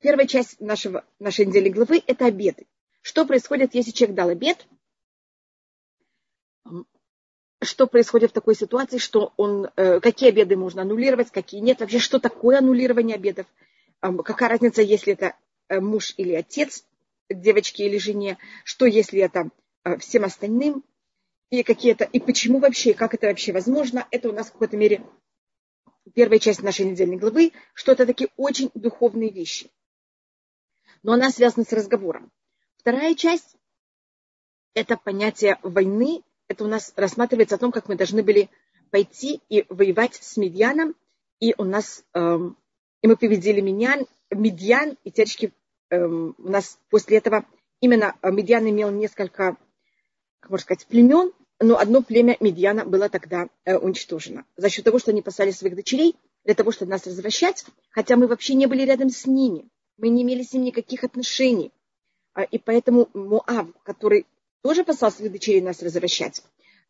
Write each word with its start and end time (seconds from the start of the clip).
первая 0.00 0.26
часть 0.26 0.60
нашего, 0.60 1.04
нашей 1.18 1.46
недельной 1.46 1.70
главы– 1.70 2.02
это 2.06 2.26
обеды. 2.26 2.66
Что 3.02 3.24
происходит, 3.24 3.74
если 3.74 3.90
человек 3.90 4.16
дал 4.16 4.28
обед? 4.28 4.66
Что 7.60 7.86
происходит 7.86 8.30
в 8.30 8.34
такой 8.34 8.54
ситуации, 8.54 8.98
что 8.98 9.32
он, 9.36 9.70
э, 9.76 10.00
какие 10.00 10.28
обеды 10.28 10.56
можно 10.56 10.82
аннулировать, 10.82 11.30
какие 11.30 11.60
нет? 11.60 11.80
Вообще, 11.80 11.98
что 11.98 12.20
такое 12.20 12.58
аннулирование 12.58 13.16
обедов? 13.16 13.46
Какая 14.00 14.50
разница, 14.50 14.82
если 14.82 15.14
это 15.14 15.34
э, 15.68 15.80
муж 15.80 16.14
или 16.16 16.34
отец 16.34 16.84
девочки 17.28 17.82
или 17.82 17.98
жене? 17.98 18.38
Что, 18.62 18.86
если 18.86 19.20
это 19.20 19.50
э, 19.84 19.98
всем 19.98 20.24
остальным? 20.24 20.84
И 21.50 21.62
какие-то, 21.62 22.04
и 22.04 22.20
почему 22.20 22.58
вообще, 22.58 22.92
как 22.92 23.14
это 23.14 23.28
вообще 23.28 23.52
возможно? 23.52 24.06
Это 24.10 24.28
у 24.28 24.32
нас 24.32 24.48
в 24.48 24.52
какой-то 24.52 24.76
мере 24.76 25.02
первая 26.14 26.38
часть 26.38 26.62
нашей 26.62 26.84
недельной 26.84 27.16
главы, 27.16 27.52
что 27.72 27.92
это 27.92 28.06
такие 28.06 28.28
очень 28.36 28.70
духовные 28.74 29.30
вещи. 29.30 29.70
Но 31.02 31.12
она 31.12 31.30
связана 31.30 31.64
с 31.64 31.72
разговором. 31.72 32.30
Вторая 32.76 33.14
часть– 33.14 33.56
это 34.74 34.96
понятие 34.96 35.58
войны. 35.62 36.22
Это 36.48 36.64
у 36.64 36.68
нас 36.68 36.92
рассматривается 36.96 37.56
о 37.56 37.58
том, 37.58 37.72
как 37.72 37.88
мы 37.88 37.96
должны 37.96 38.22
были 38.22 38.48
пойти 38.90 39.40
и 39.48 39.64
воевать 39.68 40.14
с 40.14 40.36
Медьяном. 40.36 40.94
И 41.40 41.54
у 41.56 41.64
нас, 41.64 42.04
эм, 42.14 42.56
и 43.02 43.06
мы 43.06 43.16
победили 43.16 43.60
Медьян, 43.60 44.06
Медьян 44.30 44.96
и 45.04 45.10
течки 45.10 45.52
эм, 45.90 46.34
у 46.38 46.48
нас 46.48 46.78
после 46.90 47.18
этого 47.18 47.44
именно 47.80 48.16
Медьян 48.22 48.68
имел 48.68 48.90
несколько, 48.90 49.56
как 50.40 50.50
можно 50.50 50.64
сказать, 50.64 50.86
племен, 50.86 51.32
но 51.60 51.78
одно 51.78 52.02
племя 52.02 52.36
Медьяна 52.40 52.84
было 52.84 53.08
тогда 53.08 53.48
э, 53.64 53.76
уничтожено. 53.76 54.44
За 54.56 54.68
счет 54.68 54.84
того, 54.84 54.98
что 54.98 55.10
они 55.10 55.22
послали 55.22 55.50
своих 55.50 55.74
дочерей 55.74 56.16
для 56.44 56.54
того, 56.54 56.70
чтобы 56.70 56.90
нас 56.90 57.04
возвращать, 57.06 57.64
хотя 57.90 58.16
мы 58.16 58.26
вообще 58.28 58.54
не 58.54 58.66
были 58.66 58.82
рядом 58.82 59.10
с 59.10 59.26
ними. 59.26 59.68
Мы 59.98 60.08
не 60.08 60.22
имели 60.22 60.42
с 60.42 60.52
ним 60.52 60.64
никаких 60.64 61.04
отношений. 61.04 61.72
А, 62.32 62.42
и 62.42 62.58
поэтому 62.58 63.10
Моав, 63.12 63.68
который 63.82 64.26
тоже 64.62 64.84
послал 64.84 65.12
своих 65.12 65.32
дочерей 65.32 65.60
нас 65.60 65.82
возвращать, 65.82 66.42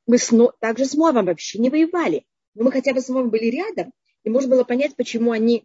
мы 0.06 0.19
сно, 0.19 0.53
также 0.61 0.84
с 0.84 0.95
Моавом 0.95 1.27
вообще 1.27 1.59
не 1.59 1.70
воевали. 1.70 2.25
Но 2.55 2.64
мы 2.64 2.73
хотя 2.73 2.95
бы 2.95 3.01
с 3.01 3.09
Моавом 3.09 3.31
были 3.31 3.47
рядом, 3.47 3.92
и 4.23 4.31
можно 4.31 4.51
было 4.51 4.64
понять, 4.64 4.95
почему 4.95 5.33
они 5.33 5.64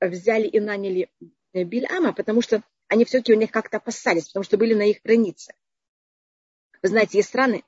взяли 0.00 0.46
и 0.46 0.60
наняли 0.60 1.10
э, 1.52 1.64
Бильама, 1.64 2.12
потому 2.12 2.42
что 2.42 2.62
они 2.88 3.04
все-таки 3.04 3.32
у 3.32 3.38
них 3.38 3.50
как-то 3.50 3.78
опасались, 3.78 4.26
потому 4.28 4.44
что 4.44 4.58
были 4.58 4.74
на 4.74 4.82
их 4.82 5.00
границе. 5.02 5.54
Вы 6.82 6.88
знаете, 6.90 7.18
есть 7.18 7.28
страны, 7.30 7.64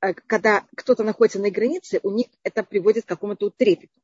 Э, 0.00 0.14
когда 0.14 0.66
кто-то 0.76 1.04
находится 1.04 1.40
на 1.40 1.50
границе, 1.50 2.00
у 2.02 2.10
них 2.10 2.26
это 2.42 2.62
приводит 2.62 3.04
к 3.04 3.08
какому-то 3.08 3.50
трепету. 3.50 4.00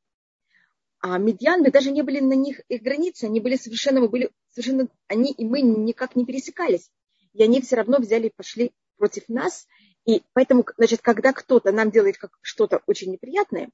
А 1.05 1.17
медиан, 1.17 1.59
мы 1.59 1.69
даже 1.69 1.91
не 1.91 2.01
были 2.01 2.21
на 2.21 2.31
них, 2.31 2.61
их 2.69 2.81
границе, 2.81 3.25
они 3.25 3.41
были 3.41 3.57
совершенно, 3.57 3.99
мы 3.99 4.07
были 4.07 4.31
совершенно, 4.51 4.87
они 5.07 5.33
и 5.33 5.43
мы 5.43 5.59
никак 5.59 6.15
не 6.15 6.25
пересекались. 6.25 6.89
И 7.33 7.43
они 7.43 7.59
все 7.59 7.75
равно 7.75 7.97
взяли 7.97 8.27
и 8.27 8.33
пошли 8.33 8.71
против 8.95 9.27
нас. 9.27 9.67
И 10.05 10.23
поэтому, 10.31 10.65
значит, 10.77 11.01
когда 11.01 11.33
кто-то 11.33 11.73
нам 11.73 11.91
делает 11.91 12.15
что-то 12.39 12.81
очень 12.87 13.11
неприятное, 13.11 13.69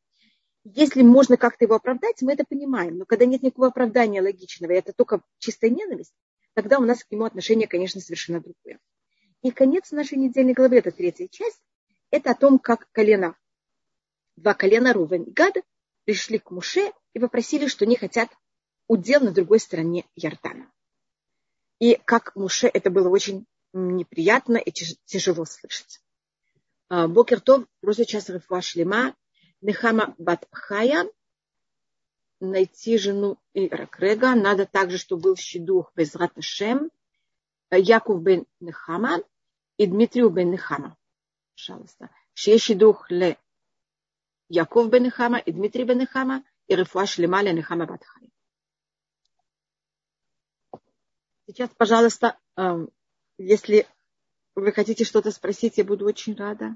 если 0.64 1.04
можно 1.04 1.38
как-то 1.38 1.66
его 1.66 1.76
оправдать, 1.76 2.20
мы 2.24 2.34
это 2.34 2.46
понимаем. 2.50 2.98
Но 2.98 3.06
когда 3.06 3.26
нет 3.26 3.44
никакого 3.44 3.68
оправдания 3.68 4.24
логичного, 4.24 4.72
и 4.72 4.78
это 4.78 4.92
только 4.92 5.22
чистая 5.38 5.70
ненависть, 5.70 6.16
тогда 6.56 6.80
у 6.80 6.84
нас 6.84 7.04
к 7.04 7.12
нему 7.12 7.26
отношение, 7.26 7.68
конечно, 7.68 8.02
совершенно 8.02 8.42
другое. 8.42 8.80
И 9.44 9.52
конец 9.52 9.92
нашей 9.92 10.18
недельной 10.18 10.54
главы, 10.54 10.78
это 10.78 10.90
третья 10.90 11.28
часть, 11.28 11.62
это 12.10 12.32
о 12.32 12.36
том, 12.36 12.58
как 12.58 12.90
колено, 12.92 13.38
два 14.36 14.56
колена 14.56 14.94
Рувен 14.94 15.26
и 15.26 15.32
Гада 15.32 15.62
пришли 16.10 16.40
к 16.40 16.50
Муше 16.50 16.92
и 17.14 17.20
попросили, 17.20 17.68
что 17.68 17.86
они 17.86 17.96
хотят 17.96 18.32
удел 18.88 19.22
на 19.22 19.32
другой 19.32 19.60
стороне 19.60 20.06
Ярдана. 20.16 20.72
И 21.78 22.02
как 22.04 22.36
Муше 22.36 22.66
это 22.66 22.90
было 22.90 23.10
очень 23.10 23.46
неприятно 23.74 24.58
и 24.58 24.72
тяжело 24.72 25.46
слышать. 25.46 26.02
А, 26.88 27.08
Бокертов, 27.08 27.66
просто 27.80 28.08
час 28.08 28.28
Шлема, 28.62 29.16
Нехама 29.62 30.16
Батхая, 30.18 31.08
найти 32.40 32.98
жену 32.98 33.38
Ира 33.54 33.86
Крега. 33.86 34.34
Надо 34.34 34.66
также, 34.66 34.98
чтобы 34.98 35.22
был 35.22 35.36
щедух 35.36 35.92
Безрат 35.96 36.34
Шем, 36.40 36.90
Яков 37.70 38.24
бен 38.24 38.48
Нехама 38.60 39.20
и 39.78 39.86
Дмитрию 39.86 40.32
бен 40.32 40.50
Нехама. 40.50 40.98
Пожалуйста. 41.54 42.10
Шея 42.34 42.58
щедух 42.58 43.12
ле 43.12 43.38
Яков 44.50 44.90
бен 44.90 45.08
Ихама 45.08 45.38
и 45.38 45.52
Дмитрий 45.52 45.86
бен 45.86 46.04
Ихама 46.04 46.44
и 46.68 46.76
Рифуаш 46.76 47.12
Шлема 47.12 47.44
Нехама 47.44 47.86
Батхай. 47.86 48.30
Сейчас, 51.46 51.70
пожалуйста, 51.78 52.38
а, 52.56 52.80
если 53.38 53.88
вы 54.56 54.72
хотите 54.72 55.04
что-то 55.04 55.32
спросить, 55.32 55.78
я 55.78 55.84
буду 55.84 56.06
очень 56.06 56.36
рада. 56.36 56.76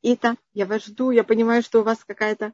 Ита, 0.00 0.36
я 0.54 0.66
вас 0.66 0.84
жду, 0.84 1.10
я 1.10 1.24
понимаю, 1.24 1.62
что 1.62 1.80
у 1.80 1.84
вас 1.84 2.04
какая-то 2.04 2.52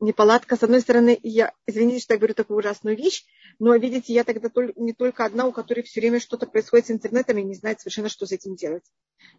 неполадка. 0.00 0.56
С 0.56 0.62
одной 0.62 0.80
стороны, 0.80 1.18
я, 1.22 1.52
извините, 1.66 2.00
что 2.00 2.14
я 2.14 2.18
говорю 2.18 2.34
такую 2.34 2.58
ужасную 2.58 2.96
вещь, 2.96 3.26
но, 3.58 3.74
видите, 3.76 4.12
я 4.12 4.24
тогда 4.24 4.48
тол- 4.48 4.72
не 4.76 4.92
только 4.92 5.24
одна, 5.24 5.46
у 5.46 5.52
которой 5.52 5.82
все 5.82 6.00
время 6.00 6.20
что-то 6.20 6.46
происходит 6.46 6.86
с 6.86 6.90
интернетом 6.90 7.38
и 7.38 7.42
не 7.42 7.54
знает 7.54 7.80
совершенно, 7.80 8.08
что 8.08 8.26
с 8.26 8.32
этим 8.32 8.54
делать. 8.54 8.84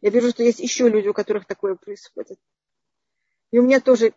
Я 0.01 0.09
вижу, 0.09 0.29
что 0.29 0.43
есть 0.43 0.59
еще 0.59 0.89
люди, 0.89 1.07
у 1.07 1.13
которых 1.13 1.45
такое 1.45 1.75
происходит. 1.75 2.39
И 3.51 3.59
у 3.59 3.63
меня 3.63 3.79
тоже 3.79 4.13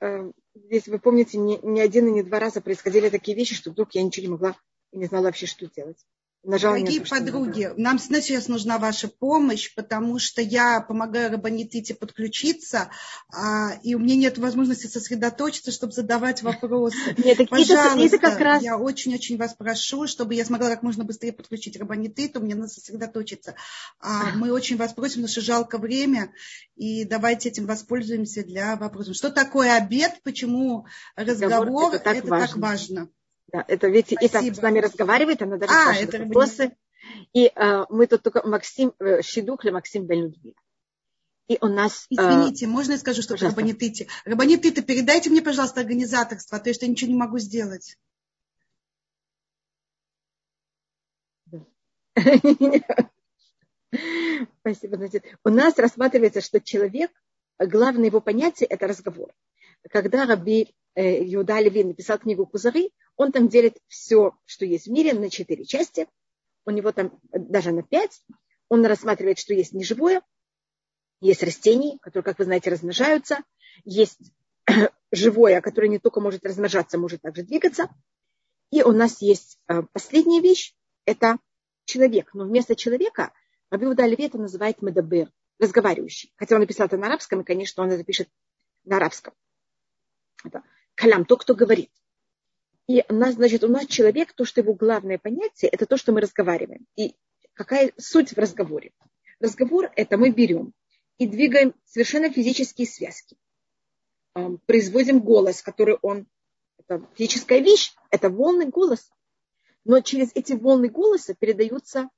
э, 0.00 0.32
если 0.70 0.90
вы 0.90 0.98
помните, 0.98 1.38
не, 1.38 1.58
не 1.62 1.80
один 1.80 2.08
и 2.08 2.12
не 2.12 2.22
два 2.22 2.38
раза 2.38 2.60
происходили 2.60 3.08
такие 3.08 3.36
вещи, 3.36 3.54
что 3.54 3.70
вдруг 3.70 3.94
я 3.94 4.02
ничего 4.02 4.26
не 4.26 4.32
могла 4.32 4.56
и 4.92 4.98
не 4.98 5.06
знала 5.06 5.24
вообще, 5.24 5.46
что 5.46 5.66
делать. 5.66 6.04
Нажала 6.44 6.76
Дорогие 6.76 7.00
подруги, 7.00 7.72
нам 7.76 7.98
сейчас 7.98 8.48
нужна 8.48 8.78
ваша 8.78 9.08
помощь, 9.08 9.74
потому 9.74 10.18
что 10.18 10.42
я 10.42 10.80
помогаю 10.80 11.32
Рабанитите 11.32 11.94
подключиться, 11.94 12.90
а, 13.32 13.72
и 13.82 13.94
у 13.94 13.98
меня 13.98 14.14
нет 14.16 14.36
возможности 14.36 14.86
сосредоточиться, 14.86 15.72
чтобы 15.72 15.94
задавать 15.94 16.42
вопросы. 16.42 16.96
Нет, 17.16 17.48
Пожалуйста, 17.48 18.16
это, 18.16 18.18
как 18.18 18.40
раз... 18.40 18.62
я 18.62 18.76
очень-очень 18.76 19.38
вас 19.38 19.54
прошу, 19.54 20.06
чтобы 20.06 20.34
я 20.34 20.44
смогла 20.44 20.68
как 20.68 20.82
можно 20.82 21.04
быстрее 21.04 21.32
подключить 21.32 21.78
Рабанититу, 21.78 22.40
мне 22.40 22.54
надо 22.54 22.68
сосредоточиться. 22.68 23.54
А, 23.98 24.34
мы 24.34 24.52
очень 24.52 24.76
вас 24.76 24.92
просим, 24.92 25.22
потому 25.22 25.28
что 25.28 25.40
жалко 25.40 25.78
время, 25.78 26.30
и 26.76 27.04
давайте 27.04 27.48
этим 27.48 27.66
воспользуемся 27.66 28.44
для 28.44 28.76
вопросов. 28.76 29.16
Что 29.16 29.30
такое 29.30 29.76
обед, 29.76 30.20
почему 30.22 30.86
разговор, 31.16 31.94
это 31.94 32.04
так 32.04 32.16
это 32.16 32.28
важно. 32.28 32.46
Так 32.46 32.56
важно. 32.56 33.08
Да, 33.54 33.64
это 33.68 33.86
ведь 33.86 34.06
Спасибо. 34.06 34.24
и 34.24 34.28
так 34.28 34.42
с 34.56 34.62
нами 34.62 34.80
разговаривает, 34.80 35.40
она 35.40 35.58
даже 35.58 35.72
а, 35.72 35.82
спрашивает 35.94 36.26
вопросы. 36.26 36.76
И 37.32 37.52
э, 37.54 37.84
мы 37.88 38.08
тут 38.08 38.24
только 38.24 38.44
Максим 38.44 38.92
э, 38.98 39.22
Щедух 39.22 39.64
или 39.64 39.70
Максим 39.70 40.06
Бельнудвир. 40.06 40.54
И 41.46 41.58
у 41.60 41.68
нас... 41.68 42.08
Э, 42.10 42.14
Извините, 42.14 42.64
э, 42.64 42.68
можно 42.68 42.92
я 42.92 42.98
скажу 42.98 43.22
что-то 43.22 43.46
Рабанитыте? 43.46 44.08
Рабанитыте, 44.24 44.82
передайте 44.82 45.30
мне, 45.30 45.40
пожалуйста, 45.40 45.82
организаторство, 45.82 46.58
а 46.58 46.60
то 46.60 46.74
что 46.74 46.84
я 46.84 46.90
ничего 46.90 47.12
не 47.12 47.16
могу 47.16 47.38
сделать. 47.38 47.96
Спасибо. 54.62 54.96
Значит, 54.96 55.26
у 55.44 55.50
нас 55.50 55.78
рассматривается, 55.78 56.40
что 56.40 56.60
человек, 56.60 57.12
главное 57.60 58.06
его 58.06 58.20
понятие– 58.20 58.66
это 58.68 58.88
разговор. 58.88 59.32
Когда 59.92 60.26
Раби 60.26 60.74
Э, 60.94 61.24
Иуда 61.34 61.58
Левин 61.60 61.88
написал 61.88 62.18
книгу 62.18 62.46
«Пузыры», 62.46 62.90
он 63.16 63.32
там 63.32 63.48
делит 63.48 63.78
все, 63.88 64.36
что 64.44 64.64
есть 64.64 64.86
в 64.86 64.90
мире, 64.90 65.14
на 65.14 65.30
четыре 65.30 65.64
части. 65.64 66.08
У 66.64 66.70
него 66.70 66.92
там 66.92 67.18
даже 67.30 67.72
на 67.72 67.82
пять. 67.82 68.22
Он 68.68 68.84
рассматривает, 68.84 69.38
что 69.38 69.54
есть 69.54 69.72
неживое, 69.72 70.22
есть 71.20 71.42
растения, 71.42 71.98
которые, 72.00 72.24
как 72.24 72.38
вы 72.38 72.44
знаете, 72.44 72.70
размножаются, 72.70 73.38
есть 73.84 74.18
живое, 75.12 75.60
которое 75.60 75.88
не 75.88 75.98
только 75.98 76.20
может 76.20 76.44
размножаться, 76.44 76.98
может 76.98 77.22
также 77.22 77.42
двигаться. 77.42 77.88
И 78.70 78.82
у 78.82 78.92
нас 78.92 79.20
есть 79.22 79.58
э, 79.68 79.82
последняя 79.92 80.40
вещь, 80.40 80.74
это 81.04 81.38
человек. 81.84 82.32
Но 82.34 82.44
вместо 82.44 82.74
человека 82.74 83.32
Раби 83.70 83.86
Уда 83.86 84.06
Леви 84.06 84.24
это 84.24 84.38
называет 84.38 84.82
медабер, 84.82 85.30
разговаривающий. 85.58 86.32
Хотя 86.36 86.56
он 86.56 86.62
написал 86.62 86.86
это 86.86 86.96
на 86.96 87.06
арабском, 87.06 87.40
и, 87.40 87.44
конечно, 87.44 87.82
он 87.82 87.90
это 87.90 88.04
пишет 88.04 88.28
на 88.84 88.96
арабском. 88.96 89.34
Это 90.44 90.62
калям, 90.94 91.24
тот, 91.24 91.42
кто 91.42 91.54
говорит. 91.54 91.90
И 92.86 93.04
у 93.08 93.14
нас, 93.14 93.34
значит, 93.34 93.64
у 93.64 93.68
нас 93.68 93.86
человек, 93.86 94.32
то, 94.34 94.44
что 94.44 94.60
его 94.60 94.74
главное 94.74 95.18
понятие, 95.18 95.70
это 95.70 95.86
то, 95.86 95.96
что 95.96 96.12
мы 96.12 96.20
разговариваем. 96.20 96.86
И 96.96 97.14
какая 97.54 97.92
суть 97.96 98.32
в 98.32 98.38
разговоре? 98.38 98.92
Разговор– 99.40 99.90
это 99.96 100.16
мы 100.18 100.30
берем 100.30 100.72
и 101.18 101.26
двигаем 101.26 101.74
совершенно 101.84 102.30
физические 102.30 102.86
связки. 102.86 103.36
Производим 104.66 105.20
голос, 105.20 105.62
который 105.62 105.96
он, 106.02 106.26
это 106.78 107.06
физическая 107.14 107.60
вещь, 107.60 107.94
это 108.10 108.28
волны 108.28 108.66
голоса. 108.66 109.12
Но 109.84 110.00
через 110.00 110.32
эти 110.34 110.52
волны 110.52 110.88
голоса 110.88 111.34
передаются, 111.34 112.08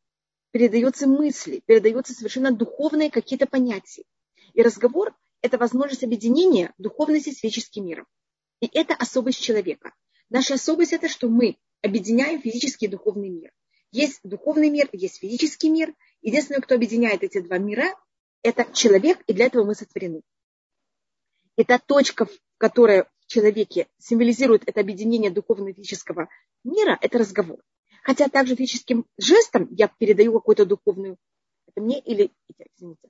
передаются 0.50 1.06
мысли, 1.06 1.62
передаются 1.66 2.14
совершенно 2.14 2.50
духовные 2.50 3.10
какие-то 3.10 3.46
понятия. 3.46 4.04
И 4.54 4.62
разговор– 4.62 5.14
это 5.42 5.58
возможность 5.58 6.04
объединения 6.04 6.72
духовности 6.78 7.30
с 7.30 7.38
физическим 7.38 7.86
миром. 7.86 8.06
И 8.60 8.70
это 8.72 8.94
особость 8.94 9.42
человека. 9.42 9.92
Наша 10.28 10.54
особость 10.54 10.92
это, 10.92 11.08
что 11.08 11.28
мы 11.28 11.56
объединяем 11.82 12.40
физический 12.40 12.86
и 12.86 12.88
духовный 12.88 13.28
мир. 13.28 13.52
Есть 13.92 14.20
духовный 14.24 14.70
мир, 14.70 14.88
есть 14.92 15.20
физический 15.20 15.70
мир. 15.70 15.94
Единственное, 16.22 16.60
кто 16.60 16.74
объединяет 16.74 17.22
эти 17.22 17.40
два 17.40 17.58
мира, 17.58 17.94
это 18.42 18.66
человек, 18.72 19.22
и 19.26 19.32
для 19.32 19.46
этого 19.46 19.64
мы 19.64 19.74
сотворены. 19.74 20.22
И 21.56 21.64
точка, 21.86 22.28
которая 22.58 23.08
в 23.20 23.26
человеке 23.26 23.88
символизирует 23.98 24.62
это 24.66 24.80
объединение 24.80 25.30
духовного 25.30 25.70
и 25.70 25.74
физического 25.74 26.28
мира, 26.64 26.98
это 27.00 27.18
разговор. 27.18 27.62
Хотя 28.02 28.28
также 28.28 28.54
физическим 28.54 29.06
жестом 29.18 29.68
я 29.72 29.88
передаю 29.88 30.32
какую-то 30.32 30.66
духовную... 30.66 31.16
Это 31.66 31.80
мне 31.80 31.98
или... 32.00 32.30
Извините. 32.76 33.08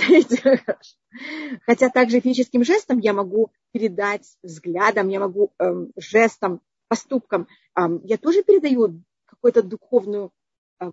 Хотя 1.66 1.90
также 1.90 2.20
физическим 2.20 2.64
жестом 2.64 2.98
я 2.98 3.12
могу 3.12 3.50
передать 3.72 4.36
взглядом, 4.42 5.08
я 5.08 5.20
могу 5.20 5.52
эм, 5.58 5.92
жестом, 5.96 6.60
поступком. 6.88 7.48
Эм, 7.76 8.00
я 8.04 8.16
тоже 8.16 8.42
передаю 8.42 9.02
какую-то 9.24 9.62
духовную, 9.62 10.32
эм, 10.80 10.92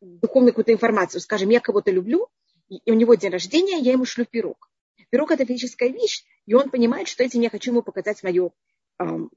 духовную 0.00 0.52
какую-то 0.52 0.72
информацию. 0.72 1.20
Скажем, 1.20 1.50
я 1.50 1.60
кого-то 1.60 1.90
люблю, 1.90 2.28
и 2.68 2.90
у 2.90 2.94
него 2.94 3.14
день 3.14 3.30
рождения, 3.30 3.78
я 3.78 3.92
ему 3.92 4.04
шлю 4.04 4.24
пирог. 4.24 4.70
Пирог– 5.10 5.30
это 5.32 5.44
физическая 5.44 5.90
вещь, 5.90 6.24
и 6.46 6.54
он 6.54 6.70
понимает, 6.70 7.08
что 7.08 7.22
этим 7.22 7.40
я 7.40 7.50
хочу 7.50 7.70
ему 7.70 7.82
показать 7.82 8.22
мою, 8.22 8.52
эм, 8.98 9.30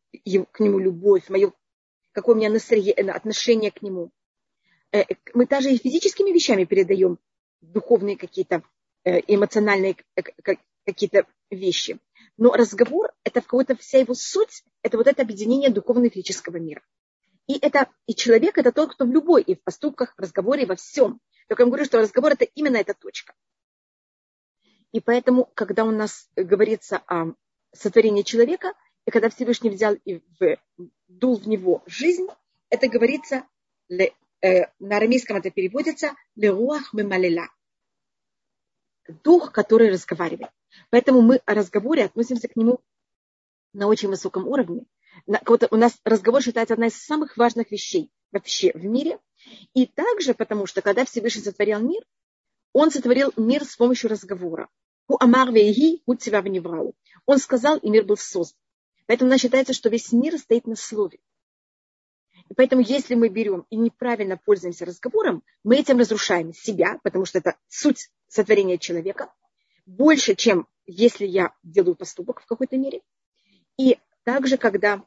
к 0.52 0.60
нему 0.60 0.80
любовь, 0.80 1.30
мое, 1.30 1.54
какое 2.12 2.36
у 2.36 2.38
меня 2.38 2.50
настроение, 2.50 3.12
отношение 3.12 3.72
к 3.72 3.82
нему. 3.82 4.12
Э, 4.92 5.04
мы 5.34 5.46
даже 5.46 5.72
и 5.72 5.78
физическими 5.78 6.32
вещами 6.32 6.66
передаем 6.66 7.20
духовные 7.62 8.18
какие-то, 8.18 8.64
э, 9.04 9.20
эмоциональные 9.28 9.98
э, 10.16 10.22
какие-то 10.86 11.26
вещи. 11.50 12.00
Но 12.38 12.54
разговор– 12.54 13.12
это 13.24 13.42
в 13.42 13.46
какой-то 13.46 13.76
вся 13.76 14.00
его 14.00 14.14
суть, 14.14 14.64
это 14.82 14.98
вот 14.98 15.08
это 15.08 15.22
объединение 15.22 15.70
духовного 15.70 16.08
и 16.08 16.10
физического 16.10 16.58
мира. 16.58 16.82
И, 17.48 17.58
это, 17.60 17.90
и 18.06 18.16
человек– 18.16 18.58
это 18.60 18.72
тот, 18.72 18.94
кто 18.94 19.06
в 19.06 19.12
любой, 19.12 19.42
и 19.42 19.56
в 19.56 19.64
поступках, 19.64 20.14
в 20.16 20.20
разговоре, 20.22 20.66
во 20.66 20.76
всем. 20.76 21.20
Только 21.48 21.64
я 21.64 21.68
говорю, 21.68 21.86
что 21.86 21.98
разговор– 21.98 22.32
это 22.34 22.46
именно 22.46 22.78
эта 22.78 22.94
точка. 22.94 23.34
И 24.92 25.00
поэтому, 25.00 25.50
когда 25.54 25.84
у 25.84 25.92
нас 25.92 26.30
говорится 26.36 27.02
о 27.08 27.34
сотворении 27.74 28.22
человека, 28.22 28.74
и 29.06 29.12
когда 29.12 29.30
Всевышний 29.30 29.70
взял 29.70 29.96
и 30.06 30.22
вдул 31.08 31.38
в 31.38 31.48
него 31.48 31.84
жизнь, 31.86 32.28
это 32.70 32.88
говорится 32.88 33.44
на 34.42 34.98
арамейском 34.98 35.38
это 35.38 35.52
переводится 35.52 36.16
«леруах 36.36 36.94
мемалила» 36.94 37.50
дух, 39.24 39.52
который 39.52 39.92
разговаривает. 39.92 40.52
Поэтому 40.90 41.22
мы 41.22 41.38
о 41.46 41.54
разговоре 41.54 42.06
относимся 42.06 42.48
к 42.48 42.56
нему 42.56 42.80
на 43.74 43.88
очень 43.88 44.10
высоком 44.10 44.48
уровне. 44.48 44.86
У 45.26 45.76
нас 45.76 46.00
разговор 46.04 46.42
считается 46.42 46.76
одна 46.76 46.88
из 46.88 46.96
самых 46.96 47.36
важных 47.38 47.72
вещей 47.72 48.12
вообще 48.32 48.72
в 48.74 48.86
мире. 48.86 49.20
И 49.74 49.86
также 49.88 50.34
потому, 50.34 50.66
что 50.68 50.82
когда 50.82 51.06
Всевышний 51.06 51.42
сотворил 51.42 51.80
мир, 51.80 52.04
он 52.74 52.92
сотворил 52.92 53.34
мир 53.36 53.66
с 53.66 53.76
помощью 53.76 54.10
разговора. 54.10 54.70
У 55.08 55.18
Амар 55.20 55.52
Вейги, 55.52 56.04
Он 57.26 57.40
сказал, 57.40 57.78
и 57.78 57.90
мир 57.90 58.06
был 58.06 58.18
создан. 58.18 58.60
Поэтому 59.08 59.30
у 59.30 59.32
нас 59.32 59.42
считается, 59.42 59.74
что 59.74 59.90
весь 59.90 60.12
мир 60.12 60.38
стоит 60.38 60.68
на 60.68 60.76
слове. 60.76 61.18
И 62.50 62.56
поэтому, 62.56 62.82
если 62.82 63.14
мы 63.14 63.30
берем 63.30 63.66
и 63.70 63.76
неправильно 63.76 64.36
пользуемся 64.38 64.86
разговором, 64.86 65.44
мы 65.64 65.78
этим 65.78 66.00
разрушаем 66.00 66.52
себя, 66.54 67.00
потому 67.04 67.26
что 67.26 67.38
это 67.38 67.58
суть 67.68 68.10
сотворения 68.28 68.80
человека, 68.80 69.32
больше, 69.86 70.36
чем 70.36 70.68
если 70.86 71.26
я 71.26 71.54
делаю 71.62 71.96
поступок 71.96 72.42
в 72.42 72.48
какой-то 72.48 72.78
мере. 72.78 73.02
И 73.78 74.00
также, 74.24 74.58
когда 74.58 75.04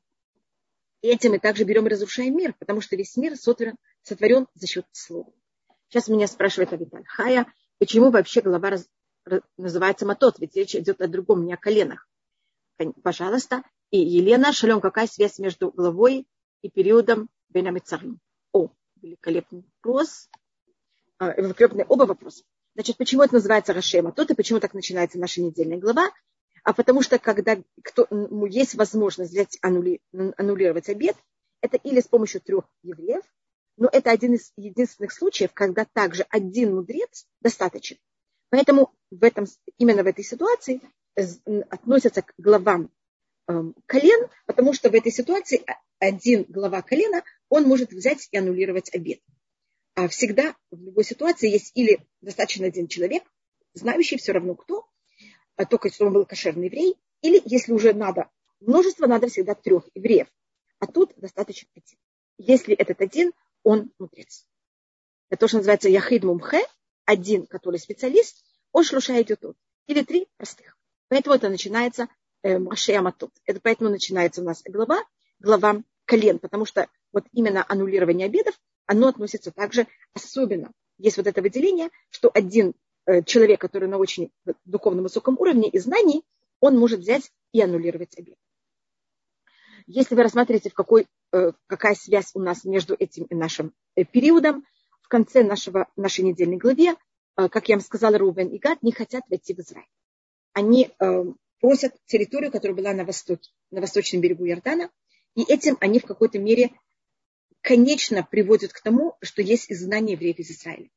этим 1.03 1.33
мы 1.33 1.41
также 1.41 1.65
берем 1.65 1.87
и 1.87 1.91
разрушаем 1.91 2.37
мир, 2.37 2.55
потому 2.59 2.81
что 2.81 2.95
весь 2.95 3.17
мир 3.17 3.37
сотворен, 3.37 3.77
сотворен 4.03 4.47
за 4.55 4.69
счет 4.69 4.87
слова. 4.93 5.33
Сейчас 5.89 6.07
меня 6.09 6.29
спрашивает 6.29 6.73
Авиталь 6.73 7.05
Хая, 7.07 7.53
почему 7.79 8.11
вообще 8.11 8.41
голова 8.41 8.71
раз, 8.71 8.89
называется 9.57 10.07
матот, 10.07 10.39
ведь 10.39 10.55
речь 10.55 10.77
идет 10.77 11.01
о 11.01 11.09
другом, 11.09 11.45
не 11.45 11.55
о 11.55 11.57
коленах. 11.57 12.09
Пожалуйста. 13.03 13.63
И 13.91 13.99
Елена, 13.99 14.53
шалем, 14.53 14.81
какая 14.81 15.07
связь 15.07 15.39
между 15.39 15.71
головой 15.71 16.27
и 16.63 16.71
периодом 16.71 17.29
Бенамицарим. 17.51 18.21
О, 18.53 18.71
великолепный 19.01 19.65
вопрос. 19.83 20.29
А, 21.19 21.33
великолепные 21.41 21.85
оба 21.87 22.05
вопроса. 22.05 22.45
Значит, 22.75 22.97
почему 22.97 23.23
это 23.23 23.35
называется 23.35 23.75
Рашема? 23.75 24.13
Тут 24.13 24.31
и 24.31 24.35
почему 24.35 24.61
так 24.61 24.73
начинается 24.73 25.19
наша 25.19 25.43
недельная 25.43 25.79
глава? 25.79 26.11
А 26.65 26.73
потому 26.73 27.03
что 27.03 27.19
когда 27.19 27.59
кто, 27.83 28.07
есть 28.49 28.75
возможность 28.75 29.33
взять, 29.33 29.59
аннули, 29.61 30.01
аннулировать 30.13 30.89
обед, 30.89 31.17
это 31.61 31.77
или 31.77 32.01
с 32.01 32.07
помощью 32.07 32.41
трех 32.41 32.65
евреев, 32.83 33.23
но 33.77 33.89
это 33.91 34.11
один 34.11 34.35
из 34.35 34.53
единственных 34.57 35.13
случаев, 35.13 35.53
когда 35.53 35.85
также 35.85 36.25
один 36.31 36.75
мудрец 36.75 37.27
достаточен. 37.41 37.99
Поэтому 38.51 38.93
в 39.11 39.25
этом, 39.25 39.47
именно 39.79 40.03
в 40.03 40.07
этой 40.07 40.25
ситуации 40.25 40.81
относятся 41.71 42.23
к 42.23 42.33
главам 42.39 42.91
эм, 43.49 43.75
колен, 43.87 44.29
потому 44.47 44.73
что 44.73 44.91
в 44.91 44.95
этой 44.95 45.11
ситуации 45.11 45.65
один 46.03 46.45
глава 46.49 46.83
колена, 46.83 47.23
он 47.49 47.63
может 47.63 47.93
взять 47.93 48.27
и 48.33 48.37
аннулировать 48.37 48.93
обед. 48.93 49.21
А 49.95 50.09
всегда 50.09 50.57
в 50.73 50.83
любой 50.83 51.05
ситуации 51.05 51.49
есть 51.49 51.71
или 51.75 52.05
достаточно 52.21 52.67
один 52.67 52.89
человек, 52.89 53.23
знающий 53.75 54.17
все 54.17 54.33
равно 54.33 54.57
кто, 54.57 54.85
а 55.55 55.65
только 55.65 55.93
что 55.93 56.07
он 56.07 56.15
был 56.15 56.27
кошерный 56.27 56.67
еврей, 56.67 56.97
или 57.21 57.41
если 57.45 57.73
уже 57.73 57.93
надо 57.93 58.31
множество, 58.59 59.07
надо 59.07 59.29
всегда 59.29 59.55
трех 59.55 59.89
евреев. 59.95 60.27
А 60.81 60.89
тут 60.89 61.13
достаточно 61.17 61.69
один. 61.77 61.99
Если 62.37 62.75
этот 62.75 63.01
один, 63.01 63.33
он 63.63 63.93
мудрец. 64.01 64.45
Это 65.29 65.41
то, 65.41 65.49
что 65.49 65.59
называется 65.59 65.89
яхид 65.89 66.25
мумхе, 66.25 66.63
один, 67.05 67.47
который 67.47 67.79
специалист, 67.79 68.45
он 68.73 68.83
шлуша 68.83 69.23
идет 69.23 69.41
тут. 69.41 69.57
Или 69.87 70.03
три 70.03 70.27
простых. 70.37 70.77
Поэтому 71.09 71.37
это 71.37 71.49
начинается 71.49 72.09
э, 72.43 72.59
Машея 72.59 73.03
Матут. 73.03 73.31
Это 73.45 73.61
поэтому 73.61 73.91
начинается 73.91 74.41
у 74.41 74.45
нас 74.45 74.63
глава, 74.65 75.01
глава 75.39 75.83
колен, 76.13 76.39
потому 76.39 76.67
что 76.67 76.89
вот 77.15 77.25
именно 77.33 77.65
аннулирование 77.67 78.27
обедов, 78.27 78.55
оно 78.85 79.09
относится 79.09 79.51
также 79.51 79.87
особенно. 80.13 80.71
Есть 80.99 81.17
вот 81.17 81.27
это 81.27 81.41
выделение, 81.41 81.89
что 82.11 82.31
один 82.35 82.75
э, 83.07 83.23
человек, 83.23 83.63
который 83.63 83.89
на 83.89 83.97
очень 83.97 84.31
духовном 84.67 85.05
высоком 85.05 85.39
уровне 85.39 85.71
и 85.71 85.79
знаний, 85.79 86.23
он 86.61 86.79
может 86.79 87.01
взять 87.01 87.33
и 87.53 87.63
аннулировать 87.63 88.19
обед. 88.19 88.37
Если 89.87 90.15
вы 90.15 90.23
рассматриваете, 90.23 90.69
в 90.69 90.75
какой, 90.75 91.07
э, 91.33 91.53
какая 91.67 91.95
связь 91.95 92.33
у 92.35 92.41
нас 92.41 92.65
между 92.65 92.95
этим 92.95 93.25
и 93.25 93.35
нашим 93.35 93.73
э, 93.97 94.05
периодом, 94.05 94.67
в 95.01 95.09
конце 95.09 95.43
нашего, 95.43 95.89
нашей 95.97 96.25
недельной 96.25 96.59
главе, 96.59 96.95
как 97.35 97.71
я 97.71 97.77
вам 97.77 97.83
сказала, 97.83 98.19
Рубен 98.19 98.49
и 98.49 98.59
Гад 98.59 98.83
не 98.83 98.93
хотят 98.93 99.25
войти 99.31 99.55
в 99.55 99.59
Израиль. 99.61 99.89
Они 100.53 100.91
просят 101.61 101.95
территорию, 102.07 102.51
которая 102.51 102.77
была 102.77 102.93
на 102.93 103.05
востоке, 103.05 103.51
на 103.71 103.81
восточном 103.81 104.21
берегу 104.21 104.47
Иордана, 104.47 104.91
и 105.35 105.43
этим 105.43 105.77
они 105.81 105.99
в 105.99 106.05
какой-то 106.05 106.39
мере 106.39 106.71
конечно 107.61 108.27
приводят 108.29 108.73
к 108.73 108.81
тому, 108.81 109.17
что 109.23 109.43
есть 109.43 109.71
изгнание 109.71 110.15
евреев 110.15 110.39
из 110.39 110.51
Израиля. 110.51 110.91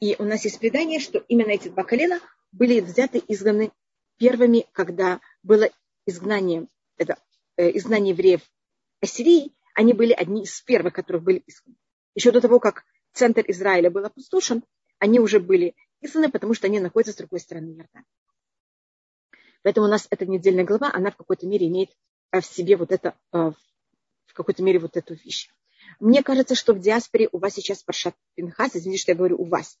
И 0.00 0.16
у 0.18 0.24
нас 0.24 0.44
есть 0.44 0.58
предание, 0.58 1.00
что 1.00 1.18
именно 1.28 1.50
эти 1.50 1.68
два 1.68 1.84
колена 1.84 2.20
были 2.52 2.80
взяты, 2.80 3.22
изгнаны 3.26 3.72
первыми, 4.16 4.66
когда 4.72 5.20
было 5.42 5.70
изгнание, 6.06 6.68
это, 6.96 7.18
э, 7.56 7.76
изгнание 7.76 8.12
евреев 8.12 8.40
Ассирии, 9.00 9.52
они 9.74 9.92
были 9.92 10.12
одни 10.12 10.44
из 10.44 10.60
первых, 10.62 10.94
которых 10.94 11.22
были 11.22 11.42
изгнаны. 11.46 11.76
Еще 12.14 12.30
до 12.30 12.40
того, 12.40 12.60
как 12.60 12.84
центр 13.12 13.44
Израиля 13.48 13.90
был 13.90 14.04
опустошен, 14.04 14.62
они 14.98 15.18
уже 15.18 15.40
были 15.40 15.74
изгнаны, 16.00 16.30
потому 16.30 16.54
что 16.54 16.66
они 16.68 16.80
находятся 16.80 17.12
с 17.12 17.16
другой 17.16 17.40
стороны 17.40 17.70
Иордана. 17.70 18.04
Поэтому 19.62 19.86
у 19.86 19.90
нас 19.90 20.06
эта 20.10 20.26
недельная 20.26 20.64
глава, 20.64 20.90
она 20.92 21.10
в 21.10 21.16
какой-то 21.16 21.46
мере 21.46 21.66
имеет 21.66 21.90
в 22.30 22.42
себе 22.42 22.76
вот 22.76 22.92
это 22.92 23.16
э, 23.32 23.52
в 24.34 24.36
какой-то 24.36 24.64
мере 24.64 24.80
вот 24.80 24.96
эту 24.96 25.14
вещь. 25.14 25.48
Мне 26.00 26.24
кажется, 26.24 26.56
что 26.56 26.74
в 26.74 26.80
диаспоре 26.80 27.28
у 27.30 27.38
вас 27.38 27.54
сейчас 27.54 27.84
Паршат 27.84 28.16
Пинхас, 28.34 28.74
извините, 28.74 29.02
что 29.02 29.12
я 29.12 29.16
говорю 29.16 29.40
у 29.40 29.44
вас. 29.44 29.78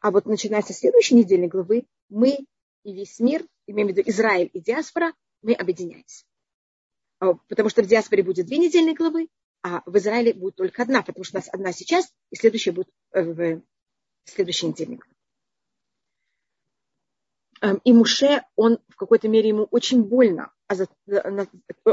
А 0.00 0.10
вот 0.10 0.26
начиная 0.26 0.62
со 0.62 0.74
следующей 0.74 1.14
недельной 1.14 1.46
главы, 1.46 1.86
мы 2.08 2.44
и 2.82 2.92
весь 2.92 3.20
мир, 3.20 3.46
имеем 3.66 3.88
в 3.88 3.90
виду 3.92 4.02
Израиль 4.04 4.50
и 4.52 4.60
диаспора, 4.60 5.14
мы 5.42 5.54
объединяемся. 5.54 6.24
А, 7.20 7.34
потому 7.48 7.68
что 7.68 7.82
в 7.82 7.86
диаспоре 7.86 8.24
будет 8.24 8.46
две 8.46 8.58
недельные 8.58 8.94
главы, 8.94 9.28
а 9.62 9.82
в 9.86 9.96
Израиле 9.96 10.34
будет 10.34 10.56
только 10.56 10.82
одна, 10.82 11.02
потому 11.02 11.24
что 11.24 11.38
у 11.38 11.40
нас 11.40 11.48
одна 11.52 11.72
сейчас, 11.72 12.12
и 12.30 12.36
следующая 12.36 12.72
будет 12.72 12.90
э, 13.12 13.22
в 13.22 13.62
следующей 14.24 14.66
недельной 14.66 14.96
главе. 14.96 15.14
Эм, 17.62 17.80
и 17.84 17.92
Муше, 17.92 18.42
он 18.56 18.80
в 18.88 18.96
какой-то 18.96 19.28
мере 19.28 19.50
ему 19.50 19.68
очень 19.70 20.02
больно. 20.02 20.52
А 21.10 21.46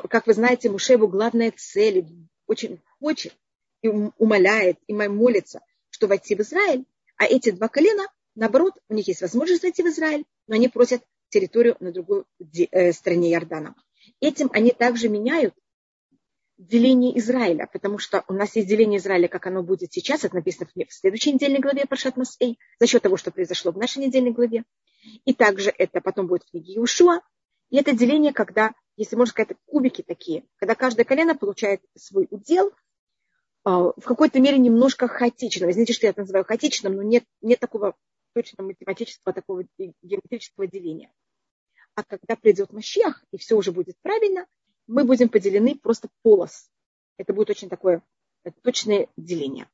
как 0.07 0.27
вы 0.27 0.33
знаете, 0.33 0.69
Муше 0.69 0.93
его 0.93 1.07
главная 1.07 1.53
цель, 1.55 2.05
очень 2.47 2.81
хочет 3.00 3.35
и 3.81 3.88
умоляет, 3.88 4.77
и 4.88 4.93
молится, 4.93 5.61
что 5.89 6.07
войти 6.07 6.35
в 6.35 6.41
Израиль. 6.41 6.85
А 7.17 7.25
эти 7.25 7.51
два 7.51 7.67
колена, 7.67 8.03
наоборот, 8.35 8.73
у 8.89 8.93
них 8.93 9.07
есть 9.07 9.21
возможность 9.21 9.63
войти 9.63 9.83
в 9.83 9.88
Израиль, 9.88 10.25
но 10.47 10.55
они 10.55 10.67
просят 10.67 11.03
территорию 11.29 11.77
на 11.79 11.91
другой 11.91 12.23
э, 12.71 12.91
стороне 12.91 13.31
Иордана. 13.33 13.75
Этим 14.19 14.50
они 14.53 14.71
также 14.71 15.09
меняют 15.09 15.55
деление 16.57 17.17
Израиля, 17.17 17.67
потому 17.71 17.97
что 17.97 18.23
у 18.27 18.33
нас 18.33 18.55
есть 18.55 18.67
деление 18.67 19.00
Израиля, 19.00 19.27
как 19.27 19.47
оно 19.47 19.63
будет 19.63 19.91
сейчас, 19.93 20.23
это 20.23 20.35
написано 20.35 20.67
в 20.67 20.93
следующей 20.93 21.33
недельной 21.33 21.59
главе 21.59 21.85
Паршат 21.85 22.17
Масей, 22.17 22.59
за 22.79 22.88
счет 22.88 23.01
того, 23.01 23.17
что 23.17 23.31
произошло 23.31 23.71
в 23.71 23.77
нашей 23.77 24.05
недельной 24.05 24.31
главе. 24.31 24.63
И 25.25 25.33
также 25.33 25.73
это 25.75 26.01
потом 26.01 26.27
будет 26.27 26.43
в 26.43 26.51
книге 26.51 26.75
Иушуа. 26.75 27.21
И 27.71 27.77
это 27.77 27.93
деление, 27.93 28.33
когда, 28.33 28.73
если 28.97 29.15
можно 29.15 29.31
сказать, 29.31 29.57
кубики 29.65 30.03
такие, 30.03 30.45
когда 30.57 30.75
каждое 30.75 31.05
колено 31.05 31.35
получает 31.35 31.81
свой 31.95 32.27
удел, 32.29 32.71
а, 33.63 33.93
в 33.95 34.01
какой-то 34.01 34.39
мере 34.39 34.59
немножко 34.59 35.07
хаотично. 35.07 35.69
Извините, 35.71 35.93
что 35.93 36.05
я 36.05 36.11
это 36.11 36.21
называю 36.21 36.45
хаотичным, 36.45 36.95
но 36.95 37.01
нет, 37.01 37.23
нет 37.41 37.59
такого 37.59 37.95
точно 38.33 38.63
математического, 38.63 39.33
такого 39.33 39.63
геометрического 39.77 40.67
деления. 40.67 41.11
А 41.95 42.03
когда 42.03 42.35
придет 42.35 42.73
Мащех, 42.73 43.23
и 43.31 43.37
все 43.37 43.55
уже 43.55 43.71
будет 43.71 43.95
правильно, 44.01 44.45
мы 44.87 45.05
будем 45.05 45.29
поделены 45.29 45.75
просто 45.75 46.09
полос. 46.21 46.69
Это 47.17 47.33
будет 47.33 47.49
очень 47.49 47.69
такое 47.69 48.03
точное 48.63 49.07
деление. 49.15 49.69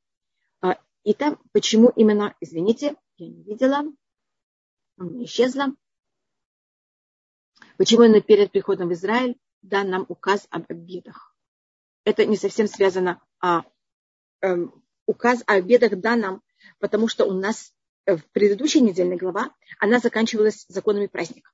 А, 0.61 0.79
и 1.03 1.13
там, 1.13 1.39
почему 1.51 1.89
именно, 1.89 2.35
извините, 2.41 2.95
я 3.17 3.27
не 3.27 3.43
видела, 3.43 3.83
он 4.97 5.23
исчезла. 5.23 5.75
Почему 7.77 8.03
именно 8.03 8.21
перед 8.21 8.51
приходом 8.51 8.89
в 8.89 8.93
Израиль 8.93 9.37
дан 9.61 9.89
нам 9.89 10.05
указ 10.09 10.47
об 10.49 10.65
обедах? 10.69 11.35
Это 12.03 12.25
не 12.25 12.35
совсем 12.35 12.67
связано, 12.67 13.21
а 13.39 13.63
эм, 14.41 14.83
указ 15.05 15.43
о 15.45 15.53
обедах 15.53 15.99
дан 15.99 16.19
нам, 16.19 16.41
потому 16.79 17.07
что 17.07 17.25
у 17.25 17.33
нас 17.33 17.73
в 18.05 18.19
предыдущей 18.31 18.81
недельной 18.81 19.17
глава 19.17 19.53
она 19.79 19.99
заканчивалась 19.99 20.65
законами 20.69 21.07
праздника. 21.07 21.51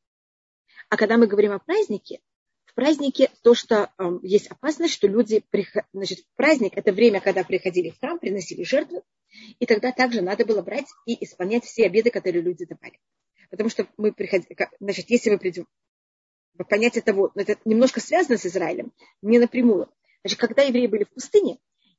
А 0.89 0.97
когда 0.97 1.17
мы 1.17 1.27
говорим 1.27 1.51
о 1.51 1.59
празднике, 1.59 2.21
в 2.65 2.73
празднике 2.75 3.29
то, 3.41 3.53
что 3.53 3.91
э, 3.97 4.19
есть 4.21 4.47
опасность, 4.47 4.93
что 4.93 5.07
люди, 5.07 5.43
значит, 5.91 6.19
в 6.19 6.35
праздник 6.35 6.77
это 6.77 6.91
время, 6.91 7.19
когда 7.19 7.43
приходили 7.43 7.89
в 7.89 7.99
храм, 7.99 8.17
приносили 8.17 8.63
жертвы, 8.63 9.01
и 9.59 9.65
тогда 9.65 9.91
также 9.91 10.21
надо 10.21 10.45
было 10.45 10.61
брать 10.61 10.87
и 11.05 11.23
исполнять 11.23 11.65
все 11.65 11.85
обеды, 11.85 12.11
которые 12.11 12.41
люди 12.41 12.65
давали. 12.65 12.99
Потому 13.49 13.69
что 13.69 13.87
мы 13.97 14.11
приходили, 14.13 14.55
значит, 14.79 15.09
если 15.09 15.29
мы 15.31 15.37
придем, 15.37 15.67
понятие 16.69 17.01
того, 17.01 17.31
это 17.35 17.57
немножко 17.65 17.99
связано 17.99 18.37
с 18.37 18.45
Израилем, 18.45 18.91
не 19.21 19.39
напрямую. 19.39 19.89
Значит, 20.23 20.39
когда 20.39 20.61
евреи 20.61 20.87
были 20.87 21.03
в 21.03 21.09
пустыне, 21.09 21.57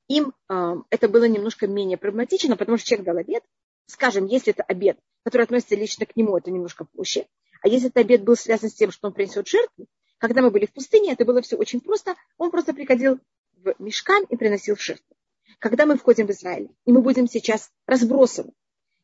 им 0.08 0.32
э, 0.48 0.74
это 0.90 1.08
было 1.08 1.24
немножко 1.24 1.66
менее 1.66 1.96
проблематично, 1.96 2.56
потому 2.56 2.78
что 2.78 2.86
человек 2.86 3.06
дал 3.06 3.16
обед, 3.16 3.42
скажем, 3.86 4.26
если 4.26 4.52
это 4.52 4.62
обед, 4.62 4.98
который 5.24 5.42
относится 5.42 5.74
лично 5.74 6.06
к 6.06 6.16
нему, 6.16 6.36
это 6.36 6.50
немножко 6.50 6.84
проще. 6.84 7.26
А 7.62 7.68
если 7.68 7.88
этот 7.88 7.98
обед 7.98 8.22
был 8.22 8.36
связан 8.36 8.70
с 8.70 8.74
тем, 8.74 8.90
что 8.90 9.08
он 9.08 9.14
принесет 9.14 9.48
жертву, 9.48 9.86
когда 10.18 10.42
мы 10.42 10.50
были 10.50 10.66
в 10.66 10.72
пустыне, 10.72 11.12
это 11.12 11.24
было 11.24 11.42
все 11.42 11.56
очень 11.56 11.80
просто. 11.80 12.14
Он 12.38 12.50
просто 12.50 12.72
приходил 12.72 13.18
в 13.56 13.74
мешкан 13.78 14.24
и 14.24 14.36
приносил 14.36 14.76
жертву. 14.76 15.16
Когда 15.58 15.86
мы 15.86 15.96
входим 15.96 16.26
в 16.26 16.30
Израиль, 16.30 16.70
и 16.84 16.92
мы 16.92 17.00
будем 17.00 17.26
сейчас 17.26 17.70
разбросаны, 17.86 18.52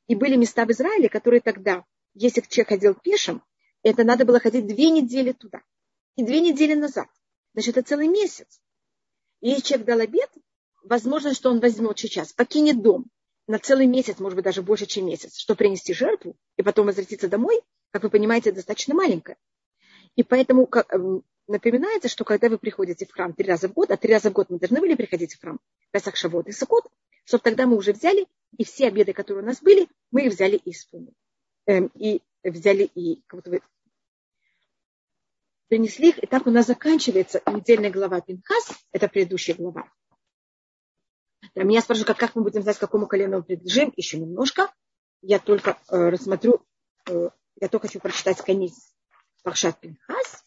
и 0.07 0.15
были 0.15 0.37
места 0.37 0.65
в 0.67 0.71
Израиле, 0.71 1.09
которые 1.09 1.41
тогда, 1.41 1.85
если 2.15 2.41
человек 2.43 2.69
ходил 2.69 2.95
пешим, 2.95 3.43
это 3.83 4.05
надо 4.05 4.25
было 4.25 4.41
ходить 4.41 4.67
две 4.67 4.91
недели 4.91 5.33
туда 5.33 5.63
и 6.17 6.25
две 6.25 6.41
недели 6.41 6.75
назад. 6.75 7.09
Значит, 7.55 7.77
это 7.77 7.89
целый 7.89 8.09
месяц. 8.09 8.61
И 9.41 9.49
если 9.49 9.63
человек 9.63 9.87
дал 9.87 10.01
обед, 10.01 10.31
возможно, 10.83 11.35
что 11.35 11.51
он 11.51 11.61
возьмет 11.61 11.99
сейчас, 11.99 12.33
покинет 12.33 12.83
дом, 12.83 13.07
на 13.47 13.59
целый 13.59 13.87
месяц, 13.87 14.19
может 14.21 14.37
быть, 14.37 14.45
даже 14.45 14.63
больше, 14.63 14.87
чем 14.87 15.07
месяц, 15.07 15.37
чтобы 15.37 15.59
принести 15.59 15.93
жертву 15.93 16.37
и 16.57 16.63
потом 16.63 16.87
возвратиться 16.87 17.29
домой, 17.29 17.61
как 17.91 18.05
вы 18.05 18.11
понимаете, 18.11 18.53
достаточно 18.53 18.95
маленькая. 18.95 19.37
И 20.15 20.23
поэтому 20.23 20.69
эм, 20.93 21.25
напоминается, 21.49 22.09
что 22.09 22.25
когда 22.25 22.49
вы 22.49 22.59
приходите 22.59 23.07
в 23.07 23.13
храм 23.13 23.33
три 23.33 23.49
раза 23.49 23.69
в 23.69 23.73
год, 23.73 23.91
а 23.91 23.97
три 23.97 24.13
раза 24.13 24.31
в 24.31 24.33
год 24.35 24.51
мы 24.51 24.59
должны 24.59 24.81
были 24.81 24.95
приходить 24.95 25.35
в 25.35 25.41
храм, 25.41 25.59
Песах, 25.91 26.15
Шавот 26.15 26.49
и 26.49 26.53
Сукот, 26.53 26.85
чтобы 27.25 27.43
тогда 27.43 27.67
мы 27.67 27.77
уже 27.77 27.93
взяли, 27.93 28.27
и 28.57 28.65
все 28.65 28.87
обеды, 28.87 29.13
которые 29.13 29.43
у 29.43 29.47
нас 29.47 29.61
были, 29.61 29.89
мы 30.13 30.27
их 30.27 30.33
взяли 30.33 30.57
и 30.57 30.71
исполнили. 30.71 31.15
Эм, 31.67 31.91
и 31.95 32.23
взяли 32.43 32.85
и 32.85 33.23
как 33.27 33.39
будто 33.39 33.51
бы 33.51 33.63
принесли 35.69 36.09
их, 36.09 36.23
и 36.23 36.27
так 36.27 36.47
у 36.47 36.51
нас 36.51 36.67
заканчивается 36.67 37.43
недельная 37.47 37.91
глава 37.91 38.21
Пинхас, 38.21 38.73
это 38.93 39.09
предыдущая 39.09 39.55
глава. 39.55 39.91
Да, 41.55 41.63
меня 41.63 41.81
спрашивают, 41.81 42.09
как, 42.09 42.19
как 42.19 42.35
мы 42.35 42.43
будем 42.43 42.63
знать, 42.63 42.77
к 42.77 42.81
какому 42.81 43.07
колену 43.07 43.39
мы 43.39 43.43
принадлежим, 43.45 43.93
еще 43.97 44.19
немножко. 44.19 44.73
Я 45.23 45.39
только 45.39 45.79
э, 45.89 46.09
рассмотрю, 46.09 46.67
э, 47.09 47.31
я 47.61 47.69
только 47.69 47.87
хочу 47.87 48.01
прочитать 48.01 48.39
конец 48.39 48.95
Пахшат 49.43 49.81
Пинхас. 49.81 50.45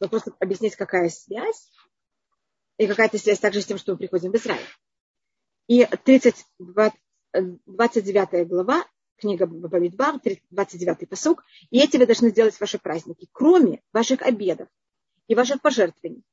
Но 0.00 0.08
просто 0.08 0.34
объяснить, 0.38 0.76
какая 0.76 1.08
связь. 1.08 1.70
И 2.78 2.86
какая-то 2.86 3.18
связь 3.18 3.40
также 3.40 3.60
с 3.60 3.66
тем, 3.66 3.78
что 3.78 3.92
мы 3.92 3.98
приходим 3.98 4.32
в 4.32 4.36
Израиль. 4.36 4.66
И 5.66 5.84
30, 5.84 6.46
29 7.66 8.48
глава, 8.48 8.84
книга 9.20 9.46
Бамидбар, 9.46 10.20
29 10.50 11.08
посок. 11.08 11.44
И 11.70 11.78
эти 11.78 11.96
вы 11.96 12.06
должны 12.06 12.30
сделать 12.30 12.58
ваши 12.58 12.78
праздники, 12.78 13.28
кроме 13.32 13.82
ваших 13.92 14.22
обедов 14.22 14.68
и 15.28 15.34
ваших 15.34 15.60
пожертвований 15.60 16.24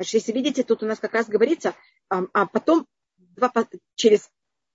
Значит, 0.00 0.14
если 0.14 0.32
видите, 0.32 0.62
тут 0.62 0.82
у 0.82 0.86
нас 0.86 0.98
как 0.98 1.12
раз 1.12 1.28
говорится, 1.28 1.74
а 2.08 2.46
потом 2.46 2.86
два, 3.18 3.52
через 3.96 4.30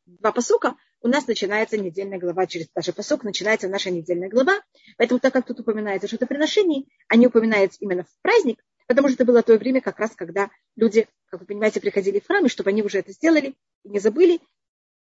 два 0.05 0.31
посука 0.31 0.75
у 1.01 1.07
нас 1.07 1.25
начинается 1.25 1.79
недельная 1.79 2.19
глава, 2.19 2.45
через 2.45 2.69
даже 2.75 2.93
посок 2.93 3.23
начинается 3.23 3.67
наша 3.67 3.89
недельная 3.89 4.29
глава. 4.29 4.61
Поэтому 4.97 5.19
так 5.19 5.33
как 5.33 5.47
тут 5.47 5.61
упоминается 5.61 6.07
что-то 6.07 6.27
приношение, 6.27 6.83
они 7.07 7.25
упоминаются 7.25 7.79
именно 7.81 8.03
в 8.03 8.21
праздник, 8.21 8.63
потому 8.85 9.07
что 9.07 9.15
это 9.15 9.25
было 9.25 9.41
то 9.41 9.57
время, 9.57 9.81
как 9.81 9.97
раз 9.97 10.11
когда 10.15 10.51
люди, 10.75 11.07
как 11.31 11.39
вы 11.39 11.47
понимаете, 11.47 11.81
приходили 11.81 12.19
в 12.19 12.27
храм, 12.27 12.45
и 12.45 12.49
чтобы 12.49 12.69
они 12.69 12.83
уже 12.83 12.99
это 12.99 13.11
сделали 13.11 13.55
и 13.83 13.89
не 13.89 13.97
забыли, 13.97 14.35
а, 14.35 14.39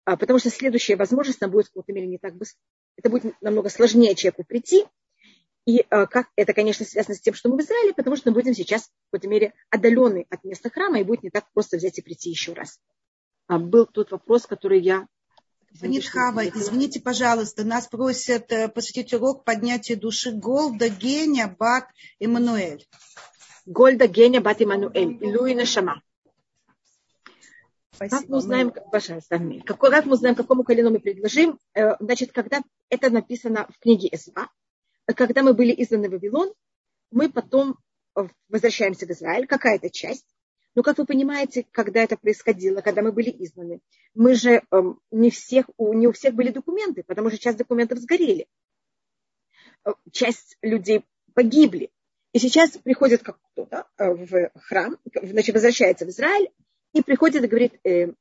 потому 0.05 0.39
что 0.39 0.51
следующая 0.51 0.97
возможность 0.97 1.41
нам 1.41 1.51
будет 1.51 1.67
в 1.67 1.71
какой-то 1.71 1.93
мере 1.93 2.07
не 2.07 2.19
так 2.19 2.37
быстро. 2.37 2.59
Это 2.97 3.09
будет 3.09 3.41
намного 3.41 3.69
сложнее 3.69 4.15
человеку 4.15 4.45
прийти, 4.45 4.85
и 5.65 5.87
э, 5.89 6.07
как 6.07 6.29
это, 6.35 6.55
конечно, 6.55 6.85
связано 6.85 7.15
с 7.15 7.21
тем, 7.21 7.35
что 7.35 7.49
мы 7.49 7.59
в 7.59 7.61
Израиле, 7.61 7.95
потому 7.95 8.17
что 8.17 8.31
мы 8.31 8.35
будем 8.35 8.55
сейчас 8.55 8.83
в 8.83 9.11
какой-то 9.11 9.29
мере 9.29 9.55
отдалены 9.71 10.27
от 10.29 10.43
места 10.43 10.71
храма, 10.71 11.01
и 11.01 11.05
будет 11.05 11.23
не 11.23 11.31
так 11.31 11.45
просто 11.53 11.77
взять 11.77 11.99
и 11.99 12.03
прийти 12.03 12.31
еще 12.31 12.53
раз. 12.53 12.81
А, 13.47 13.59
был 13.59 13.87
тот 13.87 14.11
вопрос, 14.11 14.47
который 14.47 14.81
я... 14.81 15.07
Извините, 15.73 16.11
Хава, 16.11 16.47
извините, 16.47 17.01
пожалуйста, 17.01 17.65
нас 17.65 17.87
просят 17.87 18.51
э, 18.53 18.69
посвятить 18.69 19.15
урок 19.15 19.45
поднятия 19.45 19.95
души 19.95 20.33
Голда, 20.33 20.89
Геня, 20.89 21.55
Бат, 21.59 21.89
Эммануэль. 22.19 22.85
Гольда, 23.65 24.09
Геня, 24.09 24.41
Бат, 24.41 24.61
Эммануэль. 24.61 25.19
Луина 25.23 25.65
Шама. 25.65 26.03
Спасибо. 28.09 28.21
Как 28.21 28.29
мы 28.29 28.37
узнаем, 28.39 28.73
пожалуйста, 28.91 29.41
как, 29.65 29.79
как 29.79 30.07
мы 30.07 30.13
узнаем, 30.15 30.35
какому 30.35 30.65
колену 30.65 30.91
мы 30.91 30.99
предложим? 30.99 31.59
Э, 31.75 31.97
значит, 32.01 32.33
когда 32.33 32.63
это 32.89 33.11
написано 33.11 33.69
в 33.71 33.79
книге 33.79 34.09
Эсва, 34.11 34.51
когда 35.07 35.43
мы 35.43 35.55
были 35.55 35.73
изгнаны 35.83 36.09
в 36.09 36.13
Вавилон, 36.13 36.53
мы 37.11 37.31
потом 37.31 37.79
э, 38.17 38.23
возвращаемся 38.49 39.07
в 39.07 39.11
Израиль, 39.11 39.47
какая-то 39.47 39.91
часть. 39.91 40.27
Но, 40.75 40.83
как 40.83 40.99
вы 40.99 41.05
понимаете, 41.05 41.67
когда 41.71 42.03
это 42.03 42.17
происходило, 42.17 42.81
когда 42.81 43.03
мы 43.03 43.13
были 43.13 43.31
изгнаны, 43.31 43.81
мы 44.15 44.35
же 44.35 44.63
эм, 44.71 44.99
не, 45.11 45.31
всех, 45.31 45.67
не 45.79 46.09
у 46.09 46.13
всех 46.13 46.35
были 46.35 46.51
документы, 46.51 47.03
потому 47.03 47.29
что 47.29 47.39
часть 47.39 47.59
документов 47.59 47.99
сгорели. 47.99 48.47
Э, 49.85 49.91
часть 50.11 50.57
людей 50.63 51.05
погибли. 51.35 51.91
И 52.33 52.39
сейчас 52.39 52.71
приходит 52.79 53.23
как 53.23 53.39
кто-то 53.53 53.87
э, 53.99 54.11
в 54.11 54.51
храм, 54.61 54.99
значит, 55.23 55.55
возвращается 55.55 56.07
в 56.07 56.09
Израиль 56.09 56.51
и 56.93 57.03
приходит 57.03 57.45
и 57.45 57.47
говорит 57.47 57.81
э, 57.85 58.13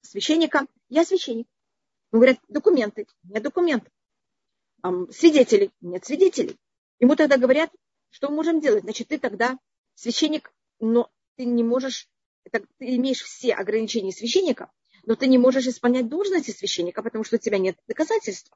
священника, 0.00 0.66
я 0.88 1.04
священник. 1.04 1.46
Он 2.12 2.20
говорит, 2.20 2.38
документы, 2.48 3.06
нет 3.24 3.42
документов 3.42 3.92
свидетелей. 5.10 5.70
Нет 5.80 6.04
свидетелей. 6.04 6.58
Ему 7.00 7.16
тогда 7.16 7.36
говорят, 7.36 7.70
что 8.10 8.28
мы 8.28 8.36
можем 8.36 8.60
делать. 8.60 8.84
Значит, 8.84 9.08
ты 9.08 9.18
тогда 9.18 9.58
священник, 9.94 10.52
но 10.80 11.10
ты 11.36 11.44
не 11.44 11.64
можешь, 11.64 12.08
ты 12.50 12.64
имеешь 12.96 13.22
все 13.22 13.54
ограничения 13.54 14.12
священника, 14.12 14.70
но 15.04 15.14
ты 15.16 15.26
не 15.26 15.38
можешь 15.38 15.66
исполнять 15.66 16.08
должности 16.08 16.50
священника, 16.50 17.02
потому 17.02 17.24
что 17.24 17.36
у 17.36 17.38
тебя 17.38 17.58
нет 17.58 17.76
доказательств. 17.88 18.52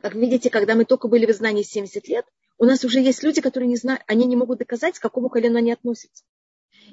Как 0.00 0.14
видите, 0.14 0.50
когда 0.50 0.74
мы 0.74 0.84
только 0.84 1.08
были 1.08 1.26
в 1.26 1.30
изгнании 1.30 1.62
70 1.62 2.08
лет, 2.08 2.26
у 2.58 2.64
нас 2.64 2.84
уже 2.84 3.00
есть 3.00 3.22
люди, 3.22 3.40
которые 3.40 3.68
не 3.68 3.76
знают, 3.76 4.02
они 4.06 4.26
не 4.26 4.36
могут 4.36 4.58
доказать, 4.58 4.98
к 4.98 5.02
какому 5.02 5.28
колену 5.30 5.58
они 5.58 5.72
относятся. 5.72 6.24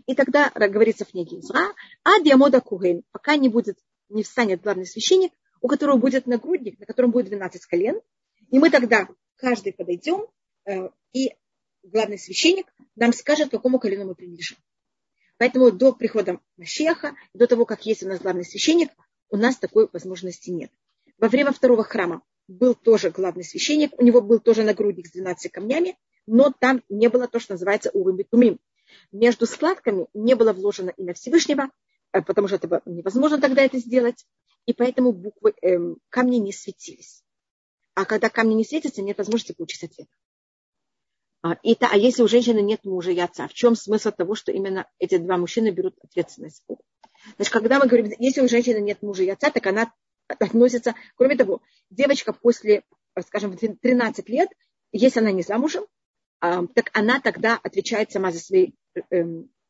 И 0.07 0.15
тогда 0.15 0.49
говорится 0.55 1.05
в 1.05 1.11
книге 1.11 1.39
Изра, 1.39 1.75
а 2.03 2.21
Диамода 2.21 2.61
Кугейн, 2.61 3.03
пока 3.11 3.35
не 3.35 3.49
будет, 3.49 3.77
не 4.09 4.23
встанет 4.23 4.61
главный 4.61 4.85
священник, 4.85 5.33
у 5.61 5.67
которого 5.67 5.97
будет 5.97 6.27
нагрудник, 6.27 6.79
на 6.79 6.85
котором 6.85 7.11
будет 7.11 7.27
12 7.27 7.65
колен. 7.65 7.99
И 8.49 8.57
мы 8.57 8.69
тогда 8.69 9.09
каждый 9.35 9.73
подойдем, 9.73 10.25
э, 10.65 10.89
и 11.11 11.35
главный 11.83 12.17
священник 12.17 12.67
нам 12.95 13.11
скажет, 13.11 13.49
к 13.49 13.51
какому 13.51 13.79
колену 13.79 14.05
мы 14.05 14.15
принадлежим. 14.15 14.57
Поэтому 15.37 15.71
до 15.71 15.91
прихода 15.91 16.39
Машеха, 16.55 17.15
до 17.33 17.45
того, 17.45 17.65
как 17.65 17.85
есть 17.85 18.03
у 18.03 18.07
нас 18.07 18.21
главный 18.21 18.45
священник, 18.45 18.89
у 19.29 19.35
нас 19.35 19.57
такой 19.57 19.89
возможности 19.91 20.49
нет. 20.49 20.71
Во 21.17 21.27
время 21.27 21.51
второго 21.51 21.83
храма 21.83 22.21
был 22.47 22.75
тоже 22.75 23.11
главный 23.11 23.43
священник, 23.43 23.91
у 23.99 24.03
него 24.03 24.21
был 24.21 24.39
тоже 24.39 24.63
нагрудник 24.63 25.07
с 25.07 25.11
12 25.11 25.51
камнями, 25.51 25.97
но 26.25 26.53
там 26.57 26.81
не 26.87 27.09
было 27.09 27.27
то, 27.27 27.39
что 27.39 27.53
называется 27.53 27.89
урым 27.91 28.15
битумим. 28.15 28.59
Между 29.11 29.45
складками 29.45 30.07
не 30.13 30.35
было 30.35 30.53
вложено 30.53 30.89
имя 30.89 31.13
Всевышнего, 31.13 31.69
э, 32.11 32.21
потому 32.21 32.47
что 32.47 32.57
это 32.57 32.81
невозможно 32.85 33.39
тогда 33.39 33.63
это 33.63 33.77
сделать, 33.77 34.25
и 34.65 34.73
поэтому 34.73 35.13
буквы 35.13 35.53
эм, 35.61 35.97
камни 36.09 36.37
не 36.37 36.51
светились. 36.51 37.23
А 37.95 38.05
когда 38.05 38.29
камни 38.29 38.53
не 38.53 38.63
светятся, 38.63 39.01
нет 39.01 39.17
возможности 39.17 39.53
получить 39.53 39.83
ответ. 39.83 40.07
А, 41.41 41.57
это, 41.63 41.87
а 41.91 41.95
если 41.95 42.23
у 42.23 42.27
женщины 42.27 42.59
нет 42.59 42.83
мужа 42.83 43.11
и 43.11 43.19
отца, 43.19 43.47
в 43.47 43.53
чем 43.53 43.75
смысл 43.75 44.11
того, 44.11 44.35
что 44.35 44.51
именно 44.51 44.87
эти 44.99 45.17
два 45.17 45.37
мужчины 45.37 45.69
берут 45.69 45.95
ответственность? 46.03 46.63
Значит, 47.35 47.53
когда 47.53 47.79
мы 47.79 47.87
говорим, 47.87 48.11
если 48.19 48.41
у 48.41 48.47
женщины 48.47 48.79
нет 48.79 49.01
мужа 49.01 49.23
и 49.23 49.29
отца, 49.29 49.49
так 49.49 49.65
она 49.65 49.91
относится, 50.27 50.95
кроме 51.15 51.35
того, 51.35 51.61
девочка 51.89 52.33
после, 52.33 52.83
скажем, 53.25 53.57
13 53.57 54.29
лет, 54.29 54.49
если 54.91 55.19
она 55.19 55.31
не 55.31 55.43
замужем, 55.43 55.85
а, 56.39 56.65
так 56.67 56.91
она 56.93 57.19
тогда 57.19 57.59
отвечает 57.63 58.11
сама 58.11 58.31
за 58.31 58.39
свои 58.39 58.71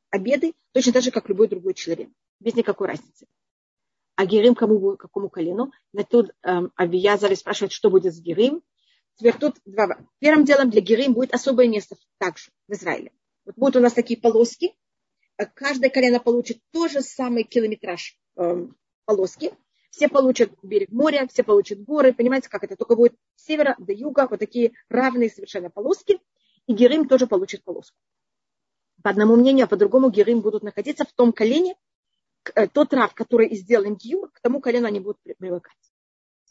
обеды, 0.10 0.54
точно 0.74 0.94
так 0.94 1.04
же, 1.04 1.12
как 1.12 1.30
любой 1.30 1.48
другой 1.48 1.74
человек, 1.74 2.10
без 2.40 2.56
никакой 2.56 2.88
разницы. 2.88 3.28
А 4.16 4.26
Герим 4.26 4.56
кому, 4.56 4.98
какому 4.98 5.30
колену? 5.30 5.72
На 5.94 6.04
тут 6.04 6.32
эм, 6.42 6.72
Авиязари 6.76 7.36
спрашивает, 7.36 7.72
что 7.72 7.92
будет 7.92 8.16
с 8.16 8.20
Герим. 8.20 8.64
Теперь 9.16 9.38
тут 9.38 9.58
два. 9.66 10.00
Первым 10.20 10.44
делом 10.44 10.72
для 10.72 10.82
Герим 10.82 11.14
будет 11.14 11.36
особое 11.36 11.68
место 11.68 11.98
также 12.18 12.50
в 12.68 12.74
Израиле. 12.74 13.12
Вот 13.46 13.56
будут 13.56 13.76
у 13.76 13.80
нас 13.80 13.94
такие 13.94 14.20
полоски. 14.20 14.76
Каждое 15.54 15.92
колено 15.92 16.20
получит 16.20 16.60
тот 16.72 16.92
же 16.92 17.02
самый 17.02 17.44
километраж 17.44 18.20
эм, 18.38 18.76
полоски. 19.06 19.52
Все 19.92 20.10
получат 20.10 20.52
берег 20.64 20.92
моря, 20.92 21.28
все 21.32 21.44
получат 21.44 21.84
горы. 21.84 22.12
Понимаете, 22.12 22.50
как 22.50 22.64
это? 22.64 22.76
Только 22.76 22.96
будет 22.96 23.14
с 23.36 23.46
севера 23.46 23.76
до 23.78 23.94
юга 23.94 24.28
вот 24.28 24.40
такие 24.40 24.74
равные 24.90 25.30
совершенно 25.30 25.70
полоски. 25.70 26.20
И 26.66 26.74
Герим 26.74 27.08
тоже 27.08 27.28
получит 27.28 27.64
полоску. 27.64 27.96
По 29.08 29.12
одному 29.12 29.38
мнению, 29.38 29.64
а 29.64 29.68
по 29.70 29.78
другому 29.78 30.10
Герим 30.10 30.42
будут 30.42 30.64
находиться 30.64 31.06
в 31.06 31.14
том 31.14 31.32
колене, 31.32 31.78
э, 32.56 32.68
тот 32.68 32.94
рав, 32.94 33.14
который 33.14 33.56
сделан 33.56 33.96
Гиюр, 33.96 34.30
к 34.34 34.42
тому 34.42 34.60
колену 34.60 34.86
они 34.86 35.00
будут 35.00 35.18
привыкать. 35.38 35.78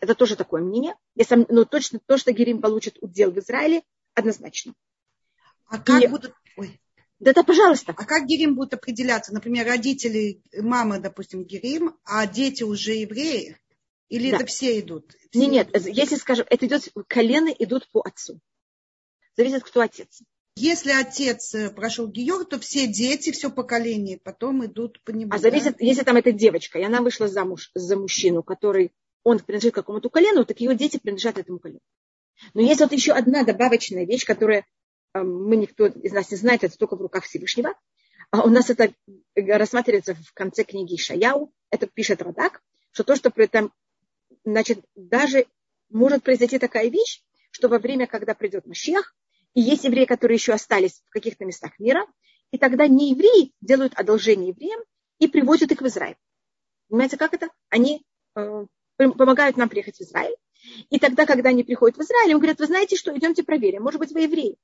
Это 0.01 0.15
тоже 0.15 0.37
такое 0.37 0.63
мнение. 0.63 0.95
Если, 1.15 1.37
но 1.37 1.47
ну, 1.51 1.65
точно 1.67 2.01
то, 2.07 2.17
что 2.17 2.33
Герим 2.33 2.63
получит 2.63 2.97
удел 3.03 3.31
в 3.31 3.39
Израиле, 3.41 3.83
однозначно. 4.15 4.73
А 5.67 5.79
как 5.79 6.03
и, 6.03 6.07
будут... 6.07 6.33
Ой. 6.57 6.81
Да, 7.19 7.35
да, 7.35 7.43
пожалуйста. 7.43 7.93
А 7.95 8.07
как 8.07 8.25
Герим 8.25 8.55
будет 8.55 8.73
определяться? 8.73 9.35
Например, 9.35 9.67
родители, 9.67 10.41
мама, 10.59 10.99
допустим, 10.99 11.45
Герим, 11.45 11.99
а 12.05 12.27
дети 12.27 12.63
уже 12.63 12.95
евреи? 12.95 13.59
Или 14.09 14.31
да. 14.31 14.37
это 14.39 14.47
все 14.47 14.81
идут? 14.81 15.15
Все 15.31 15.47
нет, 15.47 15.75
нет, 15.75 15.89
если, 15.89 16.17
скажем, 16.17 16.47
это 16.49 16.65
идет, 16.65 16.89
колены 17.07 17.55
идут 17.59 17.87
по 17.91 18.01
отцу. 18.01 18.41
Зависит, 19.37 19.63
кто 19.63 19.83
отец. 19.83 20.23
Если 20.59 20.91
отец 20.91 21.55
э, 21.55 21.69
прошел 21.69 22.09
Гиор, 22.09 22.47
то 22.47 22.59
все 22.59 22.87
дети, 22.87 23.31
все 23.31 23.51
поколение 23.51 24.19
потом 24.19 24.65
идут 24.65 25.03
по 25.05 25.11
нему. 25.11 25.31
А 25.35 25.39
зависит, 25.39 25.77
если 25.81 26.03
там 26.03 26.17
эта 26.17 26.33
девочка, 26.33 26.79
и 26.79 26.83
она 26.83 27.03
вышла 27.03 27.29
замуж 27.29 27.71
за 27.75 27.95
мужчину, 27.97 28.43
который, 28.43 28.91
он 29.23 29.39
принадлежит 29.39 29.75
какому-то 29.75 30.09
колену, 30.09 30.47
так 30.47 30.59
ее 30.59 30.75
дети 30.75 30.99
принадлежат 30.99 31.37
этому 31.37 31.59
колену. 31.59 31.81
Но 32.55 32.63
есть 32.63 32.81
вот 32.81 32.93
еще 32.93 33.13
одна 33.13 33.45
добавочная 33.45 34.07
вещь, 34.07 34.25
которая 34.25 34.65
э, 35.13 35.21
мы 35.21 35.57
никто 35.57 35.89
из 35.89 36.13
нас 36.13 36.31
не 36.31 36.39
знает, 36.39 36.65
это 36.65 36.79
только 36.79 36.97
в 36.97 37.03
руках 37.03 37.25
Всевышнего. 37.25 37.75
А 38.31 38.43
у 38.43 38.49
нас 38.49 38.71
это 38.71 38.95
рассматривается 39.35 40.15
в 40.15 40.33
конце 40.33 40.65
книги 40.65 40.97
Шаяу, 40.97 41.53
это 41.71 41.87
пишет 41.87 42.23
Радак, 42.23 42.63
что 42.93 43.05
то, 43.05 43.15
что 43.15 43.31
при 43.31 43.45
этом, 43.45 43.75
значит, 44.43 44.83
даже 44.95 45.47
может 45.91 46.23
произойти 46.25 46.59
такая 46.59 46.89
вещь, 46.89 47.23
что 47.51 47.69
во 47.69 47.79
время, 47.79 48.07
когда 48.07 48.35
придет 48.35 48.67
Машех, 48.67 49.15
и 49.57 49.63
есть 49.63 49.85
евреи, 49.85 50.05
которые 50.05 50.37
еще 50.37 50.53
остались 50.53 51.03
в 51.07 51.11
каких-то 51.11 51.47
местах 51.47 51.79
мира. 51.79 52.07
И 52.51 52.59
тогда 52.59 52.87
не 52.87 53.11
евреи 53.13 53.55
делают 53.63 53.95
одолжение 53.95 54.51
евреям 54.51 54.81
и 55.19 55.27
привозят 55.27 55.73
их 55.73 55.81
в 55.81 55.87
Израиль. 55.87 56.17
Понимаете, 56.89 57.17
как 57.17 57.33
это? 57.33 57.49
Они 57.71 58.05
э, 58.37 58.67
помогают 58.99 59.57
нам 59.57 59.71
приехать 59.71 59.97
в 59.97 60.03
Израиль. 60.03 60.37
И 60.91 60.99
тогда, 60.99 61.25
когда 61.25 61.49
они 61.49 61.65
приходят 61.65 61.97
в 61.97 62.03
Израиль, 62.03 62.33
им 62.33 62.39
говорят, 62.39 62.59
вы 62.59 62.67
знаете 62.67 62.97
что, 62.97 63.17
идемте 63.17 63.45
проверим, 63.45 63.83
может 63.83 63.99
быть, 63.99 64.13
вы 64.13 64.23
евреи. 64.23 64.59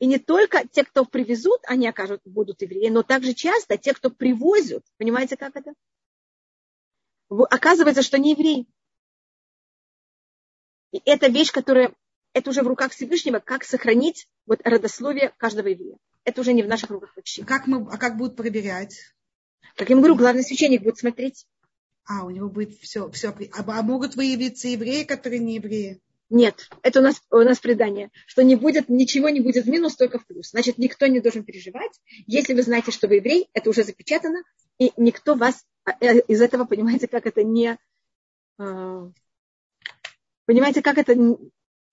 И 0.00 0.06
не 0.06 0.18
только 0.18 0.66
те, 0.66 0.82
кто 0.82 1.04
привезут, 1.04 1.60
они 1.64 1.86
окажут, 1.86 2.20
будут 2.24 2.60
евреи, 2.62 2.88
но 2.88 3.04
также 3.04 3.34
часто 3.34 3.78
те, 3.78 3.94
кто 3.94 4.10
привозят. 4.10 4.84
Понимаете, 4.96 5.36
как 5.36 5.54
это? 5.54 5.74
Оказывается, 7.28 8.02
что 8.02 8.18
не 8.18 8.32
евреи. 8.32 8.66
И 10.90 11.00
это 11.04 11.28
вещь, 11.28 11.52
которая 11.52 11.94
это 12.32 12.50
уже 12.50 12.62
в 12.62 12.66
руках 12.66 12.92
Всевышнего, 12.92 13.38
как 13.38 13.64
сохранить 13.64 14.28
вот 14.46 14.60
родословие 14.64 15.32
каждого 15.36 15.68
еврея. 15.68 15.96
Это 16.24 16.40
уже 16.40 16.52
не 16.52 16.62
в 16.62 16.68
наших 16.68 16.90
руках 16.90 17.12
вообще. 17.16 17.44
Как 17.44 17.66
мы, 17.66 17.86
а 17.90 17.96
как 17.96 18.16
будут 18.16 18.36
проверять? 18.36 18.98
Как 19.76 19.88
я 19.88 19.94
ему 19.94 20.02
говорю, 20.02 20.16
главный 20.16 20.42
священник 20.42 20.82
будет 20.82 20.98
смотреть. 20.98 21.46
А, 22.04 22.24
у 22.24 22.30
него 22.30 22.48
будет 22.48 22.78
все, 22.78 23.10
все. 23.10 23.28
А, 23.28 23.64
а 23.66 23.82
могут 23.82 24.16
выявиться 24.16 24.68
евреи, 24.68 25.04
которые 25.04 25.40
не 25.40 25.56
евреи? 25.56 26.00
Нет, 26.30 26.68
это 26.82 27.00
у 27.00 27.02
нас, 27.02 27.22
у 27.30 27.38
нас 27.38 27.58
предание, 27.58 28.10
что 28.26 28.42
не 28.42 28.54
будет, 28.54 28.90
ничего 28.90 29.30
не 29.30 29.40
будет 29.40 29.64
в 29.64 29.68
минус, 29.68 29.96
только 29.96 30.18
в 30.18 30.26
плюс. 30.26 30.50
Значит, 30.50 30.76
никто 30.76 31.06
не 31.06 31.20
должен 31.20 31.42
переживать. 31.42 31.92
Если 32.26 32.52
вы 32.52 32.62
знаете, 32.62 32.90
что 32.90 33.08
вы 33.08 33.16
еврей, 33.16 33.48
это 33.54 33.70
уже 33.70 33.82
запечатано, 33.82 34.42
и 34.78 34.92
никто 34.98 35.34
вас 35.34 35.64
а, 35.84 35.92
э, 36.00 36.20
из 36.20 36.42
этого, 36.42 36.64
понимаете, 36.64 37.08
как 37.08 37.26
это 37.26 37.42
не... 37.42 37.78
А, 38.58 39.10
понимаете, 40.44 40.82
как 40.82 40.98
это 40.98 41.14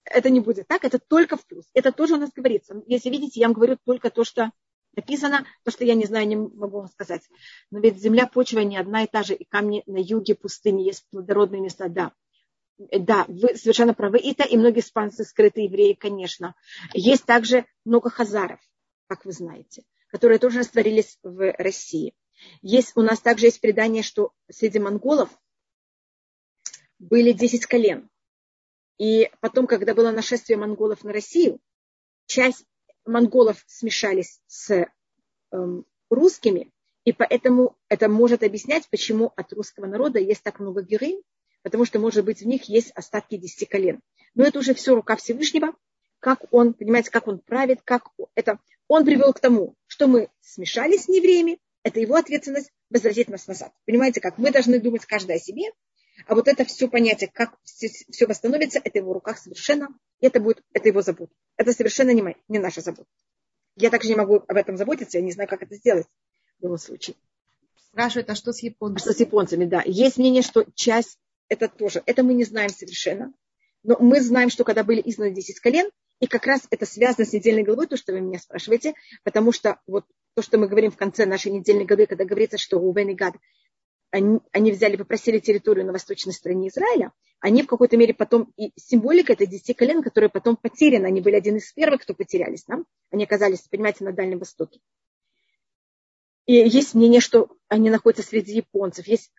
это 0.06 0.30
не 0.30 0.39
будет 0.39 0.68
так, 0.68 0.84
это 0.84 1.00
только 1.00 1.38
в 1.38 1.46
плюс. 1.46 1.65
Это 1.74 1.91
тоже 1.91 2.15
у 2.15 2.18
нас 2.18 2.32
говорится. 2.34 2.82
Если 2.88 3.10
видите, 3.10 3.39
я 3.39 3.48
вам 3.48 3.54
говорю 3.54 3.78
только 3.86 4.10
то, 4.10 4.24
что 4.24 4.52
написано, 4.96 5.46
то, 5.63 5.72
что 5.72 5.84
я 5.84 5.96
не 5.96 6.06
знаю, 6.06 6.28
не 6.28 6.36
могу 6.36 6.78
вам 6.78 6.88
сказать. 6.88 7.24
Но 7.72 7.80
ведь 7.80 7.98
земля, 7.98 8.28
почва 8.28 8.60
не 8.60 8.78
одна 8.78 9.04
и 9.04 9.08
та 9.08 9.24
же, 9.24 9.34
и 9.34 9.44
камни 9.46 9.84
на 9.86 9.98
юге 9.98 10.36
пустыни, 10.36 10.84
есть 10.84 11.06
плодородные 11.12 11.62
места, 11.62 11.89
да. 11.89 12.13
Да, 12.78 13.26
вы 13.28 13.56
совершенно 13.56 13.94
правы. 13.94 14.20
Это 14.20 14.44
и 14.44 14.58
многие 14.58 14.82
испанцы, 14.82 15.24
скрытые 15.24 15.65
евреи, 15.65 15.94
конечно. 15.94 16.56
Есть 16.94 17.26
также 17.26 17.65
много 17.86 18.10
хазаров, 18.10 18.60
как 19.08 19.26
вы 19.26 19.32
знаете, 19.32 19.84
которые 20.08 20.39
тоже 20.39 20.60
растворились 20.60 21.18
в 21.24 21.54
России. 21.54 22.13
Есть, 22.62 22.91
у 22.96 23.02
нас 23.02 23.22
также 23.22 23.46
есть 23.46 23.62
предание, 23.62 24.04
что 24.04 24.34
среди 24.52 24.80
монголов 24.80 25.30
были 27.00 27.32
10 27.32 27.65
колен. 27.65 28.10
И 28.97 29.29
потом, 29.41 29.67
когда 29.67 29.93
было 29.93 30.12
нашествие 30.12 30.58
монголов 30.58 31.03
на 31.03 31.12
Россию, 31.12 31.60
часть 32.27 32.65
монголов 33.05 33.63
смешались 33.67 34.39
с 34.47 34.88
эм, 35.51 35.86
русскими, 36.10 36.71
и 37.03 37.13
поэтому 37.13 37.77
это 37.88 38.10
может 38.10 38.43
объяснять, 38.43 38.88
почему 38.89 39.31
от 39.36 39.53
русского 39.53 39.86
народа 39.86 40.19
есть 40.19 40.43
так 40.43 40.60
много 40.60 40.81
героинь, 40.81 41.21
потому 41.62 41.86
что, 41.86 41.99
может 41.99 42.25
быть, 42.25 42.41
в 42.41 42.47
них 42.47 42.69
есть 42.69 42.91
остатки 42.91 43.38
десяти 43.38 43.65
колен. 43.65 44.01
Но 44.34 44.43
это 44.43 44.60
уже 44.60 44.73
все 44.73 44.95
рука 44.95 45.15
Всевышнего, 45.15 45.75
как 46.19 46.41
он, 46.51 46.73
понимаете, 46.73 47.12
как 47.12 47.27
он 47.27 47.39
правит, 47.39 47.81
как 47.84 48.10
это. 48.34 48.60
Он 48.88 49.05
привел 49.05 49.34
к 49.34 49.39
тому, 49.39 49.75
что 49.88 50.08
мы 50.08 50.29
смешались 50.41 51.03
с 51.03 51.10
евреями, 51.10 51.60
это 51.84 51.99
его 51.99 52.15
ответственность 52.15 52.71
возвратить 52.89 53.29
нас 53.29 53.45
назад. 53.45 53.71
Понимаете, 53.86 54.21
как 54.21 54.39
мы 54.39 54.51
должны 54.51 54.79
думать 54.79 55.05
каждый 55.05 55.36
о 55.36 55.39
себе, 55.39 55.71
а 56.27 56.35
вот 56.35 56.47
это 56.47 56.65
все 56.65 56.88
понятие, 56.88 57.29
как 57.31 57.57
все 57.63 58.27
восстановится, 58.27 58.79
это 58.79 58.99
в 58.99 59.03
его 59.03 59.13
руках 59.13 59.38
совершенно. 59.38 59.89
Это 60.21 60.39
будет, 60.39 60.63
это 60.73 60.88
его 60.88 61.01
забота. 61.01 61.33
Это 61.57 61.73
совершенно 61.73 62.11
не, 62.11 62.21
моя, 62.21 62.35
не 62.47 62.59
наша 62.59 62.81
забота. 62.81 63.07
Я 63.75 63.89
также 63.89 64.09
не 64.09 64.15
могу 64.15 64.43
об 64.47 64.55
этом 64.55 64.77
заботиться, 64.77 65.17
я 65.17 65.23
не 65.23 65.31
знаю, 65.31 65.49
как 65.49 65.61
это 65.61 65.75
сделать 65.75 66.07
в 66.59 66.63
любом 66.63 66.77
случае. 66.77 67.15
Спрашивают, 67.89 68.29
а 68.29 68.35
что 68.35 68.53
с 68.53 68.63
японцами? 68.63 68.97
А 68.97 68.99
что 68.99 69.13
с 69.13 69.19
японцами, 69.19 69.65
да. 69.65 69.83
Есть 69.85 70.17
мнение, 70.17 70.41
что 70.41 70.65
часть, 70.73 71.19
это 71.49 71.67
тоже, 71.67 72.01
это 72.05 72.23
мы 72.23 72.33
не 72.33 72.43
знаем 72.43 72.69
совершенно. 72.69 73.33
Но 73.83 73.97
мы 73.99 74.21
знаем, 74.21 74.49
что 74.49 74.63
когда 74.63 74.83
были 74.83 75.01
изданы 75.05 75.31
10 75.31 75.59
колен, 75.59 75.89
и 76.19 76.27
как 76.27 76.45
раз 76.47 76.61
это 76.71 76.85
связано 76.85 77.25
с 77.25 77.33
недельной 77.33 77.63
главой, 77.63 77.88
то, 77.88 77.97
что 77.97 78.13
вы 78.13 78.21
меня 78.21 78.39
спрашиваете, 78.39 78.93
потому 79.23 79.51
что 79.51 79.79
вот 79.85 80.05
то, 80.33 80.41
что 80.41 80.57
мы 80.57 80.67
говорим 80.67 80.91
в 80.91 80.97
конце 80.97 81.25
нашей 81.25 81.51
недельной 81.51 81.85
главы, 81.85 82.07
когда 82.07 82.25
говорится, 82.25 82.57
что 82.57 82.79
Рувен 82.79 83.09
и 83.09 83.13
Гад 83.13 83.35
они, 84.12 84.39
они 84.52 84.72
взяли, 84.72 84.96
попросили 84.96 85.39
территорию 85.39 85.86
на 85.86 85.91
восточной 85.91 86.34
стороне 86.34 86.70
Израиля, 86.70 87.12
они 87.39 87.63
в 87.63 87.68
какой-то 87.68 87.98
мере 87.98 88.13
потом, 88.13 88.54
и 88.58 88.72
символика 88.76 89.34
это 89.34 89.46
десяти 89.46 89.74
колен, 89.74 90.02
которые 90.02 90.30
потом 90.30 90.56
потеряны, 90.56 91.06
они 91.06 91.22
были 91.22 91.36
один 91.36 91.58
из 91.58 91.72
первых, 91.74 92.02
кто 92.02 92.13
потерялись, 92.13 92.63
да? 92.68 92.80
они 93.12 93.26
оказались, 93.26 93.62
понимаете, 93.62 94.04
на 94.04 94.13
Дальнем 94.13 94.39
Востоке. 94.39 94.80
И 96.46 96.54
есть 96.54 96.94
мнение, 96.94 97.22
что 97.22 97.50
они 97.68 97.89
находятся 97.89 98.28
среди 98.28 98.54
японцев. 98.54 99.08
Есть... 99.08 99.32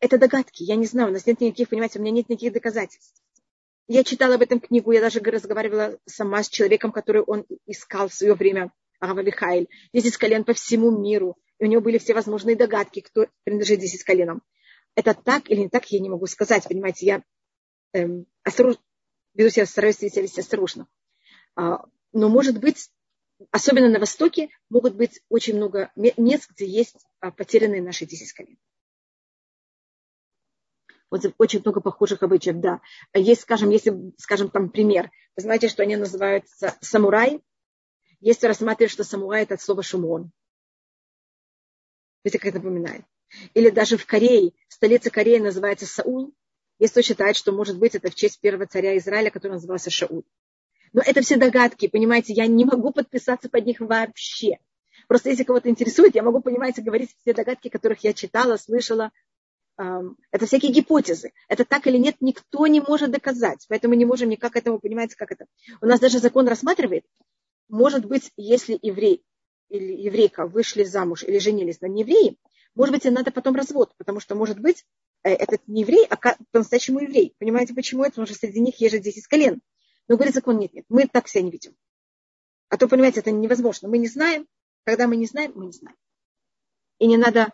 Это 0.00 0.18
догадки, 0.18 0.62
я 0.62 0.76
не 0.76 0.86
знаю, 0.86 1.10
у 1.10 1.12
нас 1.12 1.26
нет 1.26 1.40
никаких, 1.40 1.68
понимаете, 1.68 1.98
у 1.98 2.02
меня 2.02 2.12
нет 2.12 2.28
никаких 2.28 2.52
доказательств. 2.52 3.22
Я 3.88 4.04
читала 4.04 4.36
об 4.36 4.42
этом 4.42 4.60
книгу, 4.60 4.90
я 4.92 5.00
даже 5.00 5.20
разговаривала 5.20 5.98
сама 6.06 6.42
с 6.42 6.48
человеком, 6.48 6.92
который 6.92 7.22
он 7.22 7.44
искал 7.66 8.08
в 8.08 8.14
свое 8.14 8.34
время, 8.34 8.72
Ава 9.00 9.20
Михаил. 9.20 9.68
Десять 9.92 10.16
колен 10.16 10.44
по 10.44 10.54
всему 10.54 10.90
миру 10.90 11.36
и 11.62 11.64
у 11.64 11.68
него 11.68 11.80
были 11.80 11.98
все 11.98 12.12
возможные 12.12 12.56
догадки, 12.56 12.98
кто 12.98 13.28
принадлежит 13.44 13.78
десять 13.78 14.02
коленам. 14.02 14.42
Это 14.96 15.14
так 15.14 15.48
или 15.48 15.60
не 15.60 15.68
так, 15.68 15.86
я 15.92 16.00
не 16.00 16.08
могу 16.08 16.26
сказать, 16.26 16.66
понимаете, 16.66 17.06
я 17.06 17.22
эм, 17.92 18.26
осторожно, 18.42 18.82
веду 19.34 19.48
себя, 19.48 19.64
стараюсь 19.64 19.96
себя 19.98 20.22
вести 20.22 20.40
осторожно. 20.40 20.88
А, 21.54 21.84
но 22.12 22.28
может 22.28 22.58
быть, 22.58 22.90
особенно 23.52 23.88
на 23.88 24.00
Востоке, 24.00 24.48
могут 24.70 24.96
быть 24.96 25.22
очень 25.28 25.54
много 25.54 25.92
мест, 25.94 26.50
где 26.50 26.66
есть 26.66 27.06
а, 27.20 27.30
потерянные 27.30 27.80
наши 27.80 28.06
10 28.06 28.32
колен. 28.32 28.58
Вот 31.10 31.22
очень 31.38 31.60
много 31.60 31.80
похожих 31.80 32.24
обычаев, 32.24 32.56
да. 32.56 32.80
Есть, 33.14 33.42
скажем, 33.42 33.70
если, 33.70 34.12
скажем, 34.18 34.50
там 34.50 34.68
пример. 34.68 35.12
Вы 35.36 35.42
знаете, 35.42 35.68
что 35.68 35.84
они 35.84 35.94
называются 35.94 36.76
самурай. 36.80 37.40
Если 38.18 38.48
рассматривать, 38.48 38.90
что 38.90 39.04
самурай 39.04 39.44
это 39.44 39.54
от 39.54 39.62
слова 39.62 39.84
шумон. 39.84 40.32
Видите, 42.24 42.38
как 42.38 42.48
это 42.50 42.58
напоминает. 42.58 43.04
Или 43.54 43.70
даже 43.70 43.96
в 43.96 44.06
Корее, 44.06 44.52
столица 44.68 45.10
Кореи 45.10 45.38
называется 45.38 45.86
Саул. 45.86 46.34
Есть 46.78 46.92
кто 46.92 47.02
считает, 47.02 47.36
что, 47.36 47.52
может 47.52 47.78
быть, 47.78 47.94
это 47.94 48.10
в 48.10 48.14
честь 48.14 48.40
первого 48.40 48.66
царя 48.66 48.96
Израиля, 48.98 49.30
который 49.30 49.52
назывался 49.52 49.90
Шауль. 49.90 50.24
Но 50.92 51.02
это 51.04 51.22
все 51.22 51.36
догадки, 51.36 51.88
понимаете, 51.88 52.34
я 52.34 52.46
не 52.46 52.64
могу 52.64 52.92
подписаться 52.92 53.48
под 53.48 53.64
них 53.64 53.80
вообще. 53.80 54.58
Просто 55.08 55.30
если 55.30 55.44
кого-то 55.44 55.70
интересует, 55.70 56.14
я 56.14 56.22
могу, 56.22 56.40
понимаете, 56.40 56.82
говорить 56.82 57.14
все 57.20 57.32
догадки, 57.32 57.68
которых 57.68 58.04
я 58.04 58.12
читала, 58.12 58.56
слышала. 58.56 59.10
Это 59.76 60.46
всякие 60.46 60.70
гипотезы. 60.70 61.32
Это 61.48 61.64
так 61.64 61.86
или 61.86 61.96
нет, 61.96 62.16
никто 62.20 62.66
не 62.66 62.80
может 62.80 63.10
доказать. 63.10 63.64
Поэтому 63.68 63.94
не 63.94 64.04
можем 64.04 64.28
никак 64.28 64.54
этому, 64.54 64.78
понимаете, 64.78 65.16
как 65.16 65.32
это. 65.32 65.46
У 65.80 65.86
нас 65.86 65.98
даже 65.98 66.18
закон 66.18 66.46
рассматривает, 66.46 67.04
может 67.68 68.04
быть, 68.04 68.30
если 68.36 68.78
еврей 68.82 69.24
или 69.72 69.94
еврейка 70.02 70.46
вышли 70.46 70.84
замуж 70.84 71.24
или 71.24 71.38
женились 71.38 71.80
на 71.80 71.86
неевреи, 71.86 72.38
может 72.74 72.94
быть, 72.94 73.04
им 73.06 73.14
надо 73.14 73.30
потом 73.30 73.54
развод, 73.54 73.94
потому 73.96 74.20
что, 74.20 74.34
может 74.34 74.58
быть, 74.58 74.84
э, 75.24 75.30
этот 75.30 75.66
не 75.66 75.82
еврей, 75.82 76.06
а 76.08 76.16
по-настоящему 76.50 77.00
еврей. 77.00 77.34
Понимаете, 77.38 77.74
почему 77.74 78.02
это? 78.02 78.12
Потому 78.12 78.26
что 78.26 78.36
среди 78.36 78.60
них 78.60 78.80
есть 78.80 78.94
же 78.94 79.00
10 79.00 79.26
колен. 79.26 79.60
Но 80.08 80.16
говорит 80.16 80.34
закон, 80.34 80.58
нет, 80.58 80.72
нет, 80.72 80.84
мы 80.88 81.06
так 81.06 81.28
себя 81.28 81.42
не 81.42 81.50
видим. 81.50 81.76
А 82.68 82.78
то, 82.78 82.88
понимаете, 82.88 83.20
это 83.20 83.30
невозможно. 83.30 83.88
Мы 83.88 83.98
не 83.98 84.08
знаем. 84.08 84.46
Когда 84.84 85.06
мы 85.06 85.16
не 85.16 85.26
знаем, 85.26 85.52
мы 85.54 85.66
не 85.66 85.72
знаем. 85.72 85.96
И 86.98 87.06
не 87.06 87.16
надо 87.16 87.52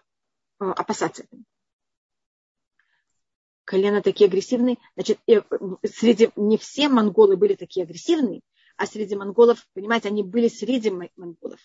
э, 0.61 0.65
опасаться 0.65 1.25
этого. 1.25 1.43
Колено 3.65 4.03
такие 4.03 4.29
агрессивные. 4.29 4.79
Значит, 4.95 5.19
э, 5.27 5.43
среди 5.85 6.31
не 6.37 6.57
все 6.59 6.89
монголы 6.89 7.37
были 7.37 7.55
такие 7.55 7.85
агрессивные, 7.85 8.41
а 8.77 8.87
среди 8.87 9.17
монголов, 9.17 9.67
понимаете, 9.75 10.09
они 10.09 10.23
были 10.23 10.49
среди 10.49 10.91
монголов. 10.91 11.61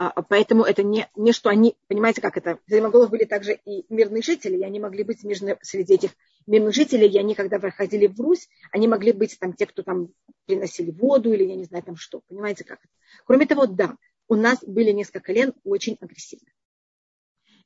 А, 0.00 0.08
а 0.08 0.22
поэтому 0.22 0.64
это 0.64 0.82
не, 0.82 1.10
не 1.14 1.32
что 1.32 1.50
они, 1.50 1.76
понимаете, 1.86 2.22
как 2.22 2.38
это, 2.38 2.58
среди 2.66 3.06
были 3.06 3.24
также 3.24 3.60
и 3.66 3.84
мирные 3.92 4.22
жители, 4.22 4.56
и 4.56 4.64
они 4.64 4.80
могли 4.80 5.04
быть 5.04 5.22
мирные, 5.24 5.58
среди 5.60 5.92
этих 5.92 6.12
мирных 6.46 6.74
жителей, 6.74 7.06
и 7.06 7.18
они, 7.18 7.34
когда 7.34 7.58
проходили 7.58 8.06
в 8.06 8.18
Русь, 8.18 8.48
они 8.72 8.88
могли 8.88 9.12
быть 9.12 9.38
там 9.38 9.52
те, 9.52 9.66
кто 9.66 9.82
там 9.82 10.08
приносили 10.46 10.90
воду 10.90 11.34
или 11.34 11.44
я 11.44 11.54
не 11.54 11.64
знаю 11.64 11.84
там 11.84 11.96
что, 11.96 12.22
понимаете, 12.28 12.64
как 12.64 12.78
это. 12.78 12.88
Кроме 13.26 13.44
того, 13.44 13.66
да, 13.66 13.94
у 14.26 14.36
нас 14.36 14.64
были 14.66 14.90
несколько 14.92 15.20
колен 15.20 15.52
очень 15.64 15.98
агрессивных. 16.00 16.54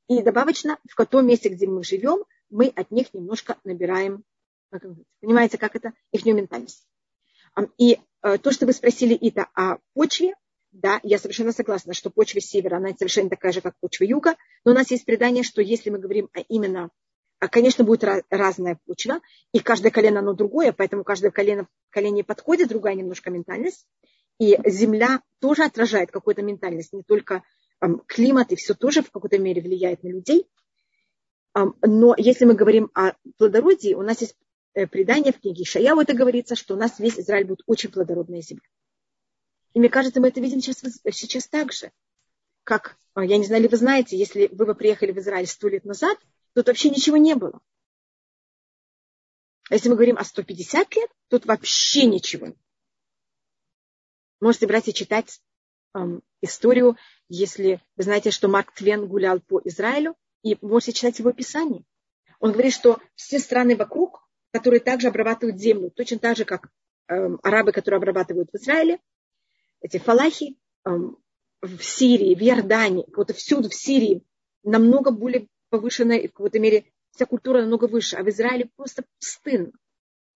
И 0.09 0.21
добавочно, 0.21 0.81
в 0.89 1.07
том 1.07 1.29
месте, 1.29 1.51
где 1.51 1.69
мы 1.69 1.85
живем, 1.85 2.25
мы 2.51 2.67
от 2.75 2.91
них 2.91 3.15
немножко 3.15 3.59
набираем, 3.63 4.25
понимаете, 5.21 5.57
как 5.57 5.77
это, 5.77 5.93
их 6.11 6.25
ментальность. 6.35 6.85
И 7.79 8.01
э, 8.23 8.39
то, 8.39 8.51
что 8.51 8.67
вы 8.67 8.73
спросили, 8.73 9.15
это 9.15 9.47
о 9.55 9.79
почве, 9.93 10.35
да, 10.75 10.99
я 11.05 11.19
совершенно 11.19 11.53
согласна, 11.53 11.95
что 11.95 12.11
почва 12.11 12.41
севера, 12.41 12.77
она 12.77 12.93
совершенно 12.99 13.31
такая 13.31 13.53
же, 13.53 13.61
как 13.61 13.79
почва 13.79 14.05
юга, 14.05 14.35
но 14.65 14.73
у 14.73 14.75
нас 14.75 14.91
есть 14.91 15.05
предание, 15.05 15.45
что 15.45 15.63
если 15.63 15.89
мы 15.89 15.99
говорим 15.99 16.29
а 16.35 16.41
именно, 16.49 16.91
а, 17.39 17.47
конечно, 17.49 17.85
будет 17.85 18.05
разная 18.29 18.79
почва, 18.85 19.21
и 19.53 19.61
каждое 19.61 19.93
колено, 19.93 20.19
оно 20.19 20.33
другое, 20.33 20.73
поэтому 20.73 21.05
каждое 21.05 21.31
колено, 21.31 21.69
колено 21.91 22.25
подходит, 22.25 22.69
другая 22.69 22.97
немножко 22.97 23.31
ментальность, 23.31 23.87
и 24.41 24.59
земля 24.67 25.23
тоже 25.41 25.63
отражает 25.63 26.11
какую-то 26.11 26.43
ментальность, 26.43 26.93
не 26.93 27.05
только 27.05 27.45
климат, 28.07 28.51
и 28.51 28.57
все 28.57 28.75
тоже 28.75 29.03
в 29.03 29.13
какой-то 29.13 29.39
мере 29.39 29.63
влияет 29.63 30.03
на 30.03 30.09
людей. 30.09 30.49
но 31.55 32.15
если 32.17 32.47
мы 32.47 32.55
говорим 32.55 32.91
о 32.95 33.13
плодородии, 33.39 33.95
у 33.95 34.03
нас 34.03 34.21
есть 34.23 34.37
э, 34.75 34.89
предание 34.89 35.33
в 35.33 35.41
книге 35.41 35.65
Шаяу, 35.65 36.01
это 36.01 36.15
говорится, 36.15 36.57
что 36.57 36.75
у 36.75 36.79
нас 36.79 36.99
весь 36.99 37.21
Израиль 37.21 37.47
будет 37.47 37.63
очень 37.67 37.93
плодородная 37.93 38.41
земля. 38.41 38.67
И 39.75 39.81
мне 39.81 39.89
кажется, 39.89 40.21
мы 40.21 40.29
это 40.29 40.41
видим 40.41 40.61
сейчас, 40.61 40.83
сейчас 41.11 41.49
так 41.49 41.73
же. 41.73 41.93
Как, 42.63 42.97
а, 43.13 43.25
я 43.25 43.37
не 43.37 43.45
знаю, 43.45 43.63
ли 43.63 43.69
вы 43.69 43.77
знаете, 43.77 44.17
если 44.17 44.49
вы 44.53 44.67
бы 44.67 44.75
приехали 44.75 45.13
в 45.13 45.19
Израиль 45.19 45.47
сто 45.47 45.69
лет 45.69 45.85
назад, 45.85 46.17
тут 46.55 46.69
вообще 46.69 46.91
ничего 46.91 47.17
не 47.17 47.35
было. 47.35 47.61
А 49.69 49.75
если 49.75 49.89
мы 49.89 49.97
говорим 49.97 50.17
о 50.17 50.25
150 50.25 50.95
лет, 50.95 51.11
тут 51.29 51.47
вообще 51.47 52.07
ничего. 52.07 52.55
Можете 54.41 54.67
брать 54.67 54.89
и 54.89 54.95
читать 54.95 55.41
эм, 55.95 56.23
историю, 56.41 56.97
если 57.29 57.83
вы 57.97 58.05
знаете, 58.05 58.31
что 58.31 58.47
Марк 58.47 58.73
Твен 58.73 59.09
гулял 59.09 59.41
по 59.41 59.61
Израилю, 59.65 60.17
и 60.43 60.57
можете 60.61 60.93
читать 60.93 61.19
его 61.19 61.31
описание. 61.31 61.83
Он 62.39 62.53
говорит, 62.53 62.75
что 62.75 63.01
все 63.15 63.39
страны 63.39 63.75
вокруг, 63.75 64.29
которые 64.53 64.81
также 64.81 65.09
обрабатывают 65.09 65.59
землю, 65.59 65.91
точно 65.91 66.19
так 66.19 66.37
же, 66.37 66.45
как 66.45 66.69
эм, 67.09 67.41
арабы, 67.43 67.73
которые 67.73 67.99
обрабатывают 67.99 68.51
в 68.53 68.57
Израиле, 68.57 69.01
эти 69.85 69.99
фалахи 69.99 70.57
в 70.85 71.83
Сирии, 71.83 72.35
в 72.35 72.41
Иордании, 72.41 73.07
вот 73.15 73.31
всюду 73.37 73.69
в 73.69 73.75
Сирии 73.75 74.23
намного 74.63 75.11
более 75.11 75.47
повышенная, 75.69 76.27
в 76.27 76.33
какой-то 76.33 76.59
мере 76.59 76.87
вся 77.11 77.27
культура 77.27 77.61
намного 77.61 77.85
выше, 77.85 78.17
а 78.17 78.23
в 78.23 78.29
Израиле 78.31 78.71
просто 78.77 79.05
пустынно. 79.19 79.73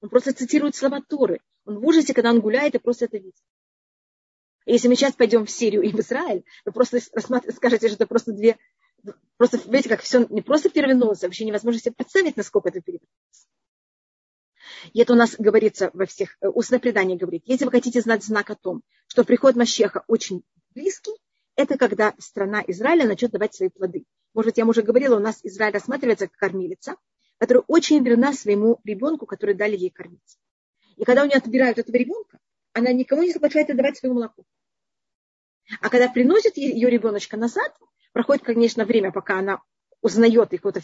Он 0.02 0.10
просто 0.10 0.34
цитирует 0.34 0.76
слова 0.76 1.00
Торы. 1.00 1.40
Он 1.64 1.78
в 1.78 1.86
ужасе, 1.86 2.12
когда 2.12 2.30
он 2.30 2.40
гуляет, 2.40 2.74
и 2.74 2.78
просто 2.78 3.06
это 3.06 3.16
видит. 3.16 3.34
Если 4.66 4.86
мы 4.86 4.96
сейчас 4.96 5.14
пойдем 5.14 5.46
в 5.46 5.50
Сирию 5.50 5.80
и 5.80 5.92
в 5.92 6.00
Израиль, 6.00 6.44
вы 6.66 6.72
просто 6.72 7.00
скажете, 7.00 7.88
что 7.88 7.96
это 7.96 8.06
просто 8.06 8.32
две... 8.32 8.58
Просто, 9.38 9.58
видите, 9.64 9.88
как 9.88 10.02
все 10.02 10.26
не 10.28 10.42
просто 10.42 10.68
перевернулось, 10.68 11.22
а 11.22 11.26
вообще 11.26 11.46
невозможно 11.46 11.80
себе 11.80 11.94
представить, 11.94 12.36
насколько 12.36 12.68
это 12.68 12.82
перевернулось. 12.82 13.48
И 14.92 15.00
это 15.00 15.14
у 15.14 15.16
нас 15.16 15.36
говорится 15.38 15.90
во 15.94 16.06
всех, 16.06 16.36
э, 16.40 16.48
устное 16.48 16.78
предание 16.78 17.16
говорит, 17.16 17.42
если 17.46 17.64
вы 17.64 17.70
хотите 17.70 18.00
знать 18.00 18.24
знак 18.24 18.50
о 18.50 18.54
том, 18.54 18.82
что 19.18 19.24
приход 19.24 19.56
Мащеха 19.56 20.04
очень 20.06 20.44
близкий, 20.76 21.10
это 21.56 21.76
когда 21.76 22.14
страна 22.18 22.62
Израиля 22.68 23.04
начнет 23.04 23.32
давать 23.32 23.52
свои 23.52 23.68
плоды. 23.68 24.04
Может 24.32 24.50
быть, 24.50 24.58
я 24.58 24.64
уже 24.64 24.82
говорила, 24.82 25.16
у 25.16 25.18
нас 25.18 25.40
Израиль 25.42 25.74
рассматривается 25.74 26.28
как 26.28 26.36
кормилица, 26.36 26.94
которая 27.38 27.64
очень 27.66 28.00
верна 28.04 28.32
своему 28.32 28.78
ребенку, 28.84 29.26
который 29.26 29.56
дали 29.56 29.76
ей 29.76 29.90
кормить. 29.90 30.38
И 30.94 31.02
когда 31.02 31.24
у 31.24 31.26
нее 31.26 31.38
отбирают 31.38 31.78
этого 31.78 31.96
ребенка, 31.96 32.38
она 32.74 32.92
никому 32.92 33.24
не 33.24 33.32
соглашается 33.32 33.74
давать 33.74 33.96
свое 33.96 34.14
молоко. 34.14 34.44
А 35.80 35.90
когда 35.90 36.06
приносит 36.08 36.56
ее 36.56 36.88
ребеночка 36.88 37.36
назад, 37.36 37.76
проходит, 38.12 38.44
конечно, 38.44 38.84
время, 38.84 39.10
пока 39.10 39.40
она 39.40 39.60
узнает 40.00 40.52
их, 40.52 40.62
вот, 40.62 40.76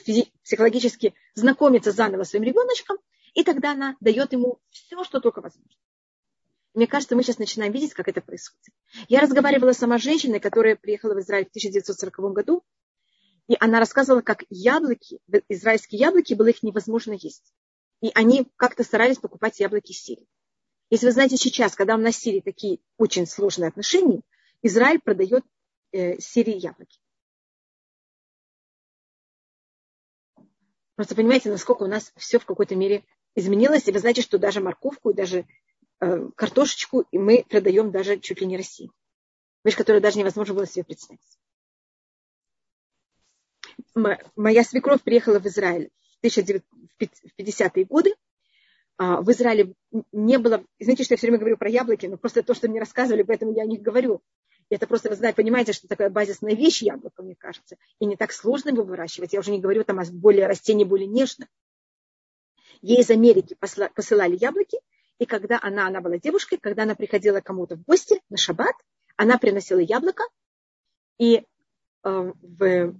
психологически 0.42 1.14
знакомится 1.34 1.92
заново 1.92 2.24
с 2.24 2.30
своим 2.30 2.42
ребеночком, 2.42 2.96
и 3.34 3.44
тогда 3.44 3.70
она 3.70 3.96
дает 4.00 4.32
ему 4.32 4.58
все, 4.70 5.04
что 5.04 5.20
только 5.20 5.40
возможно. 5.40 5.78
Мне 6.74 6.88
кажется, 6.88 7.14
мы 7.14 7.22
сейчас 7.22 7.38
начинаем 7.38 7.72
видеть, 7.72 7.94
как 7.94 8.08
это 8.08 8.20
происходит. 8.20 8.66
Я 9.08 9.20
разговаривала 9.20 9.72
с 9.72 9.78
сама 9.78 9.98
женщиной, 9.98 10.40
которая 10.40 10.74
приехала 10.74 11.14
в 11.14 11.20
Израиль 11.20 11.46
в 11.46 11.50
1940 11.50 12.32
году, 12.32 12.64
и 13.46 13.56
она 13.60 13.78
рассказывала, 13.78 14.22
как 14.22 14.44
яблоки, 14.50 15.20
израильские 15.48 16.00
яблоки, 16.00 16.34
было 16.34 16.48
их 16.48 16.62
невозможно 16.62 17.12
есть. 17.12 17.54
И 18.00 18.10
они 18.14 18.50
как-то 18.56 18.82
старались 18.82 19.18
покупать 19.18 19.60
яблоки 19.60 19.92
Сирии. 19.92 20.26
Если 20.90 21.06
вы 21.06 21.12
знаете 21.12 21.36
сейчас, 21.36 21.76
когда 21.76 21.94
у 21.94 21.98
нас 21.98 22.16
в 22.16 22.20
Сирии 22.20 22.40
такие 22.40 22.80
очень 22.98 23.26
сложные 23.26 23.68
отношения, 23.68 24.22
Израиль 24.62 25.00
продает 25.00 25.44
э, 25.92 26.18
Сирии 26.18 26.56
яблоки. 26.56 26.98
Просто 30.96 31.14
понимаете, 31.14 31.50
насколько 31.50 31.84
у 31.84 31.88
нас 31.88 32.12
все 32.16 32.38
в 32.38 32.46
какой-то 32.46 32.74
мере 32.74 33.04
изменилось, 33.34 33.86
и 33.86 33.92
вы 33.92 33.98
знаете, 33.98 34.22
что 34.22 34.38
даже 34.38 34.60
морковку 34.60 35.10
и 35.10 35.14
даже 35.14 35.46
картошечку 36.36 37.04
и 37.10 37.18
мы 37.18 37.44
продаем 37.48 37.90
даже 37.90 38.18
чуть 38.18 38.40
ли 38.40 38.46
не 38.46 38.56
России. 38.56 38.90
Вещь, 39.64 39.76
которую 39.76 40.02
даже 40.02 40.18
невозможно 40.18 40.54
было 40.54 40.66
себе 40.66 40.84
представить. 40.84 41.20
Моя 43.94 44.64
свекровь 44.64 45.02
приехала 45.02 45.38
в 45.38 45.46
Израиль 45.46 45.90
в 46.20 46.24
1950-е 46.24 47.84
годы. 47.84 48.14
А, 48.96 49.20
в 49.20 49.30
Израиле 49.30 49.74
не 50.12 50.38
было... 50.38 50.64
Знаете, 50.78 51.04
что 51.04 51.14
я 51.14 51.18
все 51.18 51.26
время 51.26 51.38
говорю 51.38 51.56
про 51.56 51.68
яблоки, 51.68 52.06
но 52.06 52.16
просто 52.16 52.42
то, 52.42 52.54
что 52.54 52.68
мне 52.68 52.78
рассказывали, 52.78 53.22
поэтому 53.22 53.52
я 53.52 53.62
о 53.62 53.66
них 53.66 53.82
говорю. 53.82 54.22
Это 54.70 54.86
просто, 54.86 55.10
вы 55.10 55.16
знаете, 55.16 55.36
понимаете, 55.36 55.72
что 55.72 55.88
такая 55.88 56.10
базисная 56.10 56.54
вещь 56.54 56.82
яблоко, 56.82 57.22
мне 57.22 57.34
кажется. 57.34 57.76
И 57.98 58.06
не 58.06 58.16
так 58.16 58.32
сложно 58.32 58.70
его 58.70 58.82
выращивать. 58.82 59.32
Я 59.32 59.40
уже 59.40 59.50
не 59.50 59.60
говорю 59.60 59.84
там 59.84 59.98
о 59.98 60.04
более 60.04 60.46
растении 60.46 60.84
более 60.84 61.06
нежных. 61.06 61.48
Ей 62.80 63.00
из 63.00 63.10
Америки 63.10 63.56
посылали 63.94 64.36
яблоки, 64.36 64.78
и 65.18 65.26
когда 65.26 65.58
она, 65.62 65.86
она 65.86 66.00
была 66.00 66.18
девушкой, 66.18 66.58
когда 66.58 66.82
она 66.82 66.94
приходила 66.94 67.40
кому-то 67.40 67.76
в 67.76 67.84
гости 67.84 68.20
на 68.30 68.36
шаббат, 68.36 68.74
она 69.16 69.38
приносила 69.38 69.78
яблоко, 69.78 70.24
и 71.18 71.44
э, 72.02 72.32
в, 72.42 72.94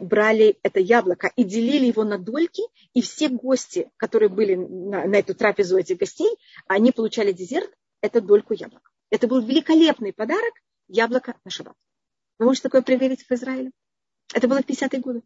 брали 0.00 0.58
это 0.62 0.80
яблоко 0.80 1.30
и 1.36 1.44
делили 1.44 1.86
его 1.86 2.04
на 2.04 2.18
дольки, 2.18 2.62
и 2.92 3.02
все 3.02 3.28
гости, 3.28 3.90
которые 3.96 4.28
были 4.28 4.54
на, 4.54 5.06
на 5.06 5.16
эту 5.16 5.34
трапезу 5.34 5.78
этих 5.78 5.98
гостей, 5.98 6.30
они 6.66 6.92
получали 6.92 7.32
десерт, 7.32 7.70
это 8.00 8.20
дольку 8.20 8.54
яблока. 8.54 8.90
Это 9.10 9.28
был 9.28 9.40
великолепный 9.40 10.12
подарок 10.12 10.54
яблоко 10.88 11.36
на 11.44 11.50
шаббат. 11.50 11.76
Вы 12.38 12.46
можете 12.46 12.64
такое 12.64 12.82
проверить 12.82 13.22
в 13.22 13.30
Израиле? 13.32 13.70
Это 14.34 14.48
было 14.48 14.60
в 14.60 14.66
50-е 14.66 15.00
годы. 15.00 15.22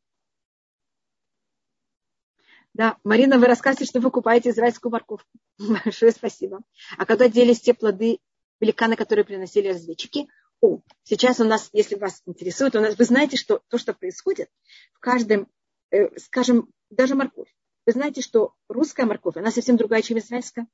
Да, 2.80 2.96
Марина, 3.04 3.38
вы 3.38 3.44
рассказываете, 3.44 3.90
что 3.90 4.00
вы 4.00 4.10
купаете 4.10 4.48
израильскую 4.48 4.90
морковку. 4.90 5.28
Большое 5.84 6.12
спасибо. 6.12 6.62
А 6.96 7.04
когда 7.04 7.28
делись 7.28 7.60
те 7.60 7.74
плоды 7.74 8.20
великаны, 8.58 8.96
которые 8.96 9.26
приносили 9.26 9.68
разведчики, 9.68 10.28
о, 10.62 10.80
сейчас 11.02 11.40
у 11.40 11.44
нас, 11.44 11.68
если 11.74 11.96
вас 11.96 12.22
интересует, 12.24 12.74
у 12.76 12.80
нас, 12.80 12.96
вы 12.96 13.04
знаете, 13.04 13.36
что 13.36 13.60
то, 13.68 13.76
что 13.76 13.92
происходит 13.92 14.48
в 14.94 14.98
каждом, 14.98 15.46
э, 15.90 16.18
скажем, 16.18 16.70
даже 16.88 17.14
морковь. 17.16 17.54
Вы 17.84 17.92
знаете, 17.92 18.22
что 18.22 18.54
русская 18.66 19.04
морковь, 19.04 19.36
она 19.36 19.50
совсем 19.50 19.76
другая, 19.76 20.00
чем 20.00 20.16
израильская. 20.16 20.66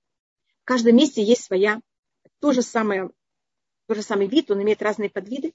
В 0.63 0.65
каждом 0.65 0.95
месте 0.95 1.25
есть 1.25 1.43
своя, 1.43 1.81
то 2.39 2.53
же 2.53 2.63
самое, 2.63 3.11
то 3.89 3.97
же 3.97 4.03
самый 4.03 4.29
вид, 4.29 4.49
он 4.53 4.63
имеет 4.63 4.81
разные 4.81 5.11
подвиды. 5.11 5.55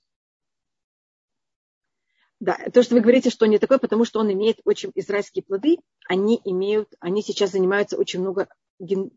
Да, 2.42 2.58
то, 2.74 2.82
что 2.82 2.96
вы 2.96 3.02
говорите, 3.02 3.30
что 3.30 3.46
он 3.46 3.52
не 3.52 3.60
такой, 3.60 3.78
потому 3.78 4.04
что 4.04 4.20
он 4.20 4.34
имеет 4.34 4.62
очень 4.66 4.92
израильские 4.96 5.44
плоды, 5.44 5.78
они 6.08 6.42
имеют, 6.44 6.92
они 7.00 7.22
сейчас 7.22 7.52
занимаются 7.52 7.98
очень 7.98 8.20
много 8.20 8.50
ген, 8.80 9.12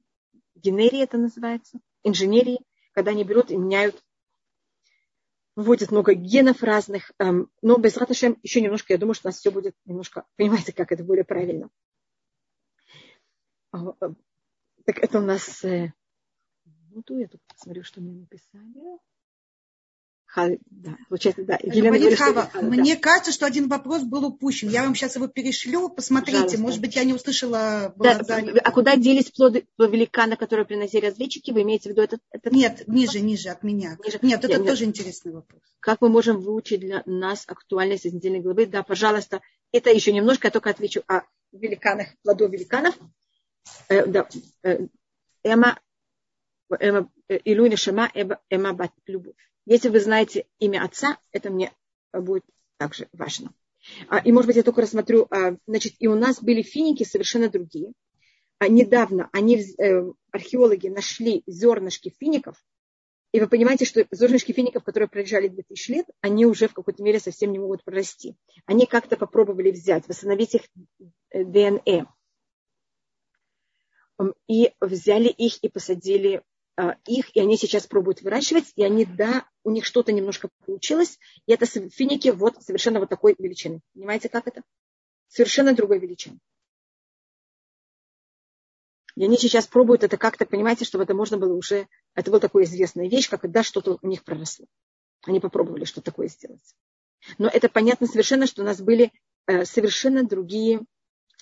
генерии, 0.54 1.02
это 1.02 1.16
называется, 1.16 1.80
инженерии, 2.02 2.60
когда 2.92 3.12
они 3.12 3.24
берут 3.24 3.50
и 3.50 3.56
меняют, 3.56 4.04
вводят 5.56 5.90
много 5.90 6.12
генов 6.12 6.62
разных, 6.62 7.12
эм, 7.18 7.50
но 7.62 7.78
без 7.78 7.96
раташем 7.96 8.38
еще 8.42 8.60
немножко, 8.60 8.92
я 8.92 8.98
думаю, 8.98 9.14
что 9.14 9.28
у 9.28 9.30
нас 9.30 9.38
все 9.38 9.50
будет 9.50 9.74
немножко, 9.86 10.26
понимаете, 10.36 10.74
как 10.74 10.92
это 10.92 11.02
более 11.02 11.24
правильно. 11.24 11.70
А, 13.72 13.86
э, 14.02 14.08
так 14.84 14.98
это 14.98 15.20
у 15.20 15.22
нас, 15.22 15.64
э, 15.64 15.94
вот 16.90 17.08
я 17.08 17.26
тут 17.28 17.40
посмотрю, 17.46 17.84
что 17.84 18.02
мне 18.02 18.12
написали 18.12 18.98
да, 20.34 20.96
получается, 21.08 21.44
да. 21.44 21.58
Елена 21.62 21.98
говорит, 21.98 22.18
Хава, 22.18 22.48
что... 22.50 22.62
мне 22.62 22.94
да. 22.94 23.00
кажется, 23.00 23.32
что 23.32 23.46
один 23.46 23.68
вопрос 23.68 24.02
был 24.02 24.24
упущен. 24.24 24.68
Я 24.68 24.82
вам 24.82 24.94
сейчас 24.94 25.14
его 25.16 25.28
перешлю. 25.28 25.88
Посмотрите, 25.88 26.38
Пожалуйста. 26.38 26.60
может 26.60 26.80
быть, 26.80 26.96
я 26.96 27.04
не 27.04 27.14
услышала. 27.14 27.94
Да, 27.96 28.20
а 28.64 28.72
куда 28.72 28.96
делись 28.96 29.30
плоды 29.30 29.66
великана, 29.78 30.36
которые 30.36 30.66
приносили 30.66 31.06
разведчики? 31.06 31.50
Вы 31.50 31.62
имеете 31.62 31.88
в 31.88 31.92
виду 31.92 32.02
этот? 32.02 32.20
этот... 32.30 32.52
Нет, 32.52 32.82
ниже, 32.88 33.20
ниже 33.20 33.48
от 33.50 33.62
меня. 33.62 33.96
Ниже. 34.04 34.18
Нет, 34.22 34.44
это 34.44 34.58
нет, 34.58 34.66
тоже 34.66 34.84
интересный 34.84 35.32
вопрос. 35.32 35.62
Как 35.80 36.00
мы 36.00 36.08
можем 36.08 36.40
выучить 36.40 36.80
для 36.80 37.02
нас 37.06 37.44
актуальность 37.46 38.06
из 38.06 38.12
недельной 38.12 38.40
главы? 38.40 38.66
Да, 38.66 38.82
пожалуйста. 38.82 39.40
Это 39.72 39.90
еще 39.90 40.12
немножко, 40.12 40.48
я 40.48 40.50
только 40.50 40.70
отвечу 40.70 41.02
о 41.06 41.22
великанах, 41.52 42.08
плодов 42.22 42.50
великанов. 42.50 42.94
Э, 43.88 44.06
да, 44.06 44.28
э, 44.62 44.86
Эма, 45.44 45.78
Эма, 46.70 47.08
э, 47.28 47.38
Илуня 47.44 47.76
Шама, 47.76 48.10
Эма 48.50 48.72
Бат, 48.72 48.92
любовь. 49.06 49.34
Если 49.66 49.88
вы 49.88 50.00
знаете 50.00 50.46
имя 50.58 50.84
отца, 50.84 51.18
это 51.32 51.50
мне 51.50 51.72
будет 52.12 52.44
также 52.76 53.08
важно. 53.12 53.52
А, 54.08 54.18
и, 54.18 54.32
может 54.32 54.46
быть, 54.46 54.56
я 54.56 54.62
только 54.62 54.82
рассмотрю, 54.82 55.26
а, 55.30 55.56
значит, 55.66 55.94
и 55.98 56.06
у 56.06 56.14
нас 56.14 56.42
были 56.42 56.62
финики 56.62 57.04
совершенно 57.04 57.48
другие. 57.48 57.92
А 58.58 58.68
недавно 58.68 59.28
они, 59.32 59.60
э, 59.60 60.12
археологи 60.30 60.88
нашли 60.88 61.42
зернышки 61.46 62.14
фиников, 62.18 62.56
и 63.34 63.40
вы 63.40 63.48
понимаете, 63.48 63.84
что 63.84 64.06
зернышки 64.12 64.52
фиников, 64.52 64.84
которые 64.84 65.08
пролежали 65.08 65.48
2000 65.48 65.90
лет, 65.90 66.06
они 66.20 66.46
уже 66.46 66.68
в 66.68 66.72
какой-то 66.72 67.02
мере 67.02 67.18
совсем 67.18 67.50
не 67.50 67.58
могут 67.58 67.82
прорасти. 67.82 68.36
Они 68.64 68.86
как-то 68.86 69.16
попробовали 69.16 69.72
взять, 69.72 70.06
восстановить 70.06 70.54
их 70.54 70.62
э, 71.30 71.42
ДНЭ. 71.42 72.06
И 74.46 74.72
взяли 74.80 75.26
их 75.26 75.58
и 75.64 75.68
посадили 75.68 76.44
их, 77.06 77.34
и 77.36 77.40
они 77.40 77.56
сейчас 77.56 77.86
пробуют 77.86 78.22
выращивать, 78.22 78.72
и 78.76 78.82
они, 78.82 79.04
да, 79.04 79.48
у 79.62 79.70
них 79.70 79.84
что-то 79.84 80.12
немножко 80.12 80.48
получилось, 80.66 81.18
и 81.46 81.52
это 81.52 81.66
финики 81.66 82.28
вот 82.28 82.62
совершенно 82.62 83.00
вот 83.00 83.08
такой 83.08 83.34
величины. 83.38 83.80
Понимаете, 83.94 84.28
как 84.28 84.48
это? 84.48 84.62
Совершенно 85.28 85.74
другой 85.74 85.98
величины. 85.98 86.38
И 89.16 89.24
они 89.24 89.38
сейчас 89.38 89.66
пробуют 89.66 90.02
это 90.02 90.16
как-то, 90.16 90.44
понимаете, 90.44 90.84
чтобы 90.84 91.04
это 91.04 91.14
можно 91.14 91.38
было 91.38 91.54
уже, 91.54 91.86
это 92.14 92.30
была 92.30 92.40
такая 92.40 92.64
известная 92.64 93.08
вещь, 93.08 93.28
как 93.28 93.42
когда 93.42 93.62
что-то 93.62 93.98
у 94.02 94.06
них 94.08 94.24
проросло. 94.24 94.66
Они 95.22 95.38
попробовали 95.38 95.84
что 95.84 96.00
такое 96.00 96.28
сделать. 96.28 96.74
Но 97.38 97.48
это 97.48 97.68
понятно 97.68 98.06
совершенно, 98.06 98.46
что 98.46 98.62
у 98.62 98.64
нас 98.64 98.80
были 98.80 99.12
э, 99.46 99.64
совершенно 99.64 100.24
другие 100.24 100.80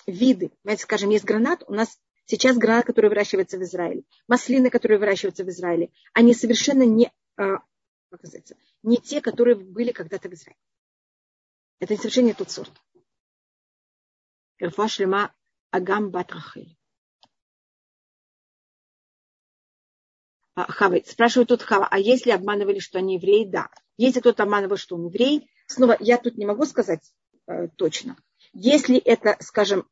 виды. 0.05 0.51
Понимаете, 0.61 0.83
скажем, 0.83 1.09
есть 1.09 1.25
гранат, 1.25 1.63
у 1.67 1.73
нас 1.73 1.97
Сейчас 2.25 2.57
гранат, 2.57 2.85
который 2.85 3.09
выращивается 3.09 3.57
в 3.57 3.63
Израиле, 3.63 4.03
маслины, 4.27 4.69
которые 4.69 4.97
выращиваются 4.97 5.43
в 5.43 5.49
Израиле, 5.49 5.91
они 6.13 6.33
совершенно 6.33 6.83
не, 6.83 7.11
а, 7.35 7.57
как 8.09 8.23
называется, 8.23 8.55
не 8.81 8.97
те, 8.97 9.21
которые 9.21 9.55
были 9.55 9.91
когда-то 9.91 10.29
в 10.29 10.33
Израиле. 10.33 10.59
Это 11.79 11.97
совершенно 11.97 12.27
не 12.27 12.33
тот 12.33 12.49
сорт. 12.49 12.71
Ирфа 14.57 14.87
шлема 14.87 15.33
агам 15.71 16.11
батрахель. 16.11 16.77
А, 20.55 20.71
Хава, 20.71 21.01
спрашивают 21.05 21.49
тут 21.49 21.63
Хава, 21.63 21.87
а 21.89 21.99
если 21.99 22.31
обманывали, 22.31 22.79
что 22.79 22.99
они 22.99 23.15
евреи? 23.15 23.45
Да. 23.45 23.69
Если 23.97 24.21
кто-то 24.21 24.43
обманывал, 24.43 24.77
что 24.77 24.95
он 24.95 25.07
еврей, 25.07 25.49
снова 25.67 25.97
я 25.99 26.17
тут 26.17 26.37
не 26.37 26.45
могу 26.45 26.65
сказать 26.65 27.11
э, 27.47 27.67
точно. 27.75 28.15
Если 28.53 28.97
это, 28.97 29.35
скажем, 29.39 29.89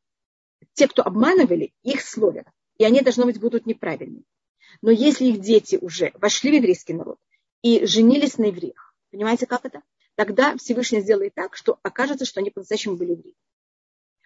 те, 0.74 0.88
кто 0.88 1.02
обманывали, 1.02 1.72
их 1.82 2.02
словят. 2.02 2.46
И 2.78 2.84
они, 2.84 3.00
должно 3.00 3.24
быть, 3.24 3.40
будут 3.40 3.66
неправильными. 3.66 4.24
Но 4.80 4.90
если 4.90 5.26
их 5.26 5.40
дети 5.40 5.78
уже 5.80 6.12
вошли 6.14 6.50
в 6.50 6.54
еврейский 6.54 6.94
народ 6.94 7.18
и 7.62 7.84
женились 7.86 8.38
на 8.38 8.46
евреях, 8.46 8.94
понимаете, 9.10 9.46
как 9.46 9.64
это? 9.64 9.82
Тогда 10.14 10.56
Всевышний 10.56 11.00
сделает 11.00 11.34
так, 11.34 11.56
что 11.56 11.78
окажется, 11.82 12.24
что 12.24 12.40
они 12.40 12.50
по-настоящему 12.50 12.96
были 12.96 13.12
евреи. 13.12 13.34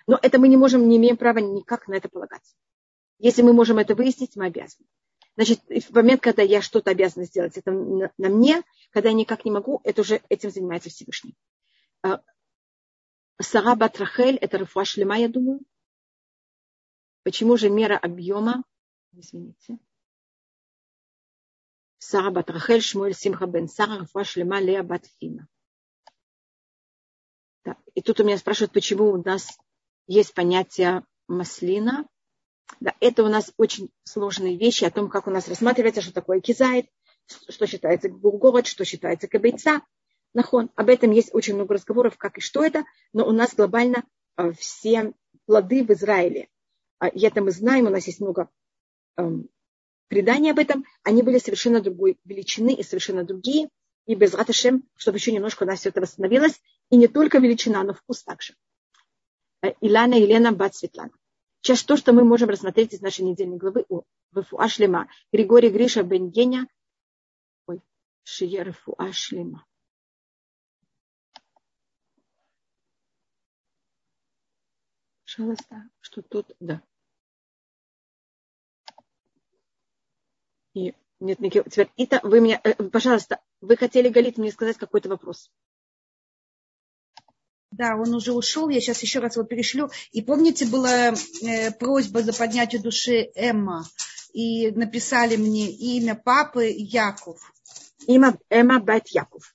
Но 0.06 0.18
это 0.20 0.38
мы 0.38 0.48
не 0.48 0.56
можем, 0.56 0.88
не 0.88 0.96
имеем 0.96 1.16
права 1.16 1.38
никак 1.38 1.88
на 1.88 1.94
это 1.94 2.08
полагаться. 2.08 2.54
Если 3.18 3.42
мы 3.42 3.52
можем 3.52 3.78
это 3.78 3.94
выяснить, 3.94 4.36
мы 4.36 4.46
обязаны. 4.46 4.86
Значит, 5.36 5.60
в 5.68 5.94
момент, 5.94 6.22
когда 6.22 6.42
я 6.42 6.62
что-то 6.62 6.90
обязана 6.90 7.26
сделать, 7.26 7.56
это 7.56 7.70
на, 7.70 8.10
на 8.16 8.28
мне, 8.28 8.62
когда 8.90 9.10
я 9.10 9.14
никак 9.14 9.44
не 9.44 9.50
могу, 9.50 9.80
это 9.84 10.00
уже 10.00 10.22
этим 10.28 10.50
занимается 10.50 10.88
Всевышний. 10.88 11.34
А, 12.02 12.22
Сара 13.40 13.74
Батрахель, 13.74 14.36
это 14.36 14.58
Рафуа 14.58 14.84
Шлема, 14.84 15.18
я 15.18 15.28
думаю. 15.28 15.60
Почему 17.26 17.56
же 17.56 17.68
мера 17.68 17.98
объема, 17.98 18.62
извините, 19.10 19.80
Сара 21.98 22.30
бат 22.30 22.48
Рахель, 22.50 22.80
Шмуэль 22.80 23.16
Симха 23.16 23.48
бен 23.48 23.66
Сара, 23.66 23.98
Рафуа 23.98 24.22
Шлема 24.22 24.60
Леа 24.60 24.84
бат 24.84 25.06
Фина. 25.18 25.48
Да. 27.64 27.76
И 27.96 28.00
тут 28.00 28.20
у 28.20 28.24
меня 28.24 28.38
спрашивают, 28.38 28.72
почему 28.72 29.10
у 29.10 29.20
нас 29.20 29.58
есть 30.06 30.34
понятие 30.34 31.04
маслина. 31.26 32.06
Да, 32.78 32.94
это 33.00 33.24
у 33.24 33.28
нас 33.28 33.52
очень 33.56 33.90
сложные 34.04 34.56
вещи 34.56 34.84
о 34.84 34.92
том, 34.92 35.10
как 35.10 35.26
у 35.26 35.30
нас 35.32 35.48
рассматривается, 35.48 36.02
что 36.02 36.12
такое 36.12 36.40
кизайт, 36.40 36.88
что 37.26 37.66
считается 37.66 38.08
гургород, 38.08 38.68
что 38.68 38.84
считается 38.84 39.26
кабейца. 39.26 39.82
Нахон. 40.32 40.70
Об 40.76 40.90
этом 40.90 41.10
есть 41.10 41.34
очень 41.34 41.56
много 41.56 41.74
разговоров, 41.74 42.18
как 42.18 42.38
и 42.38 42.40
что 42.40 42.64
это, 42.64 42.84
но 43.12 43.26
у 43.26 43.32
нас 43.32 43.52
глобально 43.56 44.04
э, 44.36 44.52
все 44.52 45.12
плоды 45.46 45.84
в 45.84 45.90
Израиле, 45.90 46.50
и 47.12 47.26
это 47.26 47.42
мы 47.42 47.50
знаем, 47.50 47.86
у 47.86 47.90
нас 47.90 48.06
есть 48.06 48.20
много 48.20 48.48
эм, 49.16 49.48
преданий 50.08 50.50
об 50.50 50.58
этом, 50.58 50.84
они 51.02 51.22
были 51.22 51.38
совершенно 51.38 51.80
другой 51.80 52.18
величины 52.24 52.74
и 52.74 52.82
совершенно 52.82 53.24
другие. 53.24 53.68
И 54.06 54.14
без 54.14 54.34
раташем, 54.34 54.88
чтобы 54.94 55.18
еще 55.18 55.32
немножко 55.32 55.64
у 55.64 55.66
нас 55.66 55.80
все 55.80 55.88
это 55.88 56.00
восстановилось. 56.00 56.60
И 56.90 56.96
не 56.96 57.08
только 57.08 57.38
величина, 57.38 57.82
но 57.82 57.92
вкус 57.92 58.22
также. 58.22 58.54
Э, 59.62 59.72
Илана 59.80 60.14
Елена 60.14 60.52
Бат 60.52 60.76
Светлана. 60.76 61.10
Сейчас 61.60 61.82
то, 61.82 61.96
что 61.96 62.12
мы 62.12 62.22
можем 62.22 62.48
рассмотреть 62.48 62.94
из 62.94 63.00
нашей 63.00 63.22
недельной 63.22 63.56
главы 63.56 63.84
о 63.88 64.04
Рефуашлема. 64.32 65.08
Григорий 65.32 65.70
Гриша 65.70 66.04
Бенгеня. 66.04 66.68
Ой, 67.66 67.80
Шия 68.22 68.62
Рефуашлема. 68.62 69.65
Пожалуйста, 75.26 75.82
что 76.00 76.22
тут, 76.22 76.46
да. 76.60 76.82
И 80.74 80.94
нет 81.20 81.40
никаких... 81.40 81.64
Теперь, 81.70 81.90
Ита, 81.96 82.20
вы 82.22 82.40
меня, 82.40 82.60
э, 82.62 82.74
пожалуйста, 82.74 83.40
вы 83.60 83.76
хотели, 83.76 84.08
Галит, 84.08 84.38
мне 84.38 84.52
сказать 84.52 84.76
какой-то 84.76 85.08
вопрос. 85.08 85.50
Да, 87.72 87.96
он 87.96 88.14
уже 88.14 88.32
ушел, 88.32 88.68
я 88.68 88.80
сейчас 88.80 89.02
еще 89.02 89.18
раз 89.18 89.36
его 89.36 89.44
перешлю. 89.44 89.90
И 90.12 90.22
помните, 90.22 90.66
была 90.66 91.12
э, 91.12 91.72
просьба 91.72 92.22
за 92.22 92.32
поднятие 92.32 92.80
души 92.80 93.30
Эмма, 93.34 93.84
и 94.32 94.70
написали 94.70 95.36
мне 95.36 95.70
имя 95.70 96.14
папы 96.14 96.66
Яков. 96.68 97.52
Имя 98.06 98.38
Эмма 98.50 98.78
Бат 98.80 99.08
Яков. 99.08 99.54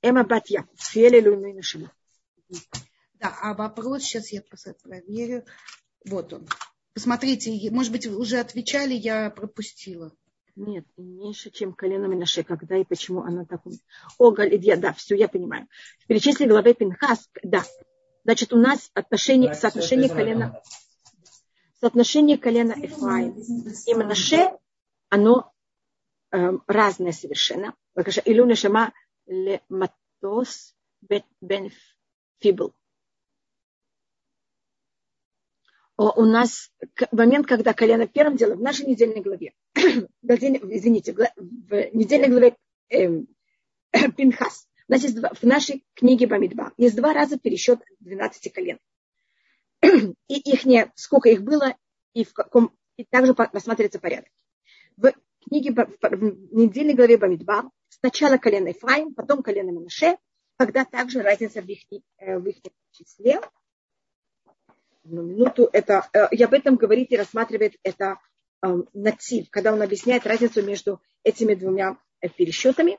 Эмма 0.00 0.24
Бат 0.24 0.48
Яков. 0.48 0.80
Фиэле 0.80 1.20
Луймина 1.20 1.62
да, 3.22 3.38
а 3.40 3.54
вопрос, 3.54 4.02
сейчас 4.02 4.32
я 4.32 4.42
проверю. 4.82 5.44
Вот 6.04 6.32
он. 6.32 6.48
Посмотрите, 6.92 7.70
может 7.70 7.92
быть, 7.92 8.06
уже 8.06 8.38
отвечали, 8.38 8.94
я 8.94 9.30
пропустила. 9.30 10.12
Нет, 10.56 10.84
меньше, 10.98 11.50
чем 11.50 11.72
колено 11.72 12.06
Минаше. 12.06 12.42
Когда 12.42 12.76
и 12.76 12.84
почему 12.84 13.22
она 13.22 13.46
так 13.46 13.64
умеет. 13.64 13.80
О, 14.18 14.32
Галидья, 14.32 14.76
да, 14.76 14.92
все, 14.92 15.14
я 15.14 15.28
понимаю. 15.28 15.66
В 16.00 16.06
перечисле 16.06 16.46
главы 16.46 16.74
Пинхас, 16.74 17.30
да. 17.42 17.62
Значит, 18.24 18.52
у 18.52 18.56
нас 18.56 18.90
отношение, 18.92 19.54
соотношение 19.54 20.10
колена, 20.10 20.60
соотношение 21.80 22.36
колена 22.36 22.72
Эфраим 22.72 23.38
и 23.38 23.94
Минаше, 23.94 24.50
оно 25.08 25.52
э, 26.30 26.52
разное 26.66 27.12
совершенно. 27.12 27.74
Илю 28.24 28.44
Нешама 28.44 28.92
ле 29.26 29.62
матос 29.68 30.74
бен 31.00 31.72
фибл. 32.40 32.74
У 36.10 36.24
нас 36.24 36.70
момент, 37.10 37.46
когда 37.46 37.72
колено 37.74 38.06
первым 38.06 38.36
делом 38.36 38.58
в 38.58 38.62
нашей 38.62 38.86
недельной 38.86 39.20
главе, 39.20 39.52
извините, 39.74 41.12
в 41.12 41.90
недельной 41.92 42.28
главе 42.28 42.56
э, 42.90 43.08
Пинхас, 44.16 44.66
у 44.88 44.92
нас 44.92 45.02
есть 45.02 45.16
два, 45.16 45.30
в 45.34 45.42
нашей 45.42 45.84
книге 45.94 46.26
Бамидба 46.26 46.72
есть 46.76 46.96
два 46.96 47.12
раза 47.12 47.38
пересчет 47.38 47.80
12 48.00 48.52
колен. 48.52 48.78
И 50.28 50.52
их 50.52 50.64
не, 50.64 50.90
сколько 50.94 51.28
их 51.28 51.42
было, 51.42 51.76
и 52.14 52.24
в 52.24 52.32
каком, 52.32 52.72
и 52.96 53.04
также 53.04 53.34
рассматривается 53.34 53.98
порядок. 53.98 54.30
В 54.96 55.12
книге, 55.46 55.72
в 55.72 56.54
недельной 56.54 56.94
главе 56.94 57.16
Бамидба 57.16 57.70
сначала 57.88 58.36
колено 58.36 58.68
Ефраим, 58.68 59.14
потом 59.14 59.42
колено 59.42 59.72
Манаше, 59.72 60.16
когда 60.56 60.84
также 60.84 61.22
разница 61.22 61.62
в 61.62 61.66
их, 61.66 61.80
э, 62.18 62.38
в 62.38 62.46
их 62.46 62.56
числе, 62.92 63.40
одну 65.04 65.22
минуту. 65.22 65.68
Это, 65.72 66.08
э, 66.12 66.28
и 66.30 66.42
об 66.42 66.54
этом 66.54 66.76
говорит 66.76 67.10
и 67.10 67.16
рассматривает 67.16 67.74
это 67.82 68.18
э, 68.62 68.74
натив, 68.92 69.50
когда 69.50 69.72
он 69.72 69.82
объясняет 69.82 70.26
разницу 70.26 70.62
между 70.62 71.00
этими 71.24 71.54
двумя 71.54 71.98
э, 72.20 72.28
пересчетами. 72.28 72.98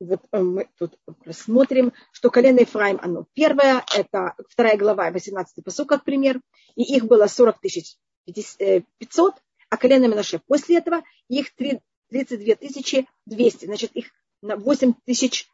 Вот 0.00 0.20
мы 0.32 0.68
тут 0.78 0.98
рассмотрим, 1.24 1.92
что 2.10 2.30
колено 2.30 2.60
Ефраим, 2.60 2.98
оно 3.00 3.26
первое, 3.34 3.84
это 3.94 4.34
вторая 4.48 4.76
глава, 4.76 5.12
18 5.12 5.64
посуд, 5.64 5.88
как 5.88 6.02
пример, 6.02 6.40
и 6.74 6.82
их 6.82 7.04
было 7.04 7.28
40 7.28 7.60
тысяч 7.60 7.96
500, 8.26 9.34
а 9.70 9.76
колено 9.76 10.06
Минаше 10.06 10.40
после 10.40 10.78
этого 10.78 11.04
их 11.28 11.54
32 11.54 12.56
тысячи 12.56 13.06
200, 13.26 13.66
значит, 13.66 13.92
их 13.92 14.06
на 14.42 14.56
8 14.56 14.92
тысяч 15.04 15.46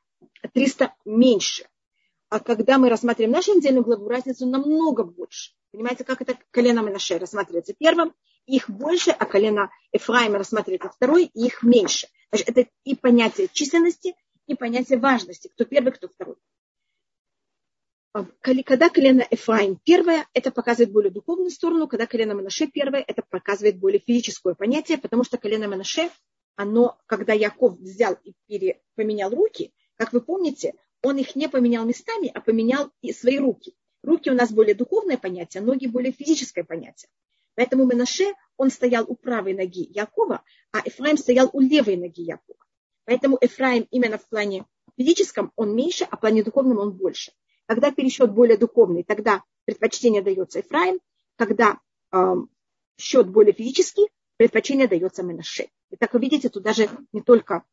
300 0.54 0.94
меньше. 1.04 1.66
А 2.30 2.40
когда 2.40 2.78
мы 2.78 2.90
рассматриваем 2.90 3.32
нашу 3.32 3.54
недельную 3.54 3.84
главу, 3.84 4.08
разницу 4.08 4.46
намного 4.46 5.04
больше. 5.04 5.52
Понимаете, 5.70 6.04
как 6.04 6.20
это 6.20 6.38
колено 6.50 6.80
Менаше 6.80 7.18
рассматривается 7.18 7.74
первым, 7.74 8.14
их 8.46 8.68
больше, 8.68 9.10
а 9.10 9.24
колено 9.24 9.70
Ефраима 9.92 10.38
рассматривается 10.38 10.90
второй, 10.90 11.24
и 11.26 11.46
их 11.46 11.62
меньше. 11.62 12.08
Значит, 12.30 12.48
это 12.50 12.70
и 12.84 12.94
понятие 12.94 13.48
численности, 13.50 14.14
и 14.46 14.54
понятие 14.54 14.98
важности, 14.98 15.48
кто 15.48 15.64
первый, 15.64 15.92
кто 15.92 16.08
второй. 16.08 16.36
А, 18.12 18.26
когда 18.42 18.88
колено 18.88 19.24
Ефраим 19.30 19.78
первое, 19.82 20.26
это 20.32 20.50
показывает 20.50 20.92
более 20.92 21.10
духовную 21.10 21.50
сторону, 21.50 21.88
когда 21.88 22.06
колено 22.06 22.32
Менаше 22.32 22.66
первое, 22.66 23.04
это 23.06 23.22
показывает 23.22 23.78
более 23.78 24.00
физическое 24.00 24.54
понятие, 24.54 24.98
потому 24.98 25.24
что 25.24 25.38
колено 25.38 25.64
Менаше, 25.64 26.10
оно, 26.56 26.98
когда 27.06 27.32
Яков 27.32 27.78
взял 27.78 28.18
и 28.24 28.76
поменял 28.96 29.30
руки, 29.30 29.72
как 29.96 30.12
вы 30.12 30.20
помните, 30.20 30.74
он 31.02 31.18
их 31.18 31.36
не 31.36 31.48
поменял 31.48 31.84
местами, 31.84 32.30
а 32.34 32.40
поменял 32.40 32.90
и 33.02 33.12
свои 33.12 33.38
руки. 33.38 33.74
Руки 34.02 34.30
у 34.30 34.34
нас 34.34 34.52
более 34.52 34.74
духовное 34.74 35.16
понятие, 35.16 35.62
ноги 35.62 35.86
более 35.86 36.12
физическое 36.12 36.64
понятие. 36.64 37.10
Поэтому 37.54 37.84
Менаше, 37.86 38.34
он 38.56 38.70
стоял 38.70 39.04
у 39.08 39.16
правой 39.16 39.54
ноги 39.54 39.88
Якова, 39.90 40.42
а 40.72 40.80
Эфраим 40.84 41.16
стоял 41.16 41.50
у 41.52 41.60
левой 41.60 41.96
ноги 41.96 42.22
Якова. 42.22 42.58
Поэтому 43.04 43.38
Эфраим 43.40 43.86
именно 43.90 44.18
в 44.18 44.28
плане 44.28 44.64
физическом 44.96 45.52
он 45.56 45.74
меньше, 45.74 46.06
а 46.08 46.16
в 46.16 46.20
плане 46.20 46.44
духовном 46.44 46.78
он 46.78 46.92
больше. 46.92 47.32
Когда 47.66 47.90
пересчет 47.90 48.32
более 48.32 48.56
духовный, 48.56 49.02
тогда 49.02 49.42
предпочтение 49.64 50.22
дается 50.22 50.60
Эфраим. 50.60 51.00
Когда 51.36 51.78
э, 52.12 52.34
счет 52.96 53.28
более 53.28 53.52
физический, 53.52 54.08
предпочтение 54.36 54.88
дается 54.88 55.22
Менаше. 55.22 55.68
И 55.90 55.96
так 55.96 56.14
вы 56.14 56.20
видите, 56.20 56.48
тут 56.48 56.62
даже 56.62 56.88
не 57.12 57.22
только 57.22 57.64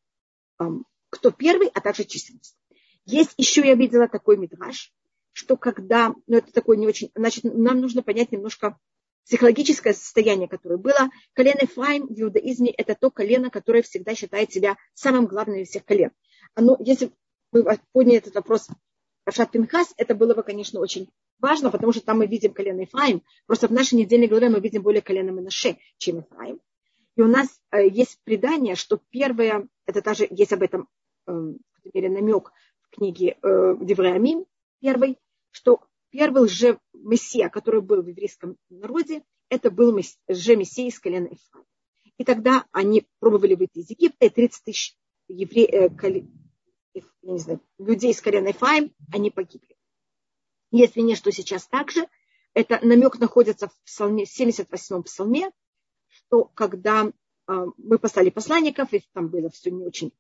э, 0.60 0.64
кто 1.10 1.32
первый, 1.32 1.68
а 1.68 1.82
также 1.82 2.04
численность. 2.04 2.58
Есть 3.06 3.34
еще, 3.38 3.66
я 3.66 3.76
видела 3.76 4.08
такой 4.08 4.38
мидраж, 4.38 4.92
что 5.32 5.58
когда, 5.58 6.14
ну 6.28 6.38
это 6.38 6.52
такой 6.52 6.78
не 6.78 6.88
очень, 6.88 7.12
значит, 7.16 7.44
нам 7.44 7.80
нужно 7.80 8.02
понять 8.02 8.32
немножко 8.32 8.78
психологическое 9.26 9.94
состояние, 9.94 10.48
которое 10.48 10.78
было. 10.78 11.10
Колено 11.34 11.60
Ефраим 11.62 12.08
в 12.08 12.20
иудаизме– 12.20 12.72
это 12.78 12.96
то 12.96 13.12
колено, 13.12 13.50
которое 13.50 13.82
всегда 13.82 14.16
считает 14.16 14.52
себя 14.52 14.78
самым 14.94 15.26
главным 15.26 15.58
из 15.58 15.70
всех 15.70 15.84
колен. 15.86 16.12
Оно, 16.54 16.78
если 16.80 17.12
мы 17.52 17.78
подняли 17.92 18.18
этот 18.18 18.36
вопрос 18.36 18.70
Пашат 19.24 19.52
Пинхас, 19.52 19.94
это 19.98 20.14
было 20.14 20.36
бы, 20.36 20.44
конечно, 20.44 20.80
очень 20.80 21.10
важно, 21.40 21.72
потому 21.72 21.92
что 21.92 22.02
там 22.02 22.20
мы 22.20 22.28
видим 22.28 22.54
колено 22.54 22.82
Ефраим. 22.82 23.24
Просто 23.48 23.68
в 23.68 23.72
нашей 23.72 23.96
недельной 23.96 24.28
главе 24.28 24.50
мы 24.50 24.60
видим 24.60 24.84
более 24.84 25.02
колено 25.02 25.32
Менаше, 25.32 25.78
чем 25.98 26.20
Ефраим. 26.20 26.62
И 27.16 27.22
у 27.22 27.28
нас 27.28 27.48
э, 27.72 27.88
есть 27.88 28.20
предание, 28.24 28.76
что 28.76 29.00
первое, 29.10 29.68
это 29.86 30.02
даже 30.02 30.28
есть 30.30 30.54
об 30.54 30.62
этом 30.62 30.88
э, 31.28 31.32
в 31.32 31.56
намек 31.94 32.52
книги 32.96 33.38
э, 33.42 33.76
Девреамим, 33.82 34.46
первый, 34.80 35.18
что 35.52 35.82
первый 36.10 36.48
же 36.48 36.80
мессия, 36.94 37.50
который 37.50 37.82
был 37.82 38.02
в 38.02 38.08
еврейском 38.08 38.58
народе, 38.70 39.24
это 39.50 39.70
был 39.70 39.98
же 40.28 40.56
мессия 40.56 40.88
из 40.88 41.00
колена 41.00 41.28
Ифраима. 41.28 41.68
И 42.18 42.24
тогда 42.24 42.66
они 42.72 43.06
пробовали 43.20 43.56
выйти 43.56 43.80
из 43.80 43.90
Египта, 43.90 44.26
и 44.26 44.30
30 44.30 44.64
тысяч 44.64 44.96
евре... 45.28 45.66
э, 45.66 45.90
коли... 45.90 46.28
я 46.94 47.32
не 47.34 47.40
знаю, 47.40 47.62
людей 47.78 48.12
из 48.12 48.22
колена 48.22 48.52
Ифраим, 48.52 48.94
они 49.14 49.30
погибли. 49.30 49.76
Если 50.72 51.02
не, 51.02 51.16
что 51.16 51.32
сейчас 51.32 51.68
также, 51.68 52.08
это 52.54 52.80
намек 52.82 53.20
находится 53.20 53.68
в 53.68 53.76
псалме, 53.84 54.24
78-м 54.24 55.04
псалме, 55.04 55.52
что 56.08 56.46
когда 56.46 57.06
э, 57.06 57.66
мы 57.78 58.00
послали 58.00 58.30
посланников, 58.30 58.94
и 58.94 59.04
там 59.14 59.28
было 59.28 59.50
все 59.50 59.72
не 59.72 59.86
очень 59.86 60.14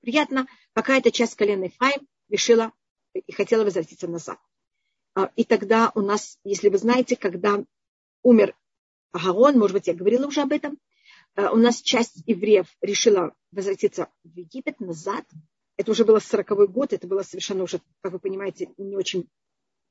приятно, 0.00 0.46
какая-то 0.72 1.10
часть 1.10 1.34
колена 1.36 1.64
Ефраим 1.64 2.06
решила 2.28 2.72
и 3.14 3.32
хотела 3.32 3.64
возвратиться 3.64 4.08
назад. 4.08 4.38
А, 5.14 5.30
и 5.36 5.44
тогда 5.44 5.90
у 5.94 6.00
нас, 6.00 6.38
если 6.44 6.68
вы 6.68 6.78
знаете, 6.78 7.16
когда 7.16 7.64
умер 8.22 8.54
Агарон, 9.12 9.58
может 9.58 9.74
быть, 9.74 9.86
я 9.86 9.94
говорила 9.94 10.26
уже 10.26 10.42
об 10.42 10.52
этом, 10.52 10.78
а, 11.34 11.50
у 11.52 11.56
нас 11.56 11.80
часть 11.82 12.22
евреев 12.26 12.66
решила 12.80 13.34
возвратиться 13.50 14.08
в 14.24 14.36
Египет 14.36 14.80
назад. 14.80 15.24
Это 15.76 15.90
уже 15.92 16.04
было 16.04 16.18
40 16.18 16.70
год, 16.70 16.92
это 16.92 17.06
было 17.06 17.22
совершенно 17.22 17.62
уже, 17.62 17.80
как 18.00 18.12
вы 18.12 18.18
понимаете, 18.18 18.72
не 18.76 18.96
очень, 18.96 19.28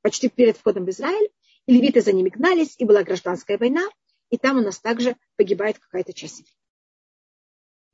почти 0.01 0.29
перед 0.29 0.57
входом 0.57 0.85
в 0.85 0.89
Израиль. 0.89 1.29
И 1.65 1.73
левиты 1.73 2.01
за 2.01 2.13
ними 2.13 2.29
гнались, 2.29 2.75
и 2.77 2.85
была 2.85 3.03
гражданская 3.03 3.57
война, 3.57 3.85
и 4.29 4.37
там 4.37 4.57
у 4.57 4.61
нас 4.61 4.79
также 4.79 5.17
погибает 5.35 5.79
какая-то 5.79 6.13
часть 6.13 6.39
евреев. 6.39 6.55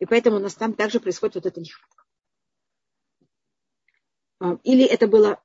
И 0.03 0.05
поэтому 0.05 0.35
у 0.35 0.39
нас 0.39 0.53
там 0.55 0.73
также 0.73 0.99
происходит 0.99 1.35
вот 1.35 1.45
эта 1.45 1.61
нехватка. 1.61 2.03
А, 4.39 4.59
или 4.63 4.83
это 4.83 5.07
было... 5.07 5.41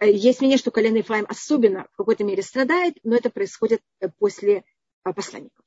Есть 0.00 0.40
мнение, 0.40 0.56
что 0.56 0.70
колено 0.70 0.96
Ефраим 0.96 1.26
особенно 1.28 1.86
в 1.92 1.96
какой-то 1.96 2.24
мере 2.24 2.42
страдает, 2.42 2.96
но 3.02 3.14
это 3.14 3.28
происходит 3.28 3.82
э, 4.00 4.08
после 4.08 4.64
а, 5.02 5.12
посланников. 5.12 5.66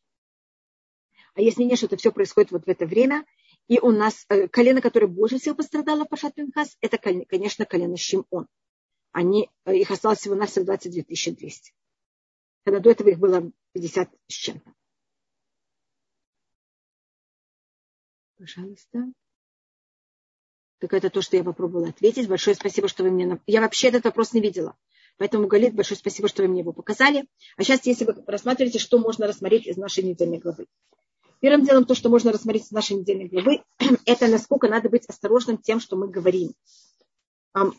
А 1.35 1.41
есть 1.41 1.57
мнение, 1.57 1.77
что 1.77 1.85
это 1.85 1.97
все 1.97 2.11
происходит 2.11 2.49
вот 2.49 2.65
в 2.65 2.67
это 2.67 2.87
время. 2.87 3.23
И 3.67 3.79
у 3.79 3.91
нас 3.91 4.25
э, 4.29 4.47
колено, 4.47 4.81
которое 4.81 5.05
больше 5.05 5.37
всего 5.37 5.53
пострадало 5.53 6.05
в 6.05 6.09
Пашат 6.09 6.33
Пинхас, 6.33 6.75
это, 6.81 6.97
конечно, 6.97 7.67
колено 7.67 7.97
Шимон. 7.97 8.47
Они, 9.11 9.51
э, 9.65 9.75
их 9.75 9.91
осталось 9.91 10.17
всего 10.17 10.33
на 10.33 10.47
22 10.47 11.03
200. 11.03 11.71
Когда 12.65 12.79
до 12.79 12.89
этого 12.89 13.09
их 13.09 13.19
было 13.19 13.51
50 13.73 14.09
с 14.25 14.33
чем-то. 14.33 14.73
Пожалуйста. 18.37 19.05
Так 20.79 20.93
это 20.93 21.09
то, 21.09 21.21
что 21.21 21.37
я 21.37 21.43
попробовала 21.43 21.89
ответить. 21.89 22.27
Большое 22.27 22.55
спасибо, 22.55 22.87
что 22.87 23.03
вы 23.03 23.09
мне... 23.09 23.39
Я 23.47 23.61
вообще 23.61 23.87
этот 23.87 24.05
вопрос 24.05 24.33
не 24.33 24.41
видела. 24.41 24.75
Поэтому, 25.17 25.47
Галит, 25.47 25.73
большое 25.73 25.97
спасибо, 25.97 26.27
что 26.27 26.43
вы 26.43 26.49
мне 26.49 26.61
его 26.61 26.71
показали. 26.71 27.27
А 27.55 27.63
сейчас, 27.63 27.85
если 27.87 28.05
вы 28.05 28.23
рассматриваете, 28.27 28.77
что 28.77 28.99
можно 28.99 29.25
рассмотреть 29.25 29.65
из 29.65 29.77
нашей 29.77 30.03
недельной 30.03 30.37
главы. 30.37 30.67
Первым 31.39 31.65
делом, 31.65 31.85
то, 31.85 31.95
что 31.95 32.09
можно 32.09 32.31
рассмотреть 32.31 32.65
из 32.65 32.71
нашей 32.71 32.97
недельной 32.97 33.27
главы, 33.27 33.63
это 34.05 34.27
насколько 34.27 34.67
надо 34.67 34.89
быть 34.89 35.05
осторожным 35.07 35.57
тем, 35.57 35.79
что 35.79 35.95
мы 35.95 36.07
говорим. 36.07 36.53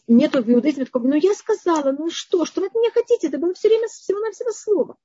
Нету 0.09 0.43
в 0.43 0.51
иудаизме 0.51 0.87
такого, 0.87 1.07
ну 1.07 1.15
я 1.15 1.35
сказала, 1.35 1.93
ну 1.93 2.11
что, 2.11 2.45
что 2.45 2.61
вы 2.61 2.67
от 2.67 2.75
меня 2.75 2.91
хотите? 2.91 3.29
Это 3.29 3.39
было 3.39 3.55
все 3.55 3.69
время 3.69 3.87
всего-навсего 3.87 4.51
слово. 4.51 4.97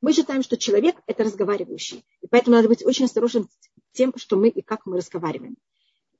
Мы 0.00 0.12
считаем, 0.12 0.42
что 0.42 0.56
человек– 0.56 0.96
это 1.06 1.24
разговаривающий. 1.24 2.04
И 2.20 2.28
поэтому 2.28 2.56
надо 2.56 2.68
быть 2.68 2.84
очень 2.84 3.06
осторожным 3.06 3.48
тем, 3.92 4.12
что 4.16 4.36
мы 4.36 4.48
и 4.48 4.62
как 4.62 4.86
мы 4.86 4.96
разговариваем. 4.96 5.56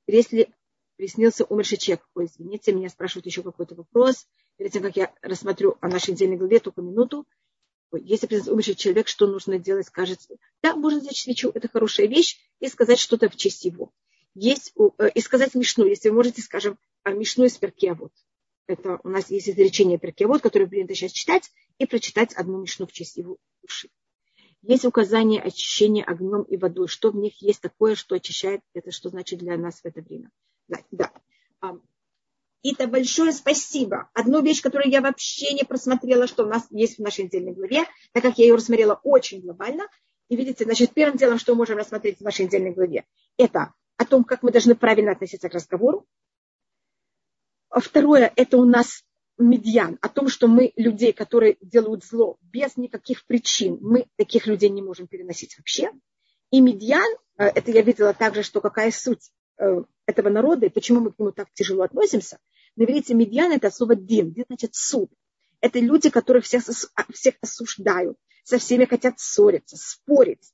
Если 0.07 0.53
приснился 0.95 1.45
умерший 1.45 1.77
человек, 1.77 2.07
ой, 2.15 2.25
извините, 2.25 2.71
меня 2.71 2.89
спрашивают 2.89 3.25
еще 3.25 3.43
какой-то 3.43 3.75
вопрос, 3.75 4.27
перед 4.57 4.71
тем, 4.71 4.83
как 4.83 4.95
я 4.95 5.13
рассмотрю 5.21 5.77
о 5.81 5.87
нашей 5.87 6.11
недельной 6.11 6.37
главе, 6.37 6.59
только 6.59 6.81
минуту. 6.81 7.27
если 7.91 8.27
признать 8.27 8.49
умерший 8.49 8.75
человек, 8.75 9.07
что 9.07 9.27
нужно 9.27 9.59
делать, 9.59 9.87
скажет, 9.87 10.19
да, 10.61 10.75
можно 10.75 10.99
зажечь 10.99 11.23
свечу, 11.23 11.51
это 11.53 11.67
хорошая 11.67 12.07
вещь, 12.07 12.39
и 12.59 12.67
сказать 12.67 12.99
что-то 12.99 13.29
в 13.29 13.35
честь 13.35 13.65
его. 13.65 13.91
Есть, 14.35 14.73
э, 14.97 15.09
и 15.13 15.21
сказать 15.21 15.53
мишну, 15.53 15.85
если 15.85 16.09
вы 16.09 16.15
можете, 16.15 16.41
скажем, 16.41 16.79
мишну 17.05 17.45
из 17.45 17.57
перкеавод. 17.57 18.11
Это 18.65 18.99
у 19.03 19.09
нас 19.09 19.29
есть 19.29 19.49
изречение 19.49 19.99
перкеавод, 19.99 20.41
которое 20.41 20.67
принято 20.67 20.95
сейчас 20.95 21.11
читать, 21.11 21.51
и 21.77 21.85
прочитать 21.85 22.33
одну 22.33 22.61
мишну 22.61 22.87
в 22.87 22.91
честь 22.91 23.17
его 23.17 23.37
души. 23.61 23.89
Есть 24.63 24.85
указание 24.85 25.41
очищения 25.41 26.05
огнем 26.05 26.43
и 26.43 26.55
водой. 26.55 26.87
Что 26.87 27.11
в 27.11 27.15
них 27.17 27.41
есть 27.41 27.61
такое, 27.61 27.95
что 27.95 28.15
очищает, 28.15 28.61
это 28.73 28.91
что 28.91 29.09
значит 29.09 29.39
для 29.39 29.57
нас 29.57 29.81
в 29.81 29.85
это 29.85 30.01
время. 30.01 30.31
Да, 30.69 30.79
да. 30.91 31.11
Ита, 32.61 32.87
большое 32.87 33.33
спасибо. 33.33 34.09
Одну 34.13 34.41
вещь, 34.41 34.61
которую 34.61 34.89
я 34.89 35.01
вообще 35.01 35.53
не 35.53 35.63
просмотрела, 35.63 36.27
что 36.27 36.45
у 36.45 36.47
нас 36.47 36.65
есть 36.69 36.97
в 36.97 37.01
нашей 37.01 37.25
недельной 37.25 37.53
главе, 37.53 37.83
так 38.13 38.23
как 38.23 38.37
я 38.37 38.45
ее 38.45 38.55
рассмотрела 38.55 39.01
очень 39.03 39.41
глобально. 39.41 39.83
И 40.29 40.37
видите, 40.37 40.63
значит, 40.63 40.93
первым 40.93 41.17
делом, 41.17 41.39
что 41.39 41.51
мы 41.53 41.59
можем 41.59 41.77
рассмотреть 41.77 42.19
в 42.19 42.21
нашей 42.21 42.45
недельной 42.45 42.71
главе, 42.71 43.05
это 43.37 43.73
о 43.97 44.05
том, 44.05 44.23
как 44.23 44.43
мы 44.43 44.51
должны 44.51 44.75
правильно 44.75 45.11
относиться 45.11 45.49
к 45.49 45.53
разговору. 45.53 46.07
А 47.69 47.81
второе, 47.81 48.31
это 48.37 48.55
у 48.55 48.63
нас 48.63 49.03
медиан, 49.37 49.97
о 50.01 50.09
том, 50.09 50.27
что 50.27 50.47
мы 50.47 50.73
людей, 50.75 51.13
которые 51.13 51.57
делают 51.61 52.03
зло 52.05 52.37
без 52.41 52.77
никаких 52.77 53.25
причин, 53.25 53.77
мы 53.81 54.07
таких 54.15 54.47
людей 54.47 54.69
не 54.69 54.81
можем 54.81 55.07
переносить 55.07 55.57
вообще. 55.57 55.91
И 56.51 56.61
медиан, 56.61 57.17
э, 57.37 57.45
это 57.45 57.71
я 57.71 57.81
видела 57.81 58.13
также, 58.13 58.43
что 58.43 58.61
какая 58.61 58.91
суть 58.91 59.31
э, 59.57 59.83
этого 60.05 60.29
народа 60.29 60.67
и 60.67 60.69
почему 60.69 60.99
мы 60.99 61.11
к 61.11 61.19
нему 61.19 61.31
так 61.31 61.51
тяжело 61.53 61.83
относимся. 61.83 62.39
На 62.75 62.83
иврите 62.83 63.13
медьян 63.13 63.51
это 63.51 63.69
слово 63.69 63.95
дин. 63.95 64.33
Дин 64.33 64.45
значит 64.47 64.73
суд. 64.73 65.11
Это 65.61 65.79
люди, 65.79 66.09
которых 66.09 66.45
всех, 66.45 66.63
а, 66.95 67.11
всех 67.13 67.35
осуждают, 67.41 68.17
со 68.43 68.57
всеми 68.57 68.85
хотят 68.85 69.19
ссориться, 69.19 69.77
спорить. 69.77 70.53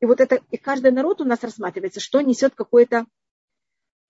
И 0.00 0.06
вот 0.06 0.20
это, 0.20 0.40
и 0.50 0.56
каждый 0.56 0.92
народ 0.92 1.20
у 1.20 1.24
нас 1.24 1.42
рассматривается, 1.42 2.00
что 2.00 2.20
несет 2.20 2.54
какую-то 2.54 3.06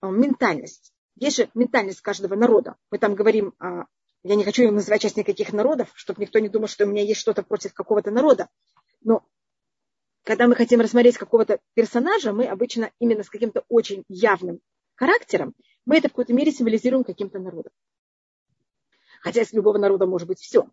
а, 0.01 0.09
ментальность. 0.09 0.93
Есть 1.15 1.37
же 1.37 1.49
ментальность 1.53 2.01
каждого 2.01 2.35
народа. 2.35 2.75
Мы 2.91 2.99
там 2.99 3.15
говорим, 3.15 3.53
а, 3.59 3.85
я 4.27 4.33
не 4.33 4.43
хочу 4.43 4.71
называть 4.71 5.03
сейчас 5.03 5.15
никаких 5.17 5.53
народов, 5.53 5.91
чтобы 5.93 6.21
никто 6.21 6.39
не 6.39 6.49
думал, 6.49 6.67
что 6.67 6.85
у 6.85 6.87
меня 6.87 7.03
есть 7.03 7.19
что-то 7.19 7.43
против 7.43 7.75
какого-то 7.75 8.09
народа. 8.09 8.49
Но 9.01 9.23
когда 10.23 10.47
мы 10.47 10.55
хотим 10.55 10.81
рассмотреть 10.81 11.19
какого-то 11.19 11.59
персонажа, 11.75 12.33
мы 12.33 12.47
обычно 12.47 12.91
именно 12.97 13.21
с 13.21 13.29
каким-то 13.29 13.63
очень 13.69 14.03
явным 14.07 14.61
характером, 14.95 15.53
мы 15.85 15.97
это 15.97 16.07
в 16.07 16.13
какой-то 16.13 16.33
мере 16.33 16.51
символизируем 16.51 17.03
каким-то 17.03 17.37
народом. 17.37 17.71
Хотя 19.21 19.43
из 19.43 19.53
любого 19.53 19.77
народа 19.77 20.07
может 20.07 20.27
быть 20.27 20.39
все. 20.39 20.67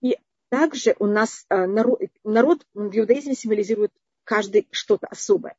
И 0.00 0.16
также 0.48 0.96
у 0.98 1.04
нас 1.04 1.44
э, 1.50 1.66
народ, 1.66 2.00
народ 2.24 2.66
в 2.72 2.96
иудаизме 2.96 3.34
символизирует 3.34 3.92
каждый 4.24 4.66
что-то 4.70 5.08
особое. 5.08 5.56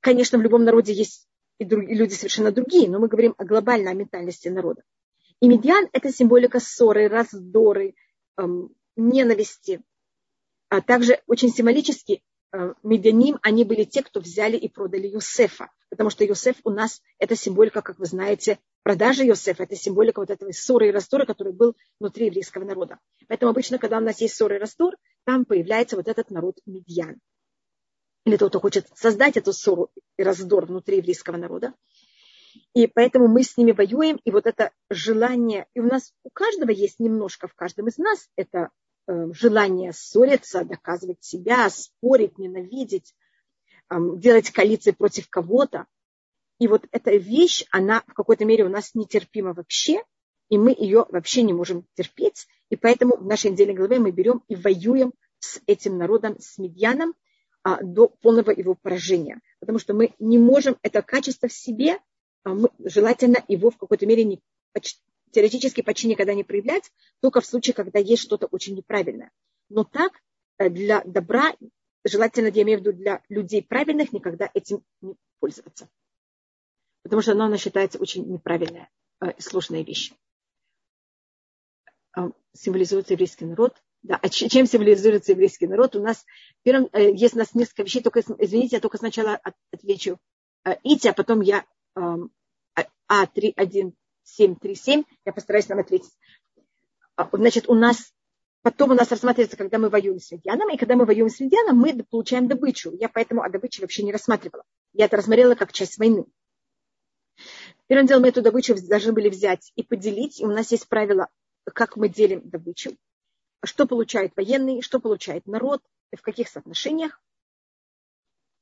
Конечно, 0.00 0.36
в 0.36 0.42
любом 0.42 0.64
народе 0.64 0.92
есть 0.92 1.26
и, 1.56 1.64
друг, 1.64 1.84
и 1.84 1.94
люди 1.94 2.12
совершенно 2.12 2.52
другие, 2.52 2.90
но 2.90 2.98
мы 2.98 3.08
говорим 3.08 3.34
о 3.38 3.46
глобальной 3.46 3.94
ментальности 3.94 4.48
народа. 4.48 4.82
И 5.40 5.48
медиан– 5.48 5.88
это 5.92 6.12
символика 6.12 6.60
ссоры, 6.60 7.08
раздоры, 7.08 7.94
эм, 8.38 8.74
ненависти. 8.96 9.82
А 10.68 10.80
также 10.80 11.20
очень 11.26 11.50
символически 11.50 12.22
э, 12.52 12.74
медианим, 12.82 13.38
они 13.42 13.64
были 13.64 13.84
те, 13.84 14.02
кто 14.02 14.20
взяли 14.20 14.56
и 14.56 14.68
продали 14.68 15.06
Юсефа 15.08 15.68
потому 15.90 16.10
что 16.10 16.24
Йосеф 16.24 16.56
у 16.64 16.70
нас 16.70 17.02
это 17.18 17.36
символика, 17.36 17.82
как 17.82 17.98
вы 17.98 18.06
знаете, 18.06 18.58
продажа 18.82 19.24
Йосефа, 19.24 19.64
это 19.64 19.76
символика 19.76 20.20
вот 20.20 20.30
этого 20.30 20.52
ссоры 20.52 20.88
и 20.88 20.92
раздора, 20.92 21.24
который 21.26 21.52
был 21.52 21.76
внутри 22.00 22.26
еврейского 22.26 22.64
народа. 22.64 22.98
Поэтому 23.28 23.50
обычно, 23.50 23.78
когда 23.78 23.98
у 23.98 24.00
нас 24.00 24.20
есть 24.20 24.34
ссоры 24.34 24.56
и 24.56 24.58
раздор, 24.58 24.96
там 25.24 25.44
появляется 25.44 25.96
вот 25.96 26.08
этот 26.08 26.30
народ 26.30 26.58
медьян. 26.66 27.18
Или 28.24 28.36
тот, 28.36 28.50
кто 28.50 28.60
хочет 28.60 28.88
создать 28.94 29.36
эту 29.36 29.52
ссору 29.52 29.90
и 30.16 30.22
раздор 30.22 30.66
внутри 30.66 30.98
еврейского 30.98 31.36
народа. 31.36 31.74
И 32.76 32.86
поэтому 32.88 33.26
мы 33.26 33.42
с 33.42 33.56
ними 33.56 33.72
воюем, 33.72 34.20
и 34.22 34.30
вот 34.30 34.46
это 34.46 34.70
желание, 34.90 35.66
и 35.72 35.80
у 35.80 35.84
нас 35.84 36.12
у 36.24 36.28
каждого 36.28 36.70
есть 36.70 37.00
немножко 37.00 37.48
в 37.48 37.54
каждом 37.54 37.88
из 37.88 37.96
нас 37.96 38.28
это 38.36 38.68
э, 39.08 39.32
желание 39.32 39.94
ссориться, 39.94 40.62
доказывать 40.62 41.24
себя, 41.24 41.70
спорить, 41.70 42.36
ненавидеть, 42.36 43.14
делать 43.90 44.50
коалиции 44.50 44.90
против 44.90 45.30
кого-то. 45.30 45.86
И 46.58 46.68
вот 46.68 46.84
эта 46.90 47.16
вещь, 47.16 47.64
она 47.70 48.02
в 48.06 48.12
какой-то 48.12 48.44
мере 48.44 48.66
у 48.66 48.68
нас 48.68 48.94
нетерпима 48.94 49.54
вообще, 49.54 50.02
и 50.50 50.58
мы 50.58 50.74
ее 50.78 51.06
вообще 51.08 51.44
не 51.44 51.54
можем 51.54 51.86
терпеть. 51.94 52.46
И 52.68 52.76
поэтому 52.76 53.16
в 53.16 53.24
нашей 53.24 53.52
недельной 53.52 53.74
главе 53.74 54.00
мы 54.00 54.10
берем 54.10 54.42
и 54.48 54.54
воюем 54.54 55.14
с 55.38 55.62
этим 55.66 55.96
народом, 55.96 56.38
с 56.40 56.58
медьяном, 56.58 57.14
а, 57.62 57.82
до 57.82 58.08
полного 58.08 58.50
его 58.50 58.74
поражения. 58.74 59.40
Потому 59.60 59.78
что 59.78 59.94
мы 59.94 60.14
не 60.18 60.36
можем 60.36 60.76
это 60.82 61.00
качество 61.00 61.48
в 61.48 61.54
себе, 61.54 62.00
желательно 62.84 63.44
его 63.48 63.70
в 63.70 63.76
какой-то 63.76 64.06
мере 64.06 64.24
не, 64.24 64.40
теоретически 65.32 65.82
почти 65.82 66.08
никогда 66.08 66.34
не 66.34 66.44
проявлять, 66.44 66.90
только 67.20 67.40
в 67.40 67.46
случае, 67.46 67.74
когда 67.74 67.98
есть 67.98 68.22
что-то 68.22 68.46
очень 68.46 68.74
неправильное. 68.74 69.30
Но 69.68 69.84
так 69.84 70.12
э, 70.58 70.70
для 70.70 71.02
добра 71.04 71.54
желательно, 72.08 72.48
я 72.48 72.62
имею 72.62 72.78
в 72.78 72.82
виду, 72.82 72.92
для 72.92 73.22
людей 73.28 73.62
правильных 73.62 74.12
никогда 74.12 74.50
этим 74.54 74.84
не 75.00 75.16
пользоваться. 75.40 75.88
Потому 77.02 77.22
что 77.22 77.32
она, 77.32 77.46
она 77.46 77.58
считается 77.58 77.98
очень 77.98 78.26
неправильная 78.26 78.88
э, 79.20 79.32
и 79.32 79.40
сложная 79.40 79.82
вещь. 79.82 80.12
Э, 82.16 82.30
символизуется 82.52 83.14
еврейский 83.14 83.44
народ. 83.44 83.76
Да, 84.02 84.18
а 84.22 84.28
чем 84.28 84.66
символизируется 84.66 85.32
еврейский 85.32 85.66
народ? 85.66 85.96
У 85.96 86.00
нас 86.00 86.24
первым, 86.62 86.88
э, 86.92 87.12
есть 87.12 87.34
у 87.34 87.38
нас 87.38 87.54
несколько 87.54 87.82
вещей, 87.82 88.02
только, 88.02 88.20
извините, 88.38 88.76
я 88.76 88.80
только 88.80 88.98
сначала 88.98 89.40
отвечу 89.72 90.18
Ити, 90.82 91.06
а 91.06 91.12
потом 91.12 91.42
я 91.42 91.64
А3, 91.96 93.52
1, 93.56 93.92
7, 94.22 94.56
3, 94.56 94.74
7, 94.74 95.04
я 95.24 95.32
постараюсь 95.32 95.68
нам 95.68 95.78
ответить. 95.78 96.12
Значит, 97.32 97.68
у 97.68 97.74
нас 97.74 98.12
Потом 98.66 98.90
у 98.90 98.94
нас 98.94 99.08
рассматривается, 99.12 99.56
когда 99.56 99.78
мы 99.78 99.90
воюем 99.90 100.18
с 100.18 100.32
медианом, 100.32 100.70
и 100.70 100.76
когда 100.76 100.96
мы 100.96 101.04
воюем 101.04 101.28
с 101.28 101.38
медианом, 101.38 101.76
мы 101.76 102.02
получаем 102.02 102.48
добычу. 102.48 102.90
Я 102.98 103.08
поэтому 103.08 103.42
о 103.42 103.48
добыче 103.48 103.80
вообще 103.80 104.02
не 104.02 104.10
рассматривала. 104.10 104.64
Я 104.92 105.04
это 105.04 105.18
рассмотрела 105.18 105.54
как 105.54 105.72
часть 105.72 105.98
войны. 105.98 106.24
Первым 107.86 108.08
делом 108.08 108.22
мы 108.22 108.30
эту 108.30 108.42
добычу 108.42 108.74
должны 108.88 109.12
были 109.12 109.28
взять 109.28 109.70
и 109.76 109.84
поделить. 109.84 110.40
И 110.40 110.44
у 110.44 110.48
нас 110.48 110.72
есть 110.72 110.88
правило, 110.88 111.28
как 111.64 111.94
мы 111.96 112.08
делим 112.08 112.40
добычу. 112.42 112.96
Что 113.62 113.86
получает 113.86 114.32
военный, 114.34 114.82
что 114.82 114.98
получает 114.98 115.46
народ, 115.46 115.80
в 116.10 116.20
каких 116.20 116.48
соотношениях. 116.48 117.22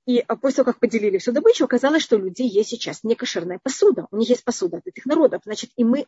И 0.06 0.22
после 0.42 0.56
того, 0.56 0.72
как 0.72 0.80
поделили 0.80 1.16
всю 1.18 1.32
добычу, 1.32 1.64
оказалось, 1.64 2.02
что 2.02 2.16
у 2.16 2.18
людей 2.18 2.48
есть 2.48 2.70
сейчас 2.70 3.04
некошерная 3.04 3.58
посуда. 3.62 4.06
У 4.10 4.18
них 4.18 4.28
есть 4.28 4.44
посуда 4.44 4.78
от 4.78 4.86
этих 4.86 5.06
народов. 5.06 5.42
Значит, 5.44 5.70
и 5.76 5.84
мы 5.84 6.06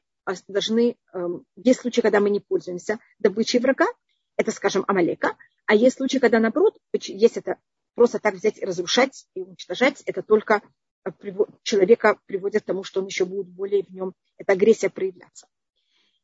должны, 0.48 0.96
эм, 1.14 1.44
есть 1.56 1.80
случаи, 1.80 2.02
когда 2.02 2.20
мы 2.20 2.28
не 2.28 2.40
пользуемся 2.40 2.98
добычей 3.18 3.58
врага, 3.58 3.86
это, 4.36 4.50
скажем, 4.50 4.84
Амалека, 4.86 5.36
а 5.64 5.74
есть 5.74 5.96
случаи, 5.96 6.18
когда, 6.18 6.38
наоборот, 6.40 6.76
есть 6.92 7.38
это 7.38 7.56
просто 7.94 8.18
так 8.18 8.34
взять 8.34 8.58
и 8.58 8.64
разрушать 8.66 9.26
и 9.34 9.40
уничтожать, 9.40 10.02
это 10.02 10.22
только 10.22 10.60
э, 11.04 11.10
человека 11.62 12.18
приводит 12.26 12.62
к 12.62 12.66
тому, 12.66 12.84
что 12.84 13.00
он 13.00 13.06
еще 13.06 13.24
будет 13.24 13.48
более 13.48 13.82
в 13.82 13.88
нем, 13.88 14.12
эта 14.36 14.52
агрессия 14.52 14.90
проявляться. 14.90 15.48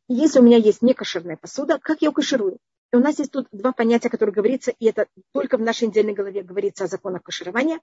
И 0.08 0.14
если 0.14 0.40
у 0.40 0.42
меня 0.42 0.58
есть 0.58 0.82
некошерная 0.82 1.36
посуда, 1.36 1.78
как 1.78 2.02
я 2.02 2.08
ее 2.08 2.12
каширую? 2.12 2.58
И 2.92 2.96
у 2.96 3.00
нас 3.00 3.18
есть 3.18 3.32
тут 3.32 3.48
два 3.52 3.72
понятия, 3.72 4.10
которые 4.10 4.34
говорится, 4.34 4.70
и 4.70 4.86
это 4.86 5.06
только 5.32 5.56
в 5.56 5.62
нашей 5.62 5.88
недельной 5.88 6.12
голове 6.12 6.42
говорится 6.42 6.84
о 6.84 6.88
законах 6.88 7.22
каширования. 7.22 7.80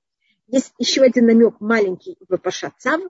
Есть 0.47 0.73
еще 0.77 1.01
один 1.01 1.25
намек 1.25 1.59
маленький 1.59 2.15
в 2.27 2.37
Паша 2.37 2.71
Цав, 2.77 3.01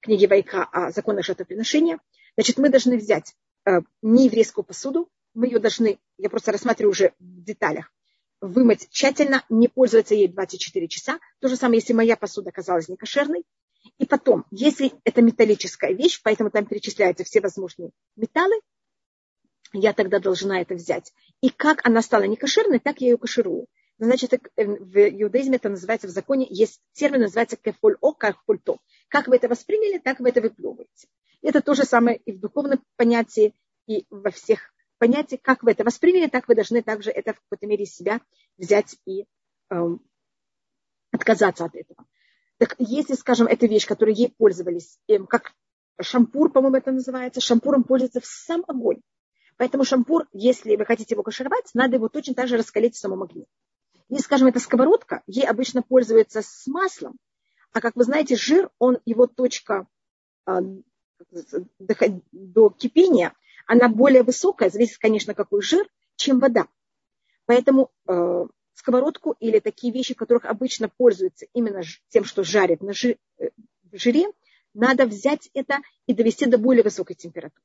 книге 0.00 0.26
Вайка 0.26 0.64
о 0.64 0.90
законах 0.90 1.24
жертвоприношения. 1.24 1.98
Значит, 2.36 2.58
мы 2.58 2.70
должны 2.70 2.96
взять 2.96 3.34
э, 3.66 3.80
нееврейскую 4.02 4.64
посуду, 4.64 5.08
мы 5.32 5.46
ее 5.46 5.60
должны, 5.60 5.98
я 6.18 6.28
просто 6.28 6.50
рассматриваю 6.50 6.90
уже 6.90 7.12
в 7.20 7.44
деталях, 7.44 7.92
вымыть 8.40 8.88
тщательно, 8.90 9.44
не 9.48 9.68
пользоваться 9.68 10.14
ей 10.16 10.26
24 10.26 10.88
часа. 10.88 11.20
То 11.40 11.48
же 11.48 11.56
самое, 11.56 11.80
если 11.80 11.92
моя 11.92 12.16
посуда 12.16 12.50
оказалась 12.50 12.88
некошерной. 12.88 13.44
И 13.98 14.06
потом, 14.06 14.44
если 14.50 14.92
это 15.04 15.22
металлическая 15.22 15.92
вещь, 15.92 16.20
поэтому 16.22 16.50
там 16.50 16.66
перечисляются 16.66 17.22
все 17.22 17.40
возможные 17.40 17.90
металлы, 18.16 18.60
я 19.74 19.92
тогда 19.92 20.18
должна 20.20 20.60
это 20.60 20.74
взять. 20.74 21.12
И 21.40 21.50
как 21.50 21.86
она 21.86 22.00
стала 22.00 22.24
некошерной, 22.24 22.78
так 22.78 23.00
я 23.00 23.08
ее 23.08 23.18
каширую. 23.18 23.66
Значит, 23.98 24.34
э, 24.34 24.38
в 24.64 24.96
иудаизме 24.96 25.56
это 25.56 25.68
называется 25.68 26.08
в 26.08 26.10
законе, 26.10 26.46
есть 26.48 26.80
термин, 26.92 27.22
называется 27.22 27.56
кефоль-о, 27.56 28.12
кефоль-то. 28.12 28.78
Как 29.08 29.28
вы 29.28 29.36
это 29.36 29.48
восприняли, 29.48 29.98
так 29.98 30.20
вы 30.20 30.30
это 30.30 30.40
выплевываете. 30.40 31.08
Это 31.42 31.60
то 31.60 31.74
же 31.74 31.84
самое 31.84 32.16
и 32.16 32.32
в 32.32 32.40
духовном 32.40 32.82
понятии, 32.96 33.54
и 33.86 34.06
во 34.10 34.30
всех 34.30 34.72
понятиях. 34.98 35.42
Как 35.42 35.62
вы 35.62 35.72
это 35.72 35.84
восприняли, 35.84 36.28
так 36.28 36.48
вы 36.48 36.54
должны 36.54 36.82
также 36.82 37.10
это 37.10 37.34
в 37.34 37.40
какой-то 37.42 37.66
мере 37.66 37.86
себя 37.86 38.20
взять 38.56 38.96
и 39.06 39.26
эм, 39.70 40.00
отказаться 41.12 41.64
от 41.66 41.76
этого. 41.76 42.06
Так 42.58 42.74
если, 42.78 43.14
скажем, 43.14 43.46
эта 43.46 43.66
вещь, 43.66 43.86
которой 43.86 44.14
ей 44.14 44.34
пользовались, 44.36 44.98
эм, 45.08 45.26
как 45.26 45.52
шампур, 46.00 46.50
по-моему, 46.50 46.76
это 46.76 46.92
называется, 46.92 47.40
шампуром 47.40 47.84
пользуется 47.84 48.20
в 48.20 48.26
сам 48.26 48.64
огонь. 48.66 49.00
Поэтому 49.64 49.84
шампур, 49.84 50.28
если 50.34 50.76
вы 50.76 50.84
хотите 50.84 51.14
его 51.14 51.22
кашировать, 51.22 51.70
надо 51.72 51.96
его 51.96 52.10
точно 52.10 52.34
так 52.34 52.48
же 52.48 52.58
раскалить 52.58 52.96
в 52.96 52.98
самом 52.98 53.22
огне. 53.22 53.46
Если, 54.10 54.24
скажем, 54.24 54.48
это 54.48 54.60
сковородка, 54.60 55.22
ей 55.26 55.46
обычно 55.46 55.80
пользуется 55.80 56.42
с 56.42 56.66
маслом, 56.66 57.16
а 57.72 57.80
как 57.80 57.96
вы 57.96 58.04
знаете, 58.04 58.36
жир, 58.36 58.68
он, 58.78 58.98
его 59.06 59.26
точка 59.26 59.86
а, 60.44 60.60
до 62.30 62.68
кипения, 62.68 63.32
она 63.66 63.88
более 63.88 64.22
высокая, 64.22 64.68
зависит, 64.68 64.98
конечно, 64.98 65.32
какой 65.32 65.62
жир, 65.62 65.88
чем 66.16 66.40
вода. 66.40 66.68
Поэтому 67.46 67.90
э, 68.06 68.46
сковородку 68.74 69.34
или 69.40 69.60
такие 69.60 69.94
вещи, 69.94 70.12
которых 70.12 70.44
обычно 70.44 70.90
пользуются 70.90 71.46
именно 71.54 71.80
тем, 72.10 72.24
что 72.24 72.44
жарят 72.44 72.82
на 72.82 72.92
жи, 72.92 73.16
э, 73.38 73.48
в 73.90 73.96
жире, 73.96 74.26
надо 74.74 75.06
взять 75.06 75.48
это 75.54 75.78
и 76.04 76.12
довести 76.12 76.44
до 76.44 76.58
более 76.58 76.82
высокой 76.82 77.16
температуры. 77.16 77.64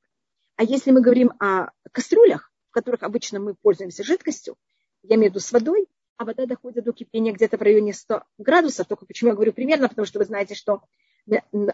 А 0.59 0.63
если 0.63 0.91
мы 0.91 0.99
говорим 0.99 1.31
о 1.39 1.69
кастрюлях, 1.93 2.51
в 2.69 2.73
которых 2.73 3.03
обычно 3.03 3.39
мы 3.39 3.55
пользуемся 3.55 4.03
жидкостью, 4.03 4.57
я 5.03 5.15
имею 5.15 5.31
в 5.31 5.35
виду 5.35 5.39
с 5.39 5.53
водой, 5.53 5.87
а 6.17 6.25
вода 6.25 6.45
доходит 6.45 6.83
до 6.83 6.91
кипения 6.91 7.31
где-то 7.31 7.57
в 7.57 7.61
районе 7.61 7.93
100 7.93 8.23
градусов. 8.39 8.85
Только 8.85 9.05
почему 9.05 9.29
я 9.29 9.35
говорю 9.35 9.53
примерно, 9.53 9.87
потому 9.87 10.05
что 10.05 10.19
вы 10.19 10.25
знаете, 10.25 10.55
что 10.55 10.81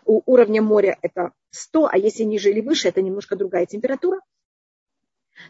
у 0.06 0.22
уровня 0.32 0.62
моря 0.62 1.00
это 1.02 1.32
100, 1.50 1.90
а 1.94 1.98
если 1.98 2.26
ниже 2.26 2.52
или 2.52 2.62
выше, 2.62 2.88
это 2.88 3.02
немножко 3.02 3.36
другая 3.36 3.66
температура. 3.66 4.22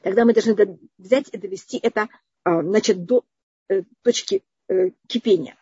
Тогда 0.01 0.23
мы 0.23 0.33
должны 0.33 0.79
взять 0.97 1.27
и 1.33 1.37
довести 1.37 1.77
это 1.77 2.07
а, 2.45 2.61
значит, 2.61 3.03
до 3.03 3.25
э, 3.67 3.81
точки 4.01 4.45
э, 4.69 4.91
кипения. 5.07 5.57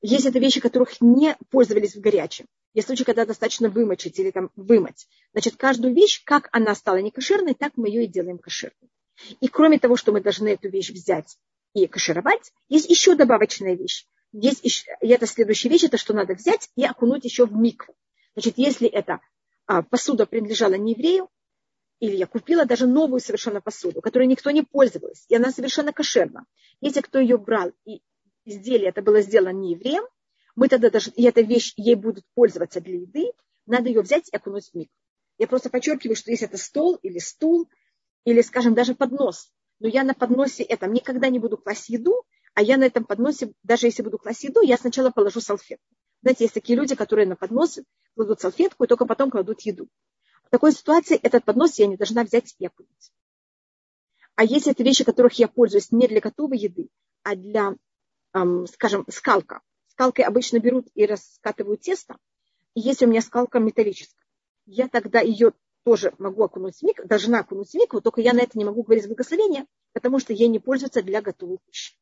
Есть 0.00 0.24
это 0.24 0.38
вещи, 0.38 0.58
которых 0.62 1.02
не 1.02 1.36
пользовались 1.50 1.96
в 1.96 2.00
горячем. 2.00 2.46
Есть 2.72 2.86
случаи, 2.86 3.04
когда 3.04 3.26
достаточно 3.26 3.68
вымочить 3.68 4.18
или 4.18 4.30
там 4.30 4.50
вымыть. 4.54 5.08
Значит, 5.32 5.56
каждую 5.56 5.94
вещь, 5.94 6.22
как 6.24 6.48
она 6.52 6.74
стала 6.74 6.98
некошерной, 6.98 7.54
так 7.54 7.72
мы 7.76 7.88
ее 7.88 8.04
и 8.04 8.08
делаем 8.08 8.38
кошерной. 8.38 8.90
И 9.40 9.48
кроме 9.48 9.78
того, 9.78 9.96
что 9.96 10.12
мы 10.12 10.20
должны 10.20 10.48
эту 10.48 10.68
вещь 10.68 10.90
взять 10.90 11.36
и 11.74 11.86
кашировать, 11.86 12.52
есть 12.68 12.88
еще 12.88 13.14
добавочная 13.14 13.74
вещь. 13.74 14.06
Есть 14.32 14.64
еще, 14.64 14.96
и 15.00 15.08
это 15.08 15.26
следующая 15.26 15.68
вещь, 15.68 15.84
это 15.84 15.96
что 15.96 16.14
надо 16.14 16.34
взять 16.34 16.70
и 16.76 16.84
окунуть 16.84 17.24
еще 17.24 17.46
в 17.46 17.52
микву. 17.52 17.94
Значит, 18.34 18.54
если 18.56 18.88
эта 18.88 19.20
а, 19.66 19.82
посуда 19.82 20.26
принадлежала 20.26 20.74
не 20.74 20.92
еврею, 20.92 21.28
или 21.98 22.16
я 22.16 22.26
купила 22.26 22.64
даже 22.64 22.86
новую 22.86 23.20
совершенно 23.20 23.60
посуду, 23.60 24.00
которой 24.00 24.26
никто 24.26 24.50
не 24.50 24.62
пользовался, 24.62 25.24
и 25.28 25.34
она 25.34 25.50
совершенно 25.50 25.92
кошерна. 25.92 26.46
Если 26.80 27.00
кто 27.00 27.18
ее 27.18 27.36
брал, 27.36 27.72
и 27.84 28.00
изделие 28.44 28.88
это 28.88 29.02
было 29.02 29.20
сделано 29.20 29.52
не 29.52 29.72
евреем, 29.72 30.04
мы 30.60 30.68
тогда 30.68 30.90
даже, 30.90 31.10
и 31.12 31.22
эта 31.22 31.40
вещь 31.40 31.72
ей 31.78 31.94
будут 31.94 32.22
пользоваться 32.34 32.82
для 32.82 32.98
еды, 32.98 33.32
надо 33.64 33.88
ее 33.88 34.02
взять 34.02 34.28
и 34.28 34.36
окунуть 34.36 34.68
в 34.68 34.74
микву. 34.74 34.92
Я 35.38 35.46
просто 35.46 35.70
подчеркиваю, 35.70 36.14
что 36.14 36.30
если 36.30 36.46
это 36.46 36.58
стол 36.58 36.96
или 36.96 37.18
стул, 37.18 37.70
или, 38.26 38.42
скажем, 38.42 38.74
даже 38.74 38.94
поднос, 38.94 39.50
но 39.78 39.88
я 39.88 40.04
на 40.04 40.12
подносе 40.12 40.62
этом 40.62 40.92
никогда 40.92 41.30
не 41.30 41.38
буду 41.38 41.56
класть 41.56 41.88
еду, 41.88 42.24
а 42.52 42.60
я 42.60 42.76
на 42.76 42.84
этом 42.84 43.06
подносе, 43.06 43.54
даже 43.62 43.86
если 43.86 44.02
буду 44.02 44.18
класть 44.18 44.44
еду, 44.44 44.60
я 44.60 44.76
сначала 44.76 45.08
положу 45.08 45.40
салфетку. 45.40 45.86
Знаете, 46.20 46.44
есть 46.44 46.52
такие 46.52 46.78
люди, 46.78 46.94
которые 46.94 47.26
на 47.26 47.36
поднос 47.36 47.78
кладут 48.14 48.42
салфетку 48.42 48.84
и 48.84 48.86
только 48.86 49.06
потом 49.06 49.30
кладут 49.30 49.62
еду. 49.62 49.88
В 50.44 50.50
такой 50.50 50.72
ситуации 50.72 51.16
этот 51.16 51.46
поднос 51.46 51.78
я 51.78 51.86
не 51.86 51.96
должна 51.96 52.22
взять 52.22 52.54
и 52.58 52.66
окунуть. 52.66 53.12
А 54.34 54.44
если 54.44 54.72
это 54.72 54.82
вещи, 54.82 55.04
которых 55.04 55.38
я 55.38 55.48
пользуюсь 55.48 55.90
не 55.90 56.06
для 56.06 56.20
готовой 56.20 56.58
еды, 56.58 56.90
а 57.22 57.34
для, 57.34 57.76
эм, 58.34 58.66
скажем, 58.66 59.06
скалка. 59.08 59.62
Скалкой 60.00 60.24
обычно 60.24 60.60
берут 60.60 60.88
и 60.94 61.04
раскатывают 61.04 61.82
тесто. 61.82 62.16
И 62.72 62.80
если 62.80 63.04
у 63.04 63.08
меня 63.10 63.20
скалка 63.20 63.58
металлическая, 63.58 64.24
я 64.64 64.88
тогда 64.88 65.20
ее 65.20 65.52
тоже 65.84 66.14
могу 66.16 66.42
окунуть 66.42 66.76
в 66.76 66.82
микву, 66.82 67.06
должна 67.06 67.40
окунуть 67.40 67.68
в 67.68 67.74
микву, 67.74 68.00
только 68.00 68.22
я 68.22 68.32
на 68.32 68.40
это 68.40 68.56
не 68.56 68.64
могу 68.64 68.82
говорить 68.82 69.06
благословение, 69.06 69.66
потому 69.92 70.18
что 70.18 70.32
ей 70.32 70.48
не 70.48 70.58
пользуется 70.58 71.02
для 71.02 71.20
готовой 71.20 71.58
пищи. 71.66 71.98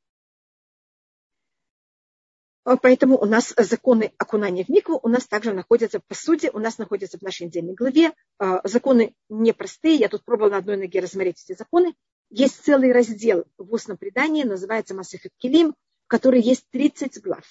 А 2.63 2.77
поэтому 2.77 3.19
у 3.19 3.25
нас 3.25 3.53
законы 3.57 4.13
окунания 4.17 4.63
в 4.63 4.69
микву 4.69 5.01
у 5.03 5.09
нас 5.09 5.27
также 5.27 5.53
находятся, 5.53 5.99
по 5.99 6.15
сути, 6.15 6.53
у 6.55 6.61
нас 6.61 6.79
находятся 6.79 7.19
в 7.19 7.23
нашей 7.23 7.47
недельной 7.47 7.75
главе. 7.75 8.13
А, 8.39 8.61
законы 8.63 9.17
непростые, 9.29 9.97
я 9.97 10.09
тут 10.09 10.25
пробовала 10.25 10.53
на 10.53 10.59
одной 10.59 10.77
ноге 10.77 11.01
рассмотреть 11.01 11.43
эти 11.45 11.59
законы. 11.59 11.97
Есть 12.31 12.63
целый 12.63 12.93
раздел 12.93 13.45
в 13.57 13.75
устном 13.75 13.97
предании, 13.97 14.45
называется 14.45 14.95
Масехет 14.95 15.33
Килим, 15.37 15.75
в 16.05 16.07
которой 16.07 16.41
есть 16.41 16.65
30 16.71 17.21
глав. 17.21 17.45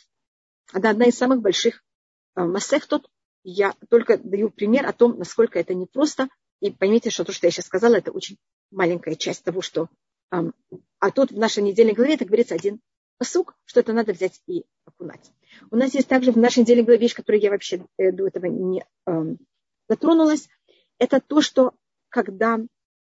Это 0.73 0.89
одна 0.89 1.05
из 1.05 1.17
самых 1.17 1.41
больших 1.41 1.83
а, 2.35 2.45
Масехтот, 2.45 3.09
я 3.43 3.73
только 3.89 4.17
даю 4.17 4.49
пример 4.49 4.85
о 4.85 4.93
том, 4.93 5.17
насколько 5.17 5.57
это 5.59 5.73
непросто. 5.73 6.27
И 6.59 6.71
поймите, 6.71 7.09
что 7.09 7.23
то, 7.23 7.31
что 7.31 7.47
я 7.47 7.51
сейчас 7.51 7.65
сказала, 7.65 7.95
это 7.95 8.11
очень 8.11 8.37
маленькая 8.71 9.15
часть 9.15 9.43
того, 9.43 9.61
что... 9.61 9.89
А 10.29 11.11
тут 11.11 11.31
в 11.31 11.37
нашей 11.37 11.63
недельной 11.63 11.93
главе 11.93 12.15
это 12.15 12.25
говорится 12.25 12.55
один 12.55 12.81
посук, 13.17 13.55
что 13.63 13.79
это 13.79 13.93
надо 13.93 14.11
взять 14.11 14.41
и 14.47 14.65
окунать. 14.85 15.31
У 15.71 15.77
нас 15.77 15.93
есть 15.93 16.07
также 16.07 16.31
в 16.31 16.37
нашей 16.37 16.59
недельной 16.59 16.83
главе 16.83 16.99
вещь, 16.99 17.15
которую 17.15 17.41
я 17.41 17.49
вообще 17.49 17.85
э, 17.97 18.11
до 18.11 18.27
этого 18.27 18.47
не 18.47 18.85
затронулась. 19.87 20.49
Это 20.97 21.21
то, 21.21 21.41
что 21.41 21.73
когда 22.09 22.59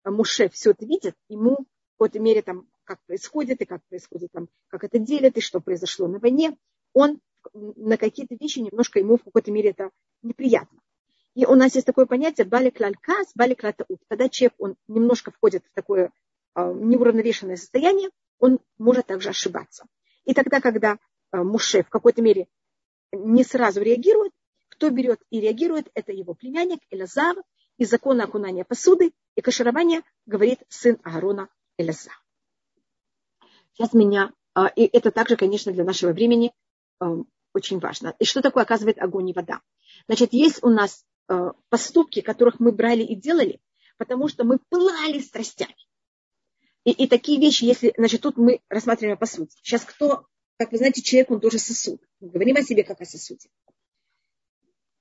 Муше 0.03 0.49
все 0.49 0.71
это 0.71 0.85
видит, 0.85 1.15
ему 1.29 1.57
в 1.57 1.97
какой-то 1.97 2.19
мере 2.19 2.41
там, 2.41 2.67
как 2.83 2.99
происходит, 3.05 3.61
и 3.61 3.65
как 3.65 3.83
происходит 3.87 4.31
там, 4.31 4.47
как 4.69 4.83
это 4.83 4.97
делят, 4.97 5.37
и 5.37 5.41
что 5.41 5.59
произошло 5.59 6.07
на 6.07 6.17
войне, 6.17 6.57
он 6.93 7.19
на 7.53 7.97
какие-то 7.97 8.35
вещи 8.39 8.59
немножко 8.59 8.99
ему 8.99 9.17
в 9.17 9.23
какой-то 9.23 9.51
мере 9.51 9.71
это 9.71 9.91
неприятно. 10.21 10.79
И 11.33 11.45
у 11.45 11.55
нас 11.55 11.75
есть 11.75 11.87
такое 11.87 12.05
понятие 12.05 12.45
балик 12.45 12.79
лалькас, 12.79 13.31
балик 13.35 13.63
латаут. 13.63 14.01
Когда 14.09 14.27
человек 14.27 14.53
он 14.57 14.75
немножко 14.87 15.31
входит 15.31 15.63
в 15.65 15.73
такое 15.73 16.11
э, 16.55 16.73
неуравновешенное 16.73 17.55
состояние, 17.55 18.09
он 18.39 18.59
может 18.77 19.07
также 19.07 19.29
ошибаться. 19.29 19.85
И 20.25 20.33
тогда, 20.33 20.59
когда 20.59 20.97
э, 21.31 21.37
Муше 21.37 21.83
в 21.83 21.89
какой-то 21.89 22.21
мере 22.21 22.47
не 23.13 23.43
сразу 23.43 23.81
реагирует, 23.81 24.33
кто 24.69 24.89
берет 24.89 25.21
и 25.29 25.39
реагирует, 25.39 25.89
это 25.93 26.11
его 26.11 26.33
племянник 26.33 26.79
Элазар, 26.89 27.35
из 27.77 27.89
закона 27.89 28.25
окунания 28.25 28.63
посуды 28.63 29.13
и 29.35 29.41
каширования 29.41 30.03
говорит 30.25 30.59
сын 30.69 30.99
Аарона 31.03 31.49
Элазар. 31.77 32.13
Сейчас 33.73 33.93
меня, 33.93 34.33
э, 34.55 34.65
и 34.75 34.85
это 34.85 35.11
также, 35.11 35.37
конечно, 35.37 35.71
для 35.71 35.85
нашего 35.85 36.11
времени 36.11 36.51
очень 37.53 37.79
важно. 37.79 38.15
И 38.19 38.25
что 38.25 38.41
такое 38.41 38.63
оказывает 38.63 38.99
огонь 38.99 39.29
и 39.29 39.33
вода? 39.33 39.61
Значит, 40.07 40.33
есть 40.33 40.63
у 40.63 40.69
нас 40.69 41.05
э, 41.27 41.51
поступки, 41.69 42.21
которых 42.21 42.59
мы 42.59 42.71
брали 42.71 43.03
и 43.03 43.15
делали, 43.15 43.59
потому 43.97 44.27
что 44.27 44.43
мы 44.43 44.59
пылали 44.69 45.19
страстями. 45.19 45.75
И, 46.83 46.91
и 46.91 47.07
такие 47.07 47.39
вещи, 47.39 47.65
если, 47.65 47.93
значит, 47.97 48.21
тут 48.21 48.37
мы 48.37 48.61
рассматриваем 48.69 49.17
по 49.17 49.25
сути. 49.25 49.55
Сейчас 49.61 49.83
кто, 49.83 50.25
как 50.57 50.71
вы 50.71 50.77
знаете, 50.77 51.01
человек, 51.01 51.31
он 51.31 51.39
тоже 51.39 51.59
сосуд. 51.59 52.01
Мы 52.19 52.29
говорим 52.29 52.55
о 52.55 52.63
себе 52.63 52.83
как 52.83 53.01
о 53.01 53.05
сосуде. 53.05 53.49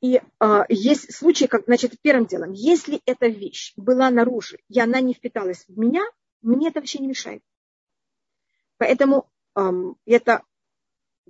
И 0.01 0.21
э, 0.41 0.63
есть 0.69 1.15
случаи, 1.15 1.45
как, 1.45 1.65
значит, 1.67 2.01
первым 2.01 2.27
делом, 2.27 2.53
если 2.53 3.01
эта 3.05 3.27
вещь 3.27 3.75
была 3.77 4.11
наружу, 4.11 4.57
и 4.69 4.81
она 4.81 5.01
не 5.01 5.15
впиталась 5.15 5.65
в 5.69 5.79
меня, 5.79 6.03
мне 6.43 6.69
это 6.69 6.81
вообще 6.81 6.99
не 6.99 7.09
мешает. 7.09 7.43
Поэтому 8.79 9.31
эм, 9.57 9.97
это 10.07 10.43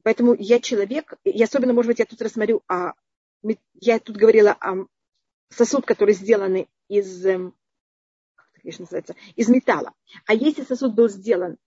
Поэтому 0.03 0.35
я 0.39 0.61
человек, 0.61 1.15
и 1.25 1.43
особенно, 1.43 1.73
может 1.73 1.89
быть, 1.89 1.99
я 1.99 2.07
тут 2.07 2.23
рассмотрю, 2.23 2.63
а, 2.69 2.95
я 3.75 3.99
тут 3.99 4.17
говорила 4.17 4.53
о 4.53 4.87
сосуд, 5.51 5.87
который 5.87 6.15
сделан 6.15 6.67
из, 6.89 7.27
эм, 7.27 7.55
как 8.35 8.47
это, 8.65 8.81
называется, 8.81 9.17
из 9.37 9.49
металла. 9.49 9.93
А 10.27 10.35
если 10.35 10.63
сосуд 10.63 10.95
был 10.95 11.09
сделан 11.09 11.59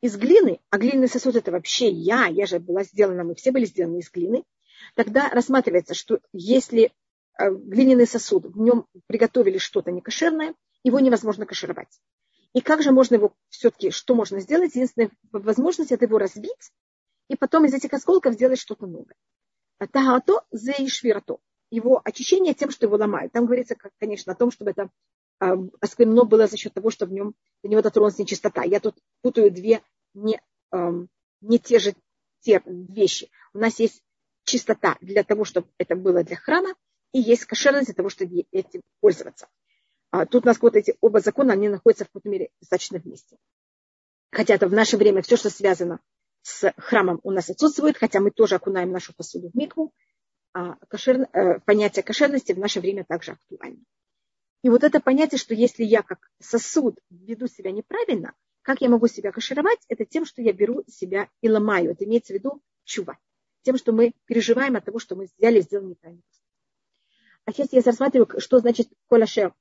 из 0.00 0.16
глины, 0.16 0.60
а 0.70 0.78
глиняный 0.78 1.08
сосуд 1.08 1.36
это 1.36 1.52
вообще 1.52 1.88
я, 1.88 2.26
я 2.26 2.46
же 2.46 2.58
была 2.58 2.82
сделана, 2.82 3.24
мы 3.24 3.34
все 3.34 3.52
были 3.52 3.64
сделаны 3.64 3.98
из 3.98 4.10
глины, 4.10 4.42
тогда 4.94 5.28
рассматривается, 5.30 5.94
что 5.94 6.20
если 6.32 6.92
э, 7.38 7.50
глиняный 7.50 8.06
сосуд, 8.06 8.46
в 8.46 8.58
нем 8.58 8.86
приготовили 9.06 9.58
что-то 9.58 9.92
некошерное, 9.92 10.54
его 10.82 10.98
невозможно 10.98 11.46
кашировать. 11.46 12.00
И 12.52 12.60
как 12.60 12.82
же 12.82 12.90
можно 12.90 13.14
его 13.14 13.34
все-таки, 13.48 13.90
что 13.90 14.14
можно 14.14 14.40
сделать? 14.40 14.74
Единственная 14.74 15.10
возможность 15.30 15.92
это 15.92 16.04
его 16.04 16.18
разбить 16.18 16.72
и 17.32 17.36
потом 17.36 17.64
из 17.64 17.72
этих 17.72 17.94
осколков 17.94 18.34
сделать 18.34 18.60
что-то 18.60 18.86
новое. 18.86 19.16
Тагато 19.78 20.44
зе 20.52 20.74
и 20.78 20.88
швирато. 20.88 21.38
Его 21.70 21.98
очищение 22.04 22.52
тем, 22.52 22.70
что 22.70 22.84
его 22.84 22.96
ломают. 22.96 23.32
Там 23.32 23.46
говорится, 23.46 23.74
конечно, 23.98 24.34
о 24.34 24.36
том, 24.36 24.50
чтобы 24.50 24.72
это 24.72 24.90
э, 25.40 25.46
осквернено 25.80 26.24
было 26.24 26.46
за 26.46 26.58
счет 26.58 26.74
того, 26.74 26.90
что 26.90 27.06
в 27.06 27.12
нем 27.12 27.34
до 27.62 27.70
него 27.70 27.80
дотронулась 27.80 28.18
нечистота. 28.18 28.64
Я 28.64 28.80
тут 28.80 28.98
путаю 29.22 29.50
две 29.50 29.82
не, 30.12 30.42
э, 30.72 30.92
не 31.40 31.58
те 31.58 31.78
же 31.78 31.94
те 32.40 32.62
вещи. 32.66 33.30
У 33.54 33.58
нас 33.58 33.78
есть 33.78 34.02
чистота 34.44 34.98
для 35.00 35.24
того, 35.24 35.46
чтобы 35.46 35.68
это 35.78 35.96
было 35.96 36.22
для 36.22 36.36
храма, 36.36 36.74
и 37.12 37.18
есть 37.18 37.46
кошерность 37.46 37.86
для 37.86 37.94
того, 37.94 38.10
чтобы 38.10 38.44
этим 38.50 38.82
пользоваться. 39.00 39.48
А 40.10 40.26
тут 40.26 40.44
у 40.44 40.48
нас 40.48 40.60
вот 40.60 40.76
эти 40.76 40.98
оба 41.00 41.20
закона, 41.20 41.54
они 41.54 41.70
находятся 41.70 42.04
в 42.04 42.08
какой-то 42.08 42.28
мере 42.28 42.50
достаточно 42.60 42.98
вместе. 42.98 43.38
Хотя 44.30 44.54
это 44.54 44.68
в 44.68 44.74
наше 44.74 44.98
время 44.98 45.22
все, 45.22 45.38
что 45.38 45.48
связано 45.48 46.00
с 46.42 46.72
храмом 46.76 47.20
у 47.22 47.30
нас 47.30 47.48
отсутствует, 47.50 47.96
хотя 47.96 48.20
мы 48.20 48.30
тоже 48.30 48.56
окунаем 48.56 48.90
нашу 48.90 49.14
посуду 49.14 49.50
в 49.50 49.54
микву. 49.54 49.92
А 50.54 50.76
кошер, 50.88 51.28
э, 51.32 51.60
понятие 51.60 52.02
кошерности 52.02 52.52
в 52.52 52.58
наше 52.58 52.80
время 52.80 53.04
также 53.04 53.32
актуально. 53.32 53.82
И 54.62 54.68
вот 54.68 54.84
это 54.84 55.00
понятие, 55.00 55.38
что 55.38 55.54
если 55.54 55.82
я 55.82 56.02
как 56.02 56.30
сосуд 56.40 56.98
веду 57.10 57.46
себя 57.46 57.72
неправильно, 57.72 58.34
как 58.62 58.80
я 58.80 58.88
могу 58.88 59.08
себя 59.08 59.32
кашировать, 59.32 59.80
это 59.88 60.04
тем, 60.04 60.24
что 60.24 60.40
я 60.42 60.52
беру 60.52 60.84
себя 60.86 61.28
и 61.40 61.48
ломаю. 61.48 61.92
Это 61.92 62.04
имеется 62.04 62.32
в 62.32 62.36
виду 62.36 62.62
чува. 62.84 63.18
Тем, 63.62 63.76
что 63.76 63.92
мы 63.92 64.12
переживаем 64.26 64.76
от 64.76 64.84
того, 64.84 64.98
что 64.98 65.16
мы 65.16 65.28
взяли 65.36 65.58
и 65.58 65.62
сделали 65.62 65.90
неправильно. 65.90 66.22
А 67.44 67.52
сейчас 67.52 67.72
я 67.72 67.82
рассматриваю, 67.82 68.40
что 68.40 68.58
значит 68.58 68.88
коляшер. 69.08 69.52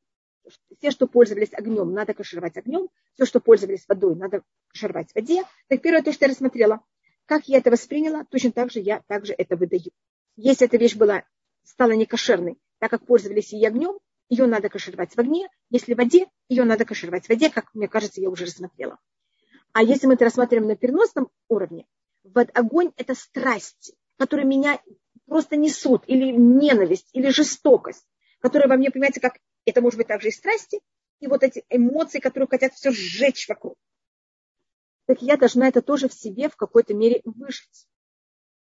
Все, 0.78 0.92
что 0.92 1.08
пользовались 1.08 1.54
огнем, 1.54 1.94
надо 1.94 2.14
кашировать 2.14 2.58
огнем. 2.58 2.90
Все, 3.14 3.26
что 3.26 3.40
пользовались 3.40 3.86
водой, 3.88 4.16
надо 4.16 4.44
кашировать 4.68 5.12
в 5.12 5.16
воде. 5.16 5.44
Так 5.68 5.82
первое 5.82 6.04
то, 6.04 6.12
что 6.12 6.26
я 6.26 6.32
рассмотрела. 6.32 6.82
Как 7.26 7.48
я 7.48 7.58
это 7.58 7.72
восприняла, 7.72 8.26
точно 8.26 8.52
так 8.52 8.72
же 8.72 8.80
я 8.80 9.02
также 9.08 9.34
это 9.38 9.56
выдаю. 9.56 9.92
Если 10.36 10.68
эта 10.68 10.78
вещь 10.78 10.96
была, 10.96 11.24
стала 11.64 11.92
некошерной, 11.92 12.58
так 12.80 12.92
как 12.92 13.06
пользовались 13.06 13.54
ей 13.54 13.68
огнем, 13.68 14.00
ее 14.30 14.46
надо 14.46 14.70
кашировать 14.70 15.14
в 15.14 15.20
огне. 15.20 15.50
Если 15.70 15.94
в 15.94 15.98
воде, 15.98 16.28
ее 16.50 16.64
надо 16.64 16.86
кашировать 16.86 17.26
в 17.26 17.30
воде, 17.30 17.50
как 17.50 17.74
мне 17.74 17.88
кажется, 17.88 18.22
я 18.22 18.30
уже 18.30 18.46
рассмотрела. 18.46 18.98
А 19.74 19.84
если 19.84 20.08
мы 20.08 20.14
это 20.16 20.26
рассматриваем 20.26 20.68
на 20.68 20.76
переносном 20.76 21.30
уровне, 21.48 21.86
вот 22.24 22.50
огонь– 22.54 22.92
это 22.98 23.16
страсти, 23.16 23.96
которые 24.18 24.46
меня 24.46 24.82
просто 25.26 25.56
несут, 25.56 26.04
или 26.08 26.32
ненависть, 26.32 27.10
или 27.14 27.30
жестокость, 27.30 28.06
которые 28.40 28.68
во 28.68 28.78
мне, 28.78 28.92
понимаете, 28.92 29.22
как 29.22 29.38
это 29.66 29.82
может 29.82 29.98
быть 29.98 30.08
также 30.08 30.30
и 30.30 30.32
страсти, 30.32 30.80
и 31.20 31.28
вот 31.28 31.44
эти 31.44 31.64
эмоции, 31.70 32.20
которые 32.20 32.48
хотят 32.48 32.74
все 32.74 32.92
сжечь 32.92 33.48
вокруг. 33.48 33.76
Так 35.06 35.22
я 35.22 35.38
должна 35.38 35.68
это 35.68 35.82
тоже 35.82 36.08
в 36.08 36.14
себе 36.14 36.50
в 36.50 36.56
какой-то 36.56 36.94
мере 36.94 37.22
выжить. 37.26 37.88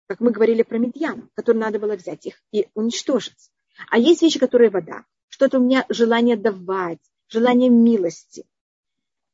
Как 0.08 0.20
мы 0.20 0.32
говорили 0.32 0.64
про 0.64 0.78
медьян, 0.78 1.30
которые 1.36 1.62
надо 1.62 1.80
было 1.80 1.96
взять 1.96 2.26
их 2.26 2.42
и 2.52 2.68
уничтожить. 2.74 3.52
А 3.90 4.00
есть 4.00 4.22
вещи, 4.22 4.40
которые 4.40 4.70
вода 4.70 5.06
что-то 5.30 5.60
у 5.60 5.64
меня 5.64 5.86
желание 5.90 6.36
давать, 6.36 7.00
желание 7.30 7.70
милости, 7.70 8.46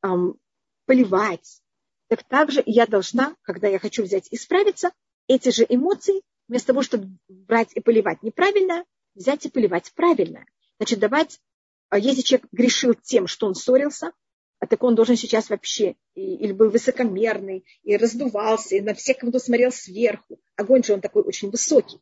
эм, 0.03 0.37
поливать. 0.85 1.61
Так 2.07 2.23
также 2.23 2.61
я 2.65 2.85
должна, 2.85 3.35
когда 3.41 3.67
я 3.67 3.79
хочу 3.79 4.03
взять 4.03 4.27
и 4.31 4.37
справиться, 4.37 4.91
эти 5.27 5.49
же 5.49 5.65
эмоции, 5.67 6.21
вместо 6.47 6.67
того, 6.67 6.83
чтобы 6.83 7.17
брать 7.27 7.71
и 7.73 7.79
поливать 7.79 8.21
неправильно, 8.21 8.85
взять 9.15 9.45
и 9.45 9.49
поливать 9.49 9.91
правильно. 9.95 10.45
Значит, 10.77 10.99
давать, 10.99 11.39
а 11.89 11.97
если 11.97 12.21
человек 12.21 12.47
грешил 12.51 12.93
тем, 12.93 13.27
что 13.27 13.47
он 13.47 13.55
ссорился, 13.55 14.11
а 14.59 14.67
так 14.67 14.83
он 14.83 14.95
должен 14.95 15.15
сейчас 15.15 15.49
вообще, 15.49 15.95
или 16.15 16.51
был 16.51 16.69
высокомерный, 16.69 17.65
и 17.83 17.97
раздувался, 17.97 18.75
и 18.75 18.81
на 18.81 18.93
всех, 18.93 19.17
кто 19.17 19.37
смотрел 19.39 19.71
сверху. 19.71 20.39
Огонь 20.55 20.83
же 20.83 20.93
он 20.93 21.01
такой 21.01 21.23
очень 21.23 21.49
высокий. 21.49 21.99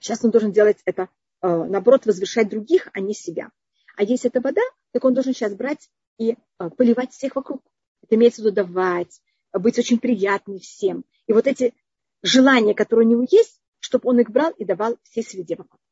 Сейчас 0.00 0.24
он 0.24 0.30
должен 0.30 0.52
делать 0.52 0.78
это 0.84 1.08
Э, 1.44 1.64
наоборот, 1.64 2.06
возвышать 2.06 2.48
других, 2.48 2.88
а 2.94 3.00
не 3.00 3.12
себя. 3.12 3.50
А 3.96 4.02
если 4.02 4.30
это 4.30 4.40
вода, 4.40 4.62
так 4.92 5.04
он 5.04 5.12
должен 5.12 5.34
сейчас 5.34 5.54
брать 5.54 5.90
и 6.16 6.36
э, 6.58 6.70
поливать 6.70 7.12
всех 7.12 7.36
вокруг. 7.36 7.62
Это 8.02 8.14
имеется 8.14 8.40
в 8.40 8.46
виду 8.46 8.54
давать, 8.54 9.20
быть 9.52 9.78
очень 9.78 9.98
приятным 9.98 10.58
всем. 10.58 11.04
И 11.26 11.34
вот 11.34 11.46
эти 11.46 11.74
желания, 12.22 12.74
которые 12.74 13.06
у 13.06 13.10
него 13.10 13.26
есть, 13.30 13.60
чтобы 13.78 14.08
он 14.08 14.20
их 14.20 14.30
брал 14.30 14.52
и 14.52 14.64
давал 14.64 14.96
всей 15.02 15.22
среде 15.22 15.56
вокруг. 15.56 15.82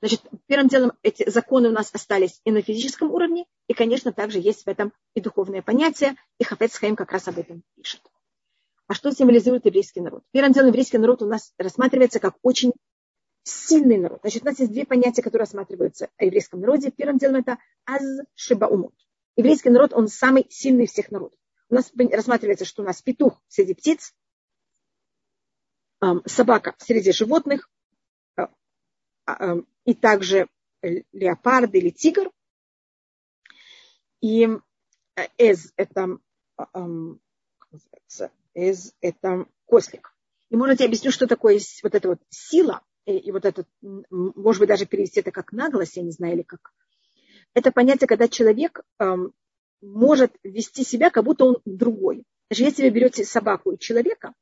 Значит, 0.00 0.22
первым 0.46 0.68
делом 0.68 0.92
эти 1.02 1.28
законы 1.28 1.68
у 1.68 1.72
нас 1.72 1.90
остались 1.92 2.40
и 2.44 2.52
на 2.52 2.62
физическом 2.62 3.10
уровне, 3.10 3.46
и, 3.66 3.74
конечно, 3.74 4.12
также 4.12 4.38
есть 4.38 4.64
в 4.64 4.68
этом 4.68 4.92
и 5.14 5.20
духовное 5.20 5.60
понятие, 5.60 6.14
и 6.38 6.44
Хафец 6.44 6.76
Хаим 6.76 6.94
как 6.94 7.10
раз 7.10 7.26
об 7.26 7.38
этом 7.38 7.64
пишет. 7.74 8.02
А 8.86 8.94
что 8.94 9.10
символизирует 9.10 9.66
еврейский 9.66 10.00
народ? 10.00 10.22
Первым 10.30 10.52
делом 10.52 10.68
еврейский 10.68 10.98
народ 10.98 11.22
у 11.22 11.26
нас 11.26 11.52
рассматривается 11.58 12.20
как 12.20 12.36
очень 12.42 12.72
сильный 13.42 13.98
народ. 13.98 14.20
Значит, 14.22 14.42
у 14.42 14.46
нас 14.46 14.58
есть 14.60 14.72
две 14.72 14.86
понятия, 14.86 15.22
которые 15.22 15.40
рассматриваются 15.40 16.10
о 16.16 16.24
еврейском 16.24 16.60
народе. 16.60 16.90
Первым 16.90 17.18
делом 17.18 17.36
это 17.36 17.58
аз 17.84 18.02
шибаумот. 18.34 18.94
Еврейский 19.36 19.70
народ, 19.70 19.92
он 19.94 20.08
самый 20.08 20.46
сильный 20.48 20.86
всех 20.86 21.10
народов. 21.10 21.38
У 21.70 21.74
нас 21.74 21.92
рассматривается, 22.10 22.64
что 22.64 22.82
у 22.82 22.86
нас 22.86 23.02
петух 23.02 23.42
среди 23.48 23.74
птиц, 23.74 24.14
собака 26.26 26.74
среди 26.78 27.12
животных, 27.12 27.68
и 29.84 29.94
также 29.94 30.48
леопард 30.82 31.74
или 31.74 31.90
тигр. 31.90 32.30
И 34.20 34.46
э, 34.46 35.22
эз 35.38 35.72
это, 35.76 36.18
называется, 36.74 38.30
эз 38.54 38.94
это 39.00 39.46
кослик. 39.66 40.14
И 40.50 40.56
может 40.56 40.80
я 40.80 40.86
объясню, 40.86 41.10
что 41.10 41.26
такое 41.26 41.60
вот 41.82 41.94
эта 41.94 42.08
вот 42.08 42.20
сила, 42.30 42.82
и 43.06 43.30
вот 43.32 43.44
это, 43.44 43.64
может 44.10 44.60
быть, 44.60 44.68
даже 44.68 44.86
перевести 44.86 45.20
это 45.20 45.30
как 45.30 45.52
наглость, 45.52 45.96
я 45.96 46.02
не 46.02 46.10
знаю, 46.10 46.34
или 46.34 46.42
как. 46.42 46.72
Это 47.54 47.72
понятие, 47.72 48.06
когда 48.06 48.28
человек 48.28 48.82
может 49.80 50.36
вести 50.42 50.84
себя, 50.84 51.10
как 51.10 51.24
будто 51.24 51.44
он 51.44 51.58
другой. 51.64 52.24
Даже 52.50 52.64
если 52.64 52.82
вы 52.82 52.90
берете 52.90 53.24
собаку 53.24 53.72
и 53.72 53.78
человека, 53.78 54.34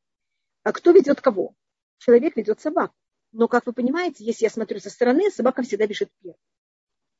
а 0.62 0.72
кто 0.72 0.92
ведет 0.92 1.20
кого? 1.20 1.54
Человек 1.98 2.36
ведет 2.36 2.60
собаку. 2.60 2.94
Но, 3.36 3.48
как 3.48 3.66
вы 3.66 3.74
понимаете, 3.74 4.24
если 4.24 4.44
я 4.44 4.50
смотрю 4.50 4.80
со 4.80 4.88
стороны, 4.88 5.30
собака 5.30 5.62
всегда 5.62 5.86
бежит 5.86 6.10
первой. 6.22 6.38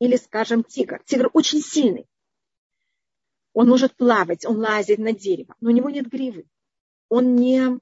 Или, 0.01 0.17
скажем, 0.17 0.65
тигр. 0.65 1.03
Тигр 1.05 1.29
очень 1.35 1.61
сильный. 1.61 2.07
Он 3.53 3.69
может 3.69 3.95
плавать, 3.97 4.47
он 4.47 4.57
лазит 4.57 4.99
на 4.99 5.13
дерево, 5.13 5.55
но 5.61 5.69
у 5.69 5.75
него 5.75 5.91
нет 5.91 6.09
гривы. 6.09 6.47
Он 7.11 7.37
не, 7.37 7.79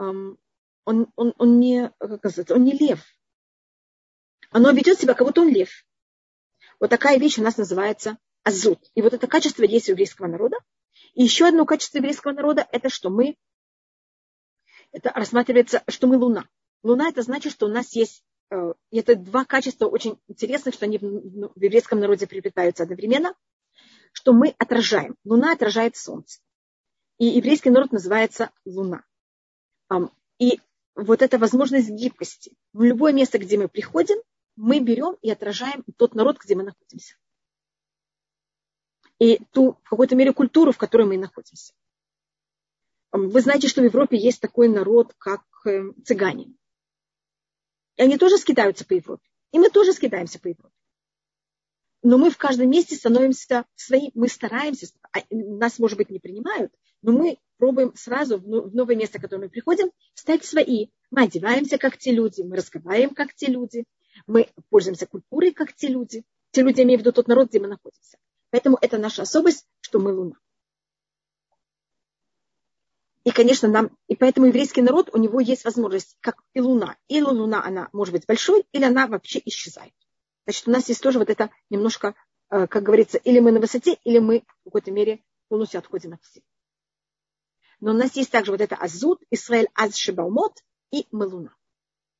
эм, 0.00 0.38
он, 0.84 1.12
он, 1.14 1.34
он, 1.38 1.60
не, 1.60 1.92
как 2.00 2.18
сказать, 2.18 2.50
он 2.50 2.64
не 2.64 2.72
лев. 2.72 3.00
Оно 4.50 4.72
ведет 4.72 4.98
себя, 4.98 5.14
как 5.14 5.28
будто 5.28 5.42
он 5.42 5.48
лев. 5.48 5.86
Вот 6.80 6.90
такая 6.90 7.16
вещь 7.18 7.38
у 7.38 7.42
нас 7.42 7.56
называется 7.56 8.18
азут. 8.42 8.90
И 8.96 9.02
вот 9.02 9.12
это 9.12 9.28
качество 9.28 9.62
есть 9.62 9.88
у 9.88 9.92
еврейского 9.92 10.26
народа. 10.26 10.56
И 11.14 11.22
еще 11.22 11.46
одно 11.46 11.64
качество 11.64 11.98
еврейского 11.98 12.32
народа– 12.32 12.66
это 12.72 12.88
что 12.88 13.08
мы, 13.08 13.36
это 14.90 15.10
рассматривается, 15.10 15.84
что 15.86 16.08
мы 16.08 16.16
луна. 16.16 16.48
Луна– 16.82 17.08
это 17.10 17.22
значит, 17.22 17.52
что 17.52 17.66
у 17.66 17.68
нас 17.68 17.94
есть, 17.94 18.24
э, 18.50 18.74
это 18.90 19.16
два 19.16 19.44
качества 19.44 19.86
очень 19.86 20.18
интересных, 20.28 20.74
что 20.74 20.86
они 20.86 20.98
в 20.98 21.60
еврейском 21.62 22.00
народе 22.00 22.26
приобретаются 22.26 22.82
одновременно, 22.82 23.34
что 24.12 24.32
мы 24.32 24.54
отражаем. 24.58 25.16
Луна 25.24 25.52
отражает 25.52 25.96
солнце. 25.96 26.40
И 27.18 27.26
еврейский 27.26 27.70
народ 27.70 27.92
называется 27.92 28.50
луна. 28.64 29.04
И 30.38 30.60
вот 30.94 31.22
эта 31.22 31.38
возможность 31.38 31.90
гибкости. 31.90 32.56
В 32.72 32.82
любое 32.82 33.12
место, 33.12 33.38
где 33.38 33.56
мы 33.56 33.68
приходим, 33.68 34.18
мы 34.56 34.80
берем 34.80 35.16
и 35.22 35.30
отражаем 35.30 35.84
тот 35.96 36.14
народ, 36.14 36.38
где 36.38 36.54
мы 36.54 36.64
находимся. 36.64 37.16
И 39.18 39.38
ту, 39.52 39.78
в 39.84 39.88
какой-то 39.88 40.16
мере, 40.16 40.32
культуру, 40.32 40.72
в 40.72 40.78
которой 40.78 41.06
мы 41.06 41.16
находимся. 41.16 41.72
Вы 43.12 43.40
знаете, 43.40 43.68
что 43.68 43.82
в 43.82 43.84
Европе 43.84 44.16
есть 44.16 44.40
такой 44.40 44.68
народ, 44.68 45.14
как 45.18 45.42
э, 45.66 45.92
цыгане. 46.04 46.54
И 47.96 48.02
они 48.02 48.18
тоже 48.18 48.38
скидаются 48.38 48.84
по 48.84 48.94
Европе. 48.94 49.28
И 49.52 49.58
мы 49.58 49.70
тоже 49.70 49.92
скидаемся 49.92 50.38
по 50.38 50.48
Европе. 50.48 50.74
Но 52.02 52.18
мы 52.18 52.30
в 52.30 52.36
каждом 52.36 52.68
месте 52.68 52.96
становимся 52.96 53.64
своим, 53.76 54.10
мы 54.14 54.28
стараемся, 54.28 54.88
а, 55.12 55.20
нас, 55.30 55.78
может 55.78 55.96
быть, 55.96 56.10
не 56.10 56.18
принимают, 56.18 56.72
но 57.00 57.12
мы 57.12 57.38
пробуем 57.58 57.94
сразу 57.94 58.38
в 58.38 58.74
новое 58.74 58.96
место, 58.96 59.18
в 59.18 59.22
которое 59.22 59.42
мы 59.44 59.48
приходим, 59.48 59.92
стать 60.14 60.44
свои. 60.44 60.88
Мы 61.10 61.22
одеваемся, 61.22 61.78
как 61.78 61.96
те 61.96 62.10
люди, 62.10 62.42
мы 62.42 62.56
разговариваем, 62.56 63.14
как 63.14 63.34
те 63.34 63.46
люди, 63.46 63.84
мы 64.26 64.48
пользуемся 64.68 65.06
культурой, 65.06 65.52
как 65.52 65.74
те 65.74 65.88
люди. 65.88 66.24
Те 66.50 66.62
люди, 66.62 66.82
имеют 66.82 67.02
в 67.02 67.04
виду 67.04 67.12
тот 67.12 67.28
народ, 67.28 67.48
где 67.48 67.60
мы 67.60 67.68
находимся. 67.68 68.18
Поэтому 68.50 68.78
это 68.80 68.98
наша 68.98 69.22
особость, 69.22 69.66
что 69.80 69.98
мы 69.98 70.12
луна. 70.12 70.34
И, 73.24 73.30
конечно, 73.30 73.68
нам, 73.68 73.96
и 74.08 74.16
поэтому 74.16 74.46
еврейский 74.46 74.82
народ, 74.82 75.10
у 75.12 75.18
него 75.18 75.38
есть 75.40 75.64
возможность, 75.64 76.16
как 76.20 76.42
и 76.54 76.60
луна. 76.60 76.96
Или 77.06 77.22
луна, 77.22 77.64
она 77.64 77.88
может 77.92 78.12
быть 78.12 78.26
большой, 78.26 78.64
или 78.72 78.84
она 78.84 79.06
вообще 79.06 79.40
исчезает. 79.44 79.92
Значит, 80.44 80.66
у 80.66 80.70
нас 80.72 80.88
есть 80.88 81.02
тоже 81.02 81.20
вот 81.20 81.30
это 81.30 81.50
немножко, 81.70 82.14
э, 82.50 82.66
как 82.66 82.82
говорится, 82.82 83.18
или 83.18 83.38
мы 83.38 83.52
на 83.52 83.60
высоте, 83.60 83.96
или 84.02 84.18
мы 84.18 84.40
в 84.40 84.64
какой-то 84.64 84.90
мере 84.90 85.22
полностью 85.48 85.78
отходим 85.78 86.14
от 86.14 86.22
всех. 86.24 86.42
Но 87.78 87.92
у 87.92 87.94
нас 87.94 88.16
есть 88.16 88.30
также 88.30 88.50
вот 88.50 88.60
это 88.60 88.74
азут, 88.74 89.22
Исраэль 89.30 89.68
аз 89.74 89.96
шибалмот 89.96 90.58
и 90.90 91.06
мелуна. 91.12 91.54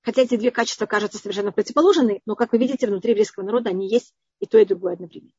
Хотя 0.02 0.22
эти 0.22 0.36
две 0.36 0.50
качества 0.50 0.86
кажутся 0.86 1.18
совершенно 1.18 1.52
противоположны, 1.52 2.20
но, 2.26 2.36
как 2.36 2.52
вы 2.52 2.58
видите, 2.58 2.86
внутри 2.86 3.10
еврейского 3.10 3.44
народа 3.44 3.70
они 3.70 3.88
есть 3.88 4.14
и 4.40 4.46
то, 4.46 4.58
и 4.58 4.64
другое 4.64 4.94
одновременно. 4.94 5.32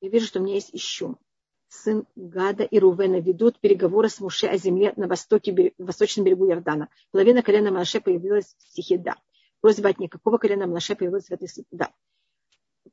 Я 0.00 0.08
вижу, 0.08 0.26
что 0.26 0.40
у 0.40 0.42
меня 0.42 0.54
есть 0.54 0.72
еще. 0.72 1.16
Сын 1.68 2.06
Гада 2.14 2.64
и 2.64 2.78
Рувена 2.78 3.20
ведут 3.20 3.58
переговоры 3.58 4.08
с 4.08 4.20
Муше 4.20 4.46
о 4.46 4.56
земле 4.56 4.92
на 4.96 5.08
востоке, 5.08 5.74
восточном 5.78 6.24
берегу 6.24 6.48
Иордана. 6.48 6.88
Половина 7.10 7.42
колена 7.42 7.70
Манаше 7.70 8.00
появилась 8.00 8.54
в 8.58 8.62
стихе 8.62 8.98
«Да». 8.98 9.16
Просьба 9.60 9.90
от 9.90 9.98
никакого 9.98 10.38
колена 10.38 10.66
Манаше 10.66 10.94
появилась 10.94 11.26
в 11.26 11.32
этой 11.32 11.48
«Да». 11.70 11.92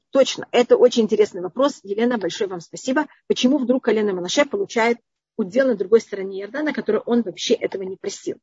Точно, 0.10 0.48
это 0.52 0.78
очень 0.78 1.04
интересный 1.04 1.42
вопрос. 1.42 1.80
Елена, 1.84 2.18
большое 2.18 2.50
вам 2.50 2.62
спасибо. 2.62 3.08
Почему 3.28 3.58
вдруг 3.58 3.84
колено 3.84 4.14
Манаше 4.14 4.46
получает 4.46 4.98
удел 5.38 5.68
на 5.68 5.76
другой 5.76 6.02
стороне 6.02 6.42
Иордана, 6.42 6.74
который 6.74 7.02
он 7.06 7.22
вообще 7.22 7.56
этого 7.56 7.84
не 7.84 7.98
просил. 7.98 8.38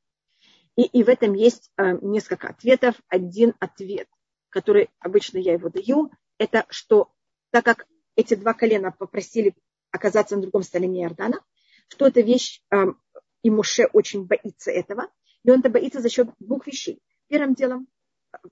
И, 0.76 0.83
и 0.83 1.03
в 1.03 1.09
этом 1.09 1.35
есть 1.35 1.70
э, 1.76 1.99
несколько 2.03 2.49
ответов. 2.49 2.97
Один 3.09 3.55
ответ 3.61 4.09
который 4.51 4.91
обычно 4.99 5.39
я 5.39 5.55
его 5.55 5.70
даю, 5.70 6.11
это 6.39 6.66
что, 6.68 7.11
так 7.51 7.64
как 7.64 7.87
эти 8.16 8.35
два 8.35 8.53
колена 8.53 8.93
попросили 8.93 9.55
оказаться 9.91 10.36
на 10.36 10.43
другом 10.43 10.62
стороне 10.62 11.05
Иордана, 11.05 11.41
что 11.88 12.07
эта 12.07 12.20
вещь, 12.20 12.62
э, 12.70 12.86
и 13.43 13.51
Муше 13.51 13.86
очень 13.93 14.24
боится 14.24 14.70
этого, 14.70 15.09
и 15.45 15.51
он 15.51 15.61
это 15.61 15.70
боится 15.70 16.01
за 16.01 16.09
счет 16.09 16.28
двух 16.38 16.66
вещей. 16.66 17.01
Первым 17.28 17.55
делом, 17.55 17.88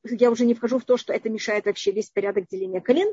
я 0.04 0.30
уже 0.30 0.44
не 0.44 0.54
вхожу 0.54 0.78
в 0.78 0.84
то, 0.84 0.96
что 0.96 1.12
это 1.12 1.28
мешает 1.28 1.66
вообще 1.66 1.92
весь 1.92 2.10
порядок 2.10 2.48
деления 2.48 2.80
колен. 2.80 3.12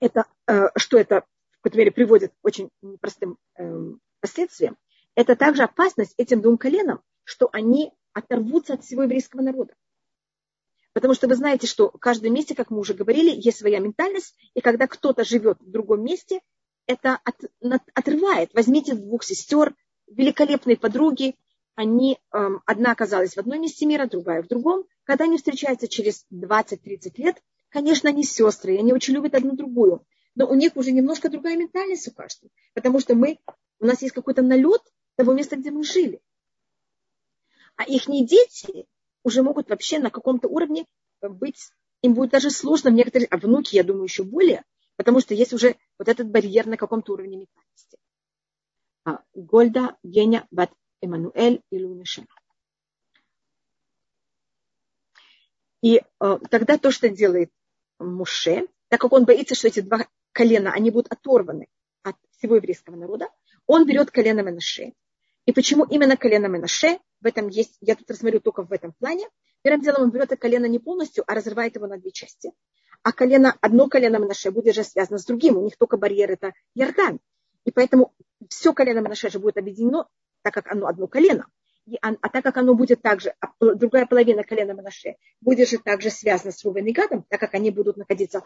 Это, 0.00 0.26
э, 0.46 0.68
что 0.76 0.98
это 0.98 1.24
в 1.50 1.56
какой-то 1.56 1.78
мере 1.78 1.90
приводит 1.90 2.32
к 2.32 2.46
очень 2.46 2.70
непростым 2.82 3.38
э, 3.58 3.92
последствиям. 4.20 4.76
Это 5.14 5.36
также 5.36 5.62
опасность 5.62 6.14
этим 6.18 6.42
двум 6.42 6.58
коленам, 6.58 7.02
что 7.24 7.48
они 7.52 7.92
оторвутся 8.12 8.74
от 8.74 8.84
всего 8.84 9.02
еврейского 9.02 9.42
народа. 9.42 9.74
Потому 10.96 11.12
что 11.12 11.28
вы 11.28 11.34
знаете, 11.34 11.66
что 11.66 11.90
в 11.90 11.98
каждом 11.98 12.32
месте, 12.32 12.54
как 12.54 12.70
мы 12.70 12.78
уже 12.78 12.94
говорили, 12.94 13.30
есть 13.30 13.58
своя 13.58 13.80
ментальность, 13.80 14.34
и 14.54 14.62
когда 14.62 14.86
кто-то 14.86 15.24
живет 15.24 15.60
в 15.60 15.70
другом 15.70 16.02
месте, 16.02 16.40
это 16.86 17.20
от, 17.22 17.34
отрывает. 17.92 18.54
Возьмите 18.54 18.94
двух 18.94 19.22
сестер, 19.22 19.74
великолепные 20.06 20.78
подруги, 20.78 21.34
они, 21.74 22.18
эм, 22.32 22.62
одна 22.64 22.92
оказалась 22.92 23.34
в 23.34 23.38
одном 23.38 23.60
месте 23.60 23.84
мира, 23.84 24.06
другая 24.06 24.42
в 24.42 24.48
другом. 24.48 24.86
Когда 25.04 25.24
они 25.24 25.36
встречаются 25.36 25.86
через 25.86 26.24
20-30 26.32 27.12
лет, 27.18 27.42
конечно, 27.68 28.08
они 28.08 28.24
сестры, 28.24 28.76
и 28.76 28.78
они 28.78 28.94
очень 28.94 29.12
любят 29.12 29.34
одну 29.34 29.54
другую. 29.54 30.02
Но 30.34 30.48
у 30.48 30.54
них 30.54 30.76
уже 30.76 30.92
немножко 30.92 31.28
другая 31.28 31.58
ментальность 31.58 32.08
у 32.08 32.12
каждого. 32.12 32.50
Потому 32.72 33.00
что 33.00 33.14
мы, 33.14 33.38
у 33.80 33.84
нас 33.84 34.00
есть 34.00 34.14
какой-то 34.14 34.40
налет 34.40 34.80
того 35.16 35.34
места, 35.34 35.56
где 35.56 35.70
мы 35.70 35.84
жили. 35.84 36.22
А 37.76 37.84
их 37.84 38.04
дети 38.06 38.86
уже 39.26 39.42
могут 39.42 39.68
вообще 39.68 39.98
на 39.98 40.10
каком-то 40.10 40.46
уровне 40.46 40.86
быть, 41.20 41.72
им 42.00 42.14
будет 42.14 42.30
даже 42.30 42.48
сложно 42.50 42.90
в 42.90 42.94
некоторых, 42.94 43.26
а 43.32 43.38
внуки, 43.38 43.74
я 43.74 43.82
думаю, 43.82 44.04
еще 44.04 44.22
более, 44.22 44.62
потому 44.94 45.20
что 45.20 45.34
есть 45.34 45.52
уже 45.52 45.74
вот 45.98 46.06
этот 46.06 46.30
барьер 46.30 46.66
на 46.66 46.76
каком-то 46.76 47.12
уровне 47.12 47.38
ментальности. 47.38 47.98
А, 49.04 49.24
Гольда, 49.34 49.96
Геня, 50.04 50.46
Бат 50.52 50.70
Эммануэль 51.00 51.60
и 51.70 51.84
Лунишина. 51.84 52.28
И 55.82 55.96
э, 55.96 56.38
тогда 56.48 56.78
то, 56.78 56.92
что 56.92 57.08
делает 57.08 57.50
Муше, 57.98 58.68
так 58.88 59.00
как 59.00 59.12
он 59.12 59.24
боится, 59.24 59.56
что 59.56 59.66
эти 59.66 59.80
два 59.80 60.06
колена, 60.30 60.72
они 60.72 60.92
будут 60.92 61.10
оторваны 61.10 61.66
от 62.04 62.14
всего 62.30 62.54
еврейского 62.54 62.94
народа, 62.94 63.28
он 63.66 63.86
берет 63.86 64.12
колено 64.12 64.40
Менаше. 64.40 64.92
И 65.46 65.52
почему 65.52 65.84
именно 65.84 66.16
колено 66.16 66.46
Менаше? 66.46 66.98
В 67.20 67.26
этом 67.26 67.48
есть, 67.48 67.76
я 67.80 67.94
тут 67.94 68.10
рассмотрю 68.10 68.40
только 68.40 68.64
в 68.64 68.72
этом 68.72 68.92
плане. 68.92 69.28
Первым 69.62 69.80
делом 69.80 70.02
он 70.02 70.10
берет 70.10 70.26
это 70.26 70.36
колено 70.36 70.66
не 70.66 70.80
полностью, 70.80 71.24
а 71.26 71.34
разрывает 71.34 71.76
его 71.76 71.86
на 71.86 71.98
две 71.98 72.10
части. 72.10 72.52
А 73.02 73.12
колено, 73.12 73.56
одно 73.60 73.88
колено 73.88 74.16
Менаше 74.16 74.50
будет 74.50 74.74
же 74.74 74.82
связано 74.82 75.18
с 75.18 75.24
другим. 75.24 75.56
У 75.56 75.62
них 75.62 75.76
только 75.76 75.96
барьер 75.96 76.32
это 76.32 76.52
Ярдан. 76.74 77.20
И 77.64 77.70
поэтому 77.70 78.12
все 78.48 78.72
колено 78.72 78.98
Менаше 78.98 79.30
же 79.30 79.38
будет 79.38 79.56
объединено, 79.56 80.08
так 80.42 80.52
как 80.52 80.70
оно 80.70 80.88
одно 80.88 81.06
колено. 81.06 81.46
И, 81.86 81.96
а, 82.02 82.14
а 82.20 82.28
так 82.28 82.42
как 82.42 82.56
оно 82.56 82.74
будет 82.74 83.00
также, 83.02 83.32
а 83.40 83.52
другая 83.60 84.06
половина 84.06 84.42
колена 84.42 84.72
Менаше 84.72 85.14
будет 85.40 85.68
же 85.68 85.78
также 85.78 86.10
связана 86.10 86.50
с 86.50 86.64
Рувен 86.64 86.86
и 86.86 86.92
Гадом, 86.92 87.24
так 87.28 87.38
как 87.38 87.54
они 87.54 87.70
будут 87.70 87.96
находиться, 87.96 88.42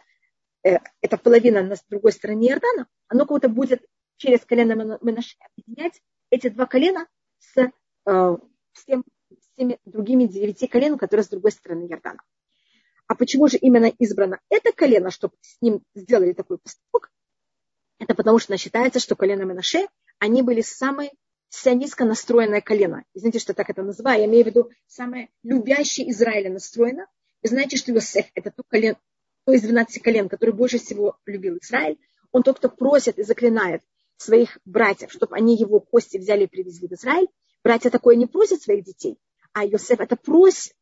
э, 0.62 0.76
эта 1.00 1.16
половина 1.16 1.62
на 1.62 1.76
другой 1.88 2.12
стороне 2.12 2.50
Иордана, 2.50 2.86
оно 3.08 3.24
кого-то 3.24 3.48
будет 3.48 3.82
через 4.18 4.44
колено 4.44 4.98
Менаше 5.00 5.36
объединять 5.56 6.02
эти 6.30 6.48
два 6.48 6.66
колена 6.66 7.06
с 7.38 7.70
э, 8.06 8.36
всем, 8.72 9.04
всеми 9.52 9.78
другими 9.84 10.24
девяти 10.24 10.66
коленами, 10.66 10.98
которые 10.98 11.24
с 11.24 11.28
другой 11.28 11.52
стороны 11.52 11.86
Иордана. 11.86 12.20
А 13.06 13.14
почему 13.14 13.48
же 13.48 13.56
именно 13.56 13.86
избрано 13.98 14.40
это 14.48 14.72
колено, 14.72 15.10
чтобы 15.10 15.34
с 15.40 15.60
ним 15.60 15.82
сделали 15.94 16.32
такой 16.32 16.58
поступок? 16.58 17.10
Это 17.98 18.14
потому 18.14 18.38
что 18.38 18.56
считается, 18.56 19.00
что 19.00 19.16
колено 19.16 19.42
Менаше, 19.42 19.86
они 20.18 20.42
были 20.42 20.60
самые 20.60 21.10
сионистско 21.48 22.04
настроенное 22.04 22.60
колено. 22.60 23.04
Извините, 23.12 23.40
что 23.40 23.52
так 23.52 23.68
это 23.68 23.82
называю. 23.82 24.20
Я 24.20 24.26
имею 24.26 24.44
в 24.44 24.46
виду 24.46 24.70
самое 24.86 25.28
любящее 25.42 26.10
Израиля 26.10 26.50
настроено. 26.50 27.06
Вы 27.42 27.48
знаете, 27.48 27.76
что 27.76 27.92
Иосиф– 27.92 28.26
это 28.34 28.50
то, 28.50 28.62
колен, 28.62 28.96
то 29.44 29.52
из 29.52 29.62
12 29.62 30.02
колен, 30.02 30.28
который 30.28 30.54
больше 30.54 30.78
всего 30.78 31.18
любил 31.26 31.58
Израиль. 31.60 31.98
Он 32.32 32.42
тот, 32.42 32.58
кто 32.58 32.68
просит 32.68 33.18
и 33.18 33.22
заклинает 33.22 33.82
своих 34.22 34.58
братьев, 34.64 35.10
чтобы 35.12 35.36
они 35.36 35.56
его 35.56 35.80
кости 35.80 36.18
взяли 36.18 36.44
и 36.44 36.48
привезли 36.48 36.88
в 36.88 36.92
Израиль. 36.92 37.28
Братья 37.64 37.90
такое 37.90 38.16
не 38.16 38.26
просят 38.26 38.62
своих 38.62 38.84
детей, 38.84 39.18
а 39.52 39.66
Иосиф 39.66 40.00
это 40.00 40.16
просит. 40.16 40.74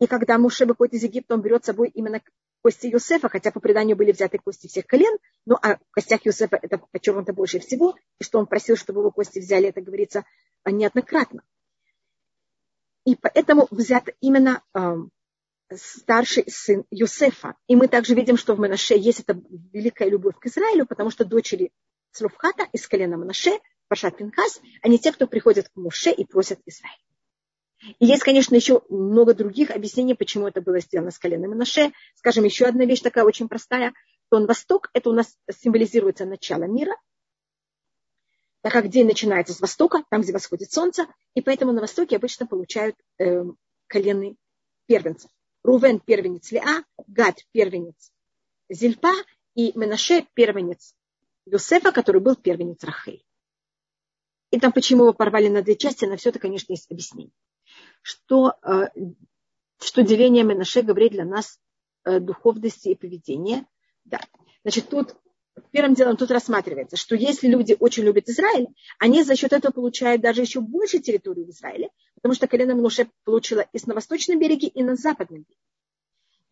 И 0.00 0.06
когда 0.06 0.38
Муше 0.38 0.66
выходит 0.66 0.94
из 0.94 1.04
Египта, 1.04 1.34
он 1.34 1.42
берет 1.42 1.64
с 1.64 1.66
собой 1.66 1.88
именно 1.88 2.20
кости 2.62 2.86
Иосифа, 2.86 3.28
хотя 3.28 3.50
по 3.50 3.60
преданию 3.60 3.96
были 3.96 4.12
взяты 4.12 4.38
кости 4.38 4.66
всех 4.66 4.86
колен, 4.86 5.18
но 5.46 5.56
о 5.56 5.78
костях 5.90 6.20
Иосифа 6.24 6.58
это 6.60 6.78
подчеркнуто 6.78 7.32
больше 7.32 7.58
всего, 7.60 7.94
и 8.18 8.24
что 8.24 8.38
он 8.38 8.46
просил, 8.46 8.76
чтобы 8.76 9.00
его 9.00 9.10
кости 9.10 9.38
взяли, 9.38 9.68
это 9.68 9.80
говорится 9.80 10.24
неоднократно. 10.64 11.42
И 13.04 13.16
поэтому 13.16 13.68
взят 13.70 14.08
именно 14.20 14.62
э, 14.74 14.94
старший 15.76 16.44
сын 16.48 16.84
Юсефа. 16.90 17.54
И 17.66 17.76
мы 17.76 17.88
также 17.88 18.14
видим, 18.14 18.36
что 18.36 18.54
в 18.54 18.60
Менаше 18.60 18.96
есть 18.96 19.20
эта 19.20 19.38
великая 19.72 20.08
любовь 20.08 20.36
к 20.38 20.46
Израилю, 20.46 20.86
потому 20.86 21.10
что 21.10 21.24
дочери 21.24 21.70
Слуфхата 22.14 22.68
из 22.72 22.86
колена 22.86 23.16
Манаше, 23.16 23.58
Пашат 23.88 24.16
Пинхас, 24.16 24.60
они 24.82 25.00
те, 25.00 25.10
кто 25.10 25.26
приходят 25.26 25.68
к 25.68 25.74
Муше 25.74 26.12
и 26.12 26.24
просят 26.24 26.60
Израиль. 26.64 27.02
И 27.98 28.06
есть, 28.06 28.22
конечно, 28.22 28.54
еще 28.54 28.82
много 28.88 29.34
других 29.34 29.72
объяснений, 29.72 30.14
почему 30.14 30.46
это 30.46 30.60
было 30.62 30.78
сделано 30.78 31.10
с 31.10 31.18
коленом 31.18 31.50
Манаше. 31.50 31.92
Скажем, 32.14 32.44
еще 32.44 32.66
одна 32.66 32.84
вещь 32.84 33.00
такая 33.00 33.24
очень 33.24 33.48
простая, 33.48 33.92
что 34.28 34.46
Восток, 34.46 34.90
это 34.92 35.10
у 35.10 35.12
нас 35.12 35.36
символизируется 35.50 36.24
начало 36.24 36.64
мира, 36.64 36.96
так 38.62 38.72
как 38.72 38.88
день 38.88 39.06
начинается 39.06 39.52
с 39.52 39.60
востока, 39.60 40.04
там, 40.08 40.22
где 40.22 40.32
восходит 40.32 40.70
солнце, 40.70 41.06
и 41.34 41.42
поэтому 41.42 41.72
на 41.72 41.80
востоке 41.80 42.14
обычно 42.14 42.46
получают 42.46 42.96
э, 43.18 43.42
колены 43.88 44.36
первенцев. 44.86 45.30
Рувен– 45.64 45.98
первенец 46.06 46.52
Леа, 46.52 46.84
Гад– 47.08 47.40
первенец 47.52 48.12
Зильпа, 48.68 49.12
и 49.56 49.76
Менаше– 49.76 50.26
первенец 50.34 50.94
Юсефа, 51.46 51.92
который 51.92 52.20
был 52.20 52.36
первенец 52.36 52.82
Рахель. 52.84 53.24
И 54.50 54.60
там, 54.60 54.72
почему 54.72 55.02
его 55.02 55.12
порвали 55.12 55.48
на 55.48 55.62
две 55.62 55.76
части, 55.76 56.04
на 56.04 56.16
все 56.16 56.30
это, 56.30 56.38
конечно, 56.38 56.72
есть 56.72 56.90
объяснение. 56.90 57.32
Что, 58.02 58.54
э, 58.62 58.86
что 59.80 60.02
деление 60.02 60.44
Менаше 60.44 60.82
говорит 60.82 61.12
для 61.12 61.24
нас 61.24 61.58
э, 62.04 62.20
духовности 62.20 62.90
и 62.90 62.94
поведения. 62.94 63.66
Да. 64.04 64.20
Значит, 64.62 64.88
тут 64.88 65.16
первым 65.70 65.94
делом 65.94 66.16
тут 66.16 66.30
рассматривается, 66.30 66.96
что 66.96 67.16
если 67.16 67.48
люди 67.48 67.76
очень 67.78 68.04
любят 68.04 68.28
Израиль, 68.28 68.68
они 68.98 69.22
за 69.22 69.36
счет 69.36 69.52
этого 69.52 69.72
получают 69.72 70.22
даже 70.22 70.42
еще 70.42 70.60
больше 70.60 71.00
территории 71.00 71.44
в 71.44 71.50
Израиле, 71.50 71.90
потому 72.14 72.34
что 72.34 72.46
колено 72.46 72.72
Менаше 72.72 73.08
получило 73.24 73.60
и 73.60 73.78
на 73.86 73.94
восточном 73.94 74.38
береге, 74.38 74.68
и 74.68 74.82
на 74.82 74.96
западном 74.96 75.42
береге. 75.42 75.60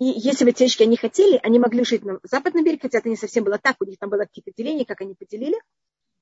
И 0.03 0.19
если 0.19 0.45
бы 0.45 0.51
течки 0.51 0.83
они 0.83 0.97
хотели, 0.97 1.39
они 1.45 1.61
могли 1.61 1.85
жить 1.85 2.05
на 2.05 2.19
западном 2.25 2.65
береге, 2.65 2.81
хотя 2.83 2.99
это 2.99 3.09
не 3.09 3.15
совсем 3.15 3.45
было 3.45 3.57
так, 3.57 3.77
у 3.79 3.85
них 3.85 4.01
там 4.01 4.11
было 4.11 4.23
какие-то 4.23 4.51
деления, 4.51 4.85
как 4.85 5.01
они 5.01 5.15
поделили. 5.15 5.57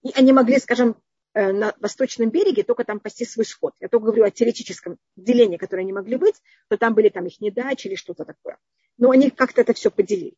И 0.03 0.13
они 0.15 0.35
могли, 0.35 0.59
скажем, 0.59 0.97
э, 1.33 1.51
на 1.51 1.75
восточном 1.81 2.29
береге 2.29 2.63
только 2.63 2.85
там 2.85 3.01
пасти 3.01 3.25
свой 3.25 3.47
сход. 3.47 3.73
Я 3.81 3.89
только 3.89 4.05
говорю 4.05 4.25
о 4.25 4.31
теоретическом 4.31 4.99
делении, 5.17 5.57
которое 5.57 5.81
они 5.81 5.95
могли 5.95 6.17
быть, 6.17 6.35
то 6.69 6.77
там 6.77 6.93
были 6.93 7.09
там 7.09 7.25
их 7.25 7.41
недачи 7.41 7.87
или 7.87 7.95
что-то 7.95 8.27
такое. 8.27 8.59
Но 8.99 9.13
они 9.13 9.31
как-то 9.31 9.63
это 9.63 9.73
все 9.73 9.91
поделили. 9.91 10.35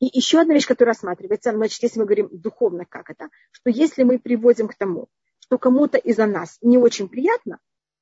И 0.00 0.10
еще 0.12 0.40
одна 0.40 0.54
вещь, 0.54 0.66
которая 0.66 0.94
рассматривается, 0.94 1.52
значит, 1.52 1.80
если 1.80 2.00
мы 2.00 2.06
говорим 2.06 2.28
духовно, 2.32 2.86
как 2.86 3.08
это, 3.08 3.28
что 3.52 3.70
если 3.70 4.02
мы 4.02 4.18
приводим 4.18 4.66
к 4.66 4.74
тому, 4.74 5.06
что 5.38 5.58
кому-то 5.58 5.96
из-за 5.96 6.26
нас 6.26 6.58
не 6.60 6.76
очень 6.76 7.08
приятно, 7.08 7.60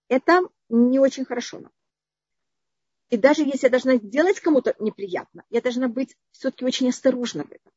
это 0.08 0.48
не 0.70 0.98
очень 0.98 1.26
хорошо 1.26 1.58
нам. 1.58 1.72
И 3.10 3.16
даже 3.16 3.42
если 3.42 3.66
я 3.66 3.70
должна 3.70 3.96
делать 3.96 4.40
кому-то 4.40 4.74
неприятно, 4.78 5.44
я 5.50 5.60
должна 5.60 5.88
быть 5.88 6.16
все-таки 6.32 6.64
очень 6.64 6.88
осторожна 6.88 7.44
в 7.44 7.52
этом. 7.52 7.72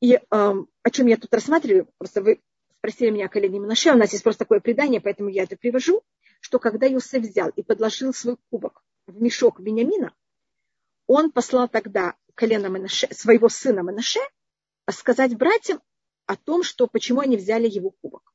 И 0.00 0.14
э, 0.14 0.20
о 0.30 0.90
чем 0.90 1.06
я 1.06 1.16
тут 1.16 1.32
рассматриваю, 1.32 1.88
просто 1.98 2.22
вы 2.22 2.40
спросили 2.78 3.10
меня 3.10 3.26
о 3.26 3.28
колене 3.28 3.58
Минаше, 3.58 3.92
у 3.92 3.96
нас 3.96 4.12
есть 4.12 4.24
просто 4.24 4.44
такое 4.44 4.60
предание, 4.60 5.00
поэтому 5.00 5.28
я 5.28 5.44
это 5.44 5.56
привожу, 5.56 6.02
что 6.40 6.58
когда 6.58 6.86
Юсеф 6.86 7.22
взял 7.22 7.50
и 7.50 7.62
подложил 7.62 8.14
свой 8.14 8.36
кубок 8.50 8.82
в 9.06 9.20
мешок 9.20 9.60
Вениамина, 9.60 10.14
он 11.06 11.30
послал 11.30 11.68
тогда 11.68 12.16
колено 12.34 12.66
Менаше, 12.66 13.12
своего 13.12 13.48
сына 13.48 13.80
Менаше 13.80 14.20
сказать 14.90 15.36
братьям 15.36 15.80
о 16.26 16.36
том, 16.36 16.62
что 16.62 16.86
почему 16.86 17.20
они 17.20 17.36
взяли 17.36 17.68
его 17.68 17.90
кубок. 17.90 18.29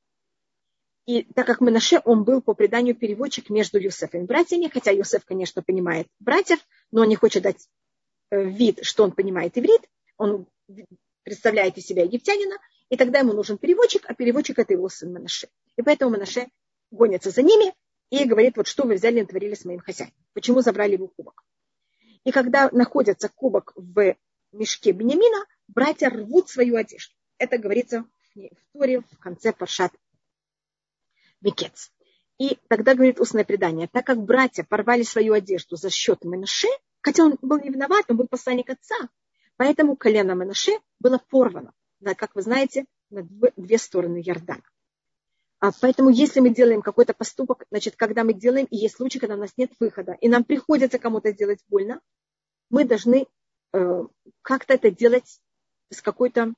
И 1.06 1.24
так 1.24 1.46
как 1.46 1.62
Менаше, 1.62 2.02
он 2.04 2.24
был 2.24 2.42
по 2.42 2.54
преданию 2.54 2.96
переводчик 2.96 3.50
между 3.50 3.80
Юсефом 3.80 4.22
и 4.22 4.26
братьями, 4.26 4.70
хотя 4.74 4.92
Юсеф, 4.92 5.24
конечно, 5.26 5.62
понимает 5.62 6.08
братьев, 6.20 6.60
но 6.92 7.02
он 7.02 7.10
не 7.10 7.16
хочет 7.16 7.44
дать 7.44 7.70
э, 8.32 8.44
вид, 8.44 8.80
что 8.82 9.04
он 9.04 9.12
понимает 9.12 9.58
иврит, 9.58 9.82
он 10.18 10.48
представляет 11.24 11.78
из 11.78 11.86
себя 11.86 12.04
египтянина, 12.04 12.58
и 12.90 12.98
тогда 12.98 13.20
ему 13.20 13.34
нужен 13.34 13.58
переводчик, 13.58 14.04
а 14.08 14.16
переводчик 14.16 14.58
это 14.58 14.74
его 14.74 14.90
сын 14.90 15.14
Менаше. 15.14 15.48
И 15.78 15.84
поэтому 15.84 16.16
Менаше 16.16 16.48
гонится 16.90 17.30
за 17.30 17.44
ними, 17.44 17.74
и 18.10 18.26
говорит, 18.26 18.58
вот 18.58 18.68
что 18.68 18.84
вы 18.84 18.96
взяли 18.96 19.18
и 19.18 19.22
натворили 19.22 19.56
с 19.56 19.66
моим 19.66 19.80
хозяином. 19.80 20.14
Почему 20.34 20.62
забрали 20.62 20.94
его 20.94 21.08
кубок? 21.08 21.44
И 22.24 22.32
когда 22.32 22.70
находится 22.72 23.30
кубок 23.30 23.74
в 23.76 24.16
мешке 24.52 24.92
Бенемина, 24.92 25.46
братья 25.68 26.10
рвут 26.10 26.50
свою 26.50 26.76
одежду. 26.76 27.14
Это 27.38 27.58
говорится 27.58 28.06
в 28.34 28.50
Торе 28.74 29.02
в 29.02 29.18
конце 29.20 29.54
Паршат 29.54 29.92
Микец. 31.46 31.92
И 32.38 32.58
тогда 32.68 32.96
говорит 32.96 33.22
устное 33.22 33.46
предание, 33.46 33.88
так 33.88 34.06
как 34.06 34.22
братья 34.22 34.66
порвали 34.68 35.04
свою 35.04 35.34
одежду 35.34 35.78
за 35.78 35.90
счет 35.90 36.26
Менаше, 36.26 36.68
хотя 37.02 37.24
он 37.24 37.38
был 37.42 37.60
не 37.60 37.70
виноват, 37.70 38.06
он 38.10 38.18
был 38.18 38.28
посланник 38.28 38.70
отца, 38.70 38.96
поэтому 39.56 39.96
колено 39.96 40.34
Менаше 40.34 40.72
было 41.00 41.22
порвано, 41.30 41.72
как 42.18 42.36
вы 42.36 42.42
знаете, 42.42 42.86
на 43.10 43.26
две 43.56 43.78
стороны 43.78 44.18
Ярдана. 44.18 44.64
А 45.60 45.72
поэтому, 45.80 46.10
если 46.10 46.42
мы 46.42 46.50
делаем 46.50 46.82
какой-то 46.82 47.14
поступок, 47.14 47.64
значит, 47.72 47.96
когда 47.96 48.24
мы 48.24 48.34
делаем, 48.34 48.66
и 48.66 48.76
есть 48.76 48.98
случаи, 48.98 49.20
когда 49.20 49.36
у 49.36 49.40
нас 49.40 49.52
нет 49.56 49.72
выхода, 49.80 50.18
и 50.20 50.28
нам 50.28 50.44
приходится 50.44 51.00
кому-то 51.00 51.32
сделать 51.32 51.60
больно, 51.70 52.02
мы 52.70 52.84
должны 52.84 53.28
э, 53.72 54.04
как-то 54.42 54.74
это 54.74 54.92
делать 54.92 55.40
с 55.92 56.02
какой-то 56.02 56.54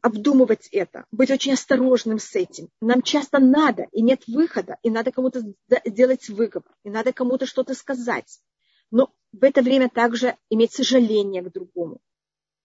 обдумывать 0.00 0.68
это, 0.72 1.04
быть 1.12 1.30
очень 1.30 1.52
осторожным 1.52 2.18
с 2.18 2.34
этим. 2.34 2.68
Нам 2.80 3.02
часто 3.02 3.38
надо, 3.38 3.86
и 3.92 4.02
нет 4.02 4.26
выхода, 4.26 4.78
и 4.82 4.90
надо 4.90 5.12
кому-то 5.12 5.42
делать 5.86 6.28
выговор, 6.28 6.74
и 6.84 6.90
надо 6.90 7.12
кому-то 7.12 7.46
что-то 7.46 7.74
сказать. 7.74 8.40
Но 8.90 9.12
в 9.32 9.44
это 9.44 9.62
время 9.62 9.88
также 9.88 10.36
иметь 10.50 10.72
сожаление 10.72 11.42
к 11.42 11.52
другому, 11.52 12.00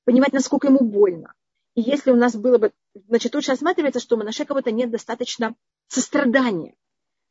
понимать, 0.05 0.33
насколько 0.33 0.67
ему 0.67 0.79
больно. 0.79 1.33
И 1.75 1.81
если 1.81 2.11
у 2.11 2.15
нас 2.15 2.35
было 2.35 2.57
бы, 2.57 2.71
значит, 3.07 3.31
тут 3.31 3.47
рассматривается, 3.47 3.99
что 3.99 4.15
у 4.15 4.19
Манаше 4.19 4.45
кого-то 4.45 4.71
нет 4.71 4.89
достаточно 4.91 5.55
сострадания 5.87 6.75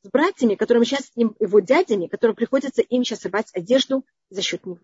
с 0.03 0.11
братьями, 0.11 0.57
которым 0.57 0.85
сейчас, 0.85 1.11
его 1.15 1.61
дядями, 1.61 2.09
которым 2.09 2.35
приходится 2.35 2.83
им 2.83 3.05
сейчас 3.05 3.25
рвать 3.25 3.51
одежду 3.55 4.05
за 4.31 4.43
счет 4.43 4.67
него. 4.67 4.81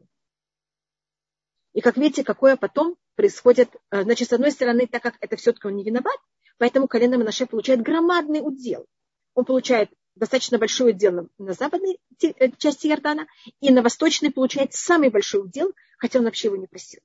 И 1.74 1.80
как 1.80 1.96
видите, 1.96 2.24
какое 2.24 2.57
потом 2.57 2.96
происходит, 3.18 3.68
э, 3.90 4.04
значит, 4.04 4.28
с 4.28 4.32
одной 4.32 4.52
стороны, 4.52 4.86
так 4.86 5.02
как 5.02 5.16
это 5.20 5.34
все-таки 5.36 5.66
он 5.66 5.74
не 5.74 5.82
виноват, 5.82 6.16
поэтому 6.56 6.86
колено 6.86 7.18
Манаше 7.18 7.46
получает 7.46 7.82
громадный 7.82 8.40
удел. 8.40 8.86
Он 9.34 9.44
получает 9.44 9.90
достаточно 10.14 10.56
большой 10.56 10.92
удел 10.92 11.28
на 11.36 11.52
западной 11.52 11.98
э, 12.22 12.50
части 12.58 12.86
Иордана, 12.86 13.26
и 13.60 13.72
на 13.72 13.82
восточной 13.82 14.30
получает 14.30 14.72
самый 14.72 15.10
большой 15.10 15.40
удел, 15.42 15.72
хотя 15.98 16.20
он 16.20 16.26
вообще 16.26 16.46
его 16.46 16.56
не 16.56 16.68
просил. 16.68 17.00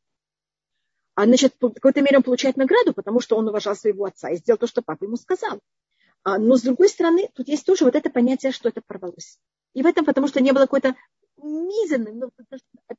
А, 1.16 1.26
значит, 1.26 1.56
в 1.60 1.72
какой-то 1.72 2.02
мере 2.02 2.18
он 2.18 2.24
получает 2.24 2.58
награду, 2.58 2.94
потому 2.94 3.20
что 3.20 3.36
он 3.36 3.50
уважал 3.50 3.76
своего 3.76 4.06
отца 4.06 4.30
и 4.30 4.38
сделал 4.38 4.60
то, 4.60 4.68
что 4.68 4.84
папа 4.84 5.06
ему 5.06 5.16
сказал. 5.16 5.62
А, 6.24 6.38
но, 6.38 6.58
с 6.58 6.62
другой 6.62 6.90
стороны, 6.90 7.28
тут 7.34 7.48
есть 7.48 7.66
тоже 7.66 7.86
вот 7.86 7.96
это 7.96 8.12
понятие, 8.12 8.52
что 8.52 8.70
это 8.70 8.82
порвалось. 8.86 9.40
И 9.74 9.82
в 9.82 9.88
этом, 9.88 10.06
потому 10.06 10.28
что 10.28 10.42
не 10.42 10.52
было 10.52 10.62
какой-то 10.62 10.96
мизерный, 11.44 12.14
ну, 12.14 12.32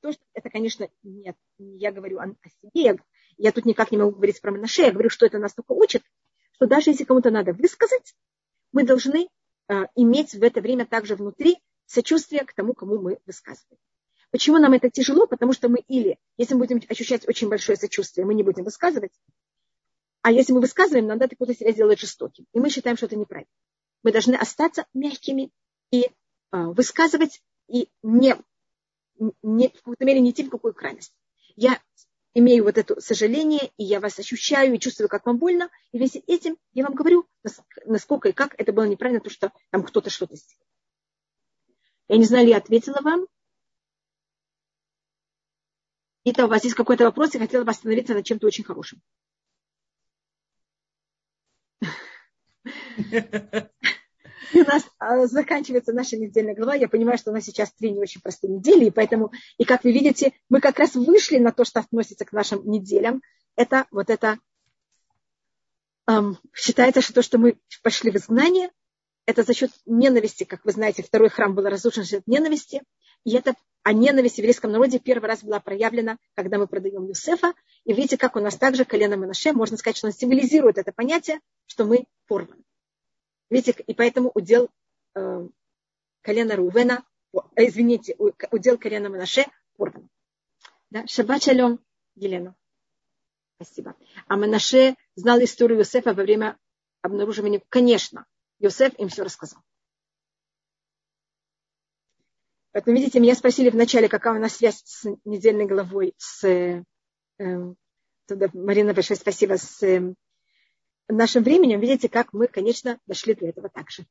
то, 0.01 0.12
что, 0.12 0.22
это, 0.34 0.51
конечно, 0.51 0.88
нет, 1.03 1.36
я 1.59 1.92
говорю 1.92 2.18
о, 2.18 2.24
о 2.24 2.49
себе, 2.62 2.99
я, 3.36 3.53
тут 3.53 3.64
никак 3.64 3.90
не 3.90 3.99
могу 3.99 4.12
говорить 4.12 4.40
про 4.40 4.51
Менаше, 4.51 4.82
я 4.82 4.92
говорю, 4.92 5.11
что 5.11 5.26
это 5.26 5.38
нас 5.38 5.55
только 5.55 5.72
учит, 5.72 6.03
что 6.53 6.66
даже 6.66 6.90
если 6.90 7.05
кому-то 7.05 7.30
надо 7.30 7.53
высказать, 7.53 8.14
мы 8.72 8.84
должны 8.84 9.28
э, 9.68 9.74
иметь 9.97 10.34
в 10.34 10.42
это 10.42 10.61
время 10.61 10.86
также 10.86 11.16
внутри 11.16 11.59
сочувствие 11.86 12.45
к 12.45 12.55
тому, 12.55 12.74
кому 12.74 13.01
мы 13.01 13.18
высказываем. 13.26 13.78
Почему 14.30 14.59
нам 14.59 14.72
это 14.72 14.90
тяжело? 14.90 15.26
Потому 15.26 15.53
что 15.53 15.68
мы 15.68 15.78
или, 15.86 16.18
если 16.36 16.55
мы 16.55 16.61
будем 16.66 16.80
ощущать 16.88 17.26
очень 17.28 17.49
большое 17.49 17.78
сочувствие, 17.78 18.26
мы 18.26 18.34
не 18.34 18.42
будем 18.42 18.64
высказывать, 18.64 19.12
а 20.22 20.32
если 20.32 20.53
мы 20.53 20.61
высказываем, 20.61 21.07
надо 21.07 21.28
какую-то 21.28 21.55
себя 21.55 21.72
сделать 21.72 22.01
жестоким. 22.01 22.47
И 22.53 22.59
мы 22.59 22.70
считаем, 22.70 22.97
что 22.97 23.07
это 23.07 23.16
неправильно. 23.16 23.51
Мы 24.03 24.11
должны 24.11 24.34
остаться 24.34 24.86
мягкими 24.95 25.51
и 25.90 26.05
э, 26.05 26.11
высказывать, 26.51 27.42
и 27.68 27.88
не, 28.02 28.36
не, 29.42 29.68
в 29.68 29.78
какой-то 29.78 30.04
мере 30.04 30.20
не 30.20 30.30
идти 30.30 30.44
в 30.44 30.50
какую 30.50 30.74
крайность. 30.74 31.14
Я 31.56 31.80
имею 32.34 32.64
вот 32.64 32.78
это 32.78 33.00
сожаление, 33.00 33.70
и 33.76 33.84
я 33.84 34.00
вас 34.00 34.18
ощущаю, 34.18 34.74
и 34.74 34.78
чувствую, 34.78 35.08
как 35.08 35.24
вам 35.26 35.38
больно, 35.38 35.70
и 35.92 35.98
вместе 35.98 36.18
этим 36.26 36.58
я 36.72 36.84
вам 36.84 36.94
говорю, 36.94 37.28
насколько 37.86 38.28
и 38.28 38.32
как 38.32 38.54
это 38.58 38.72
было 38.72 38.84
неправильно, 38.84 39.20
то, 39.20 39.30
что 39.30 39.52
там 39.70 39.84
кто-то 39.84 40.10
что-то 40.10 40.36
сделал. 40.36 40.64
Я 42.08 42.16
не 42.18 42.24
знаю, 42.24 42.44
ли 42.44 42.50
я 42.50 42.58
ответила 42.58 43.00
вам. 43.00 43.26
Итак, 46.24 46.46
у 46.46 46.48
вас 46.48 46.64
есть 46.64 46.76
какой-то 46.76 47.04
вопрос, 47.04 47.34
я 47.34 47.40
хотела 47.40 47.64
бы 47.64 47.70
остановиться 47.70 48.14
над 48.14 48.24
чем-то 48.24 48.46
очень 48.46 48.64
хорошим. 48.64 49.00
У 54.64 54.64
нас 54.64 54.84
а, 54.98 55.26
заканчивается 55.26 55.92
наша 55.92 56.16
недельная 56.16 56.55
глава. 56.55 56.74
Я 56.74 56.88
понимаю, 56.88 57.18
что 57.18 57.30
у 57.30 57.34
нас 57.34 57.44
сейчас 57.44 57.72
три 57.72 57.90
не 57.90 58.00
очень 58.00 58.20
простые 58.20 58.52
недели, 58.52 58.86
и 58.86 58.90
поэтому, 58.90 59.32
и 59.59 59.64
как 59.64 59.84
вы 59.84 59.92
видите, 59.92 60.32
мы 60.48 60.61
как 60.61 60.78
раз 60.78 60.94
вышли 60.94 61.38
на 61.38 61.50
то, 61.50 61.64
что 61.64 61.80
относится 61.80 62.24
к 62.24 62.32
нашим 62.32 62.64
неделям. 62.68 63.20
Это 63.57 63.86
вот 63.90 64.11
это 64.11 64.38
эм, 66.07 66.38
считается, 66.55 67.00
что 67.00 67.14
то, 67.14 67.22
что 67.22 67.38
мы 67.38 67.59
пошли 67.82 68.11
в 68.11 68.16
изгнание, 68.16 68.70
это 69.26 69.42
за 69.42 69.55
счет 69.55 69.70
ненависти, 69.86 70.44
как 70.44 70.64
вы 70.64 70.72
знаете, 70.72 71.02
второй 71.02 71.30
храм 71.30 71.55
был 71.55 71.64
разрушен 71.64 72.05
за 72.05 72.11
счет 72.11 72.26
ненависти, 72.26 72.82
и 73.24 73.34
это 73.34 73.55
а 73.82 73.92
ненависть 73.92 74.36
в 74.36 74.38
еврейском 74.38 74.72
народе 74.72 74.98
первый 74.98 75.26
раз 75.26 75.42
была 75.42 75.61
проявлена, 75.61 76.16
когда 76.34 76.57
мы 76.59 76.66
продаем 76.66 77.07
Юсефа. 77.07 77.52
И 77.84 77.92
видите, 77.92 78.16
как 78.16 78.34
у 78.34 78.40
нас 78.40 78.57
также 78.57 78.86
колено 78.86 79.12
Менаше, 79.12 79.52
можно 79.52 79.76
сказать, 79.76 79.98
что 79.98 80.07
он 80.07 80.14
символизирует 80.14 80.78
это 80.78 80.90
понятие, 80.90 81.40
что 81.66 81.84
мы 81.84 82.07
порваны. 82.26 82.64
Видите, 83.55 83.84
и 83.86 83.94
поэтому 83.94 84.32
удел 84.34 84.68
э, 85.14 85.48
колена 86.22 86.57
Рувена, 86.57 87.05
э, 87.32 87.38
извините, 87.68 88.16
удел 88.18 88.78
колена 88.78 89.07
Менаше 89.07 89.46
порван. 89.76 90.11
Да? 90.90 91.07
Шаббат 91.07 91.44
шалом, 91.44 91.78
Елена. 92.16 92.57
Спасибо. 93.55 93.94
А 94.26 94.34
Менаше 94.34 94.96
знал 95.14 95.38
историю 95.38 95.78
Юсефа 95.78 96.14
во 96.14 96.24
время 96.24 96.59
обнаруживания. 97.00 97.62
Конечно, 97.68 98.26
Юсеф 98.59 98.98
им 98.98 99.09
все 99.09 99.22
рассказал. 99.22 99.62
Поэтому, 102.72 102.96
видите, 102.96 103.20
меня 103.20 103.36
спросили 103.36 103.70
вначале, 103.70 104.09
какая 104.09 104.36
у 104.36 104.42
нас 104.42 104.57
связь 104.57 104.82
с 104.84 105.09
недельной 105.24 105.66
главой, 105.66 106.12
с 106.16 106.44
э, 106.44 106.82
туда, 108.26 108.48
Марина, 108.52 108.94
большое 108.94 109.16
спасибо, 109.16 109.59
с 109.59 109.80
э, 109.84 110.12
нашим 111.09 111.42
временем. 111.42 111.80
Видите, 111.80 112.09
как 112.09 112.32
мы, 112.32 112.46
конечно, 112.46 112.98
дошли 113.07 113.34
до 113.34 113.46
этого 113.46 113.68
также. 113.68 114.07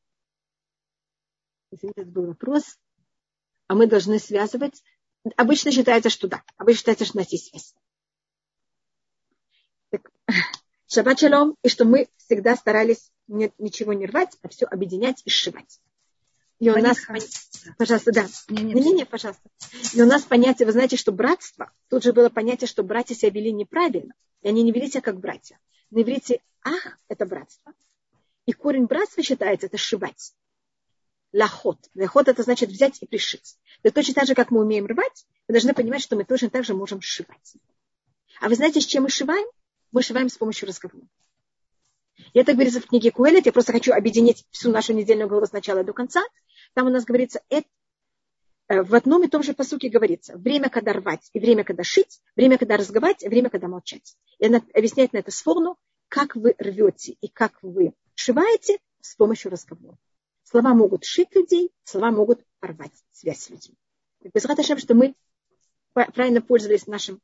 Извините, 1.71 2.01
это 2.01 2.11
был 2.11 2.27
вопрос. 2.27 2.77
А 3.67 3.75
мы 3.75 3.87
должны 3.87 4.19
связывать. 4.19 4.83
Обычно 5.37 5.71
считается, 5.71 6.09
что 6.09 6.27
да. 6.27 6.43
Обычно 6.57 6.79
считается, 6.79 7.05
что 7.05 7.17
у 7.17 7.21
нас 7.21 7.31
есть 7.31 7.49
связь. 7.49 7.75
Так, 9.89 10.11
шаббат 10.87 11.19
шалом. 11.19 11.55
И 11.63 11.69
что 11.69 11.85
мы 11.85 12.09
всегда 12.17 12.55
старались 12.55 13.11
ничего 13.27 13.93
не 13.93 14.05
рвать, 14.05 14.37
а 14.41 14.49
все 14.49 14.65
объединять 14.65 15.21
и 15.25 15.29
сшивать. 15.29 15.79
И 16.59 16.69
у 16.69 16.77
нас, 16.77 16.97
пожалуйста, 17.78 18.11
да. 18.11 18.28
Не-не, 18.49 19.05
пожалуйста. 19.05 19.49
И 19.93 20.01
у 20.01 20.05
нас 20.05 20.24
понятие, 20.24 20.66
вы 20.66 20.72
знаете, 20.72 20.97
что 20.97 21.11
братство, 21.11 21.72
тут 21.89 22.03
же 22.03 22.14
было 22.14 22.30
понятие, 22.30 22.68
что 22.68 22.84
братья 22.84 23.16
себя 23.16 23.32
вели 23.32 23.51
неправильно. 23.51 24.14
И 24.41 24.47
они 24.47 24.64
не 24.64 24.72
вели 24.72 24.89
себя 24.89 25.01
как 25.01 25.20
братья. 25.20 25.59
На 25.91 26.01
иврите 26.01 26.41
ах– 26.64 26.97
это 27.07 27.26
братство. 27.26 27.74
И 28.45 28.51
корень 28.51 28.86
братства 28.86 29.24
считается 29.24 29.68
это 29.68 29.78
сшивать. 29.78 30.34
Лахот. 31.32 31.80
Лахот 31.95 32.28
это 32.28 32.43
значит 32.43 32.70
взять 32.70 33.01
и 33.01 33.07
пришить. 33.07 33.57
Это 33.82 33.95
точно 33.95 34.14
так 34.16 34.28
же, 34.28 34.36
как 34.36 34.51
мы 34.51 34.61
умеем 34.61 34.86
рвать, 34.86 35.26
мы 35.47 35.53
должны 35.53 35.74
понимать, 35.74 36.01
что 36.01 36.16
мы 36.16 36.26
точно 36.26 36.49
так 36.49 36.64
же 36.64 36.74
можем 36.74 37.01
сшивать. 37.01 37.55
А 38.39 38.49
вы 38.49 38.55
знаете, 38.55 38.82
с 38.82 38.86
чем 38.86 39.03
мы 39.03 39.09
сшиваем? 39.09 39.47
Мы 39.91 40.01
сшиваем 40.03 40.30
с 40.30 40.38
помощью 40.38 40.68
разговора. 40.68 41.05
И 42.34 42.39
это 42.39 42.53
говорится 42.53 42.80
в 42.80 42.88
книге 42.88 43.11
Куэлет. 43.11 43.45
Я 43.45 43.51
просто 43.51 43.72
хочу 43.72 43.93
объединить 43.93 44.45
всю 44.51 44.72
нашу 44.72 44.93
недельную 44.93 45.28
главу 45.28 45.45
с 45.45 45.51
начала 45.51 45.84
до 45.84 45.93
конца. 45.93 46.24
Там 46.74 46.88
у 46.88 46.89
нас 46.89 47.05
говорится, 47.05 47.41
это, 47.49 47.67
э, 48.67 48.82
в 48.82 48.95
одном 48.95 49.24
и 49.24 49.28
том 49.28 49.43
же 49.43 49.53
посуке 49.53 49.89
говорится, 49.89 50.38
время, 50.38 50.69
когда 50.69 50.93
рвать, 50.93 51.30
и 51.34 51.39
время, 51.39 51.63
когда 51.63 51.84
шить, 51.84 52.21
время, 52.36 52.57
когда 52.57 52.78
разговаривать, 52.78 53.24
и 53.24 53.30
время, 53.30 53.49
когда 53.49 53.67
молчать. 53.67 54.15
И 54.39 54.45
она 54.45 54.61
объясняет 54.74 55.13
на 55.13 55.17
это 55.17 55.32
сфорну, 55.32 55.78
как 56.07 56.36
вы 56.36 56.55
рвете 56.57 57.15
и 57.21 57.28
как 57.28 57.57
вы 57.61 57.93
сшиваете 58.15 58.80
с 59.01 59.15
помощью 59.15 59.51
разговора. 59.51 59.97
Слова 60.43 60.74
могут 60.74 61.03
шить 61.03 61.34
людей, 61.36 61.71
слова 61.84 62.11
могут 62.11 62.43
порвать 62.59 62.93
связь 63.11 63.39
с 63.39 63.49
людьми. 63.49 63.76
Без 64.34 64.45
Раташем, 64.45 64.78
что 64.78 64.93
мы 64.93 65.15
правильно 65.93 66.41
пользовались 66.41 66.88
нашим 66.88 67.19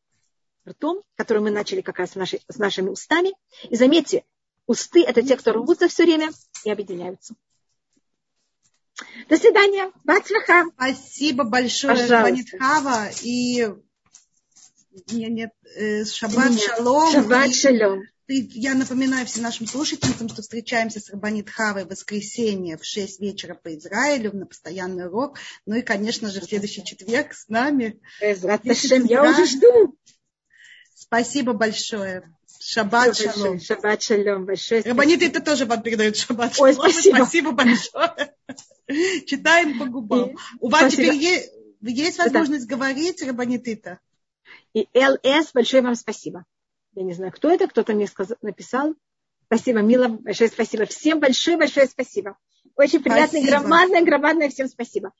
ртом, 0.68 1.04
который 1.16 1.42
мы 1.42 1.52
начали 1.52 1.82
как 1.82 2.00
раз 2.00 2.12
с, 2.12 2.16
нашей, 2.16 2.42
с 2.48 2.58
нашими 2.58 2.90
устами. 2.90 3.34
И 3.70 3.76
заметьте, 3.76 4.24
усты– 4.68 5.04
это 5.08 5.22
те, 5.22 5.38
кто 5.38 5.54
рвутся 5.54 5.88
все 5.88 6.04
время 6.04 6.30
и 6.64 6.72
объединяются. 6.72 7.36
До 9.28 9.38
свидания. 9.38 9.92
Бацлаха. 10.04 10.66
Спасибо 10.76 11.44
большое, 11.44 12.08
Хава. 12.60 13.10
И 13.22 13.68
нет, 15.12 15.32
нет, 15.32 15.52
э, 15.76 16.06
шаббат 16.06 16.60
шалом. 16.60 17.12
Шаббат 17.12 17.54
шалом. 17.54 18.04
Я 18.28 18.76
напоминаю 18.76 19.26
всем 19.26 19.42
нашим 19.42 19.66
слушательницам, 19.66 20.30
что 20.30 20.44
встречаемся 20.44 21.00
с 21.00 21.10
Рабанит 21.10 21.50
Хавой 21.50 21.86
в 21.86 21.90
воскресенье 21.90 22.78
в 22.78 22.86
6 22.86 23.20
вечера 23.22 23.56
по 23.56 23.76
Израилю 23.76 24.36
на 24.36 24.46
постоянный 24.46 25.08
урок. 25.08 25.40
Ну 25.66 25.76
и, 25.76 25.82
конечно 25.82 26.30
же, 26.30 26.42
в 26.42 26.44
следующий 26.44 26.86
четверг 26.86 27.34
с 27.34 27.48
нами. 27.48 28.00
Я 29.10 29.24
уже 29.24 29.46
жду. 29.48 29.98
Спасибо 30.94 31.54
большое. 31.54 32.32
Шаббат 32.60 33.16
шалом. 33.16 33.60
Шаббат 33.60 34.02
шалом. 34.02 34.46
Большое 34.46 34.82
Рабанит 34.82 35.22
это 35.24 35.42
тоже 35.42 35.66
вам 35.66 35.82
передает 35.82 36.18
шаббат 36.18 36.56
шалом. 36.56 36.70
Ой, 36.70 36.74
спасибо. 36.76 37.16
Спасибо 37.16 37.52
большое. 37.52 38.36
Читаем 39.26 39.80
по 39.80 39.86
губам. 39.86 40.36
У 40.60 40.70
вас 40.70 40.92
теперь 40.92 41.16
есть, 41.16 41.52
есть 41.82 42.18
возможность 42.18 42.68
говорить, 42.68 43.24
Рабанитита? 43.24 44.00
И 44.74 44.88
ЛС, 44.94 45.52
большое 45.54 45.82
вам 45.82 45.96
спасибо. 45.96 46.44
Я 46.96 47.04
не 47.04 47.14
знаю, 47.14 47.32
кто 47.32 47.50
это, 47.50 47.68
кто-то 47.68 47.94
мне 47.94 48.08
сказал, 48.08 48.38
написал. 48.42 48.94
Спасибо, 49.46 49.80
Мила, 49.80 50.10
большое 50.10 50.50
спасибо. 50.50 50.86
Всем 50.86 51.20
большое-большое 51.20 51.88
спасибо. 51.88 52.38
Очень 52.76 53.02
приятно, 53.02 53.42
громадное, 53.42 54.04
громадное 54.04 54.50
всем 54.50 54.68
спасибо. 54.68 55.12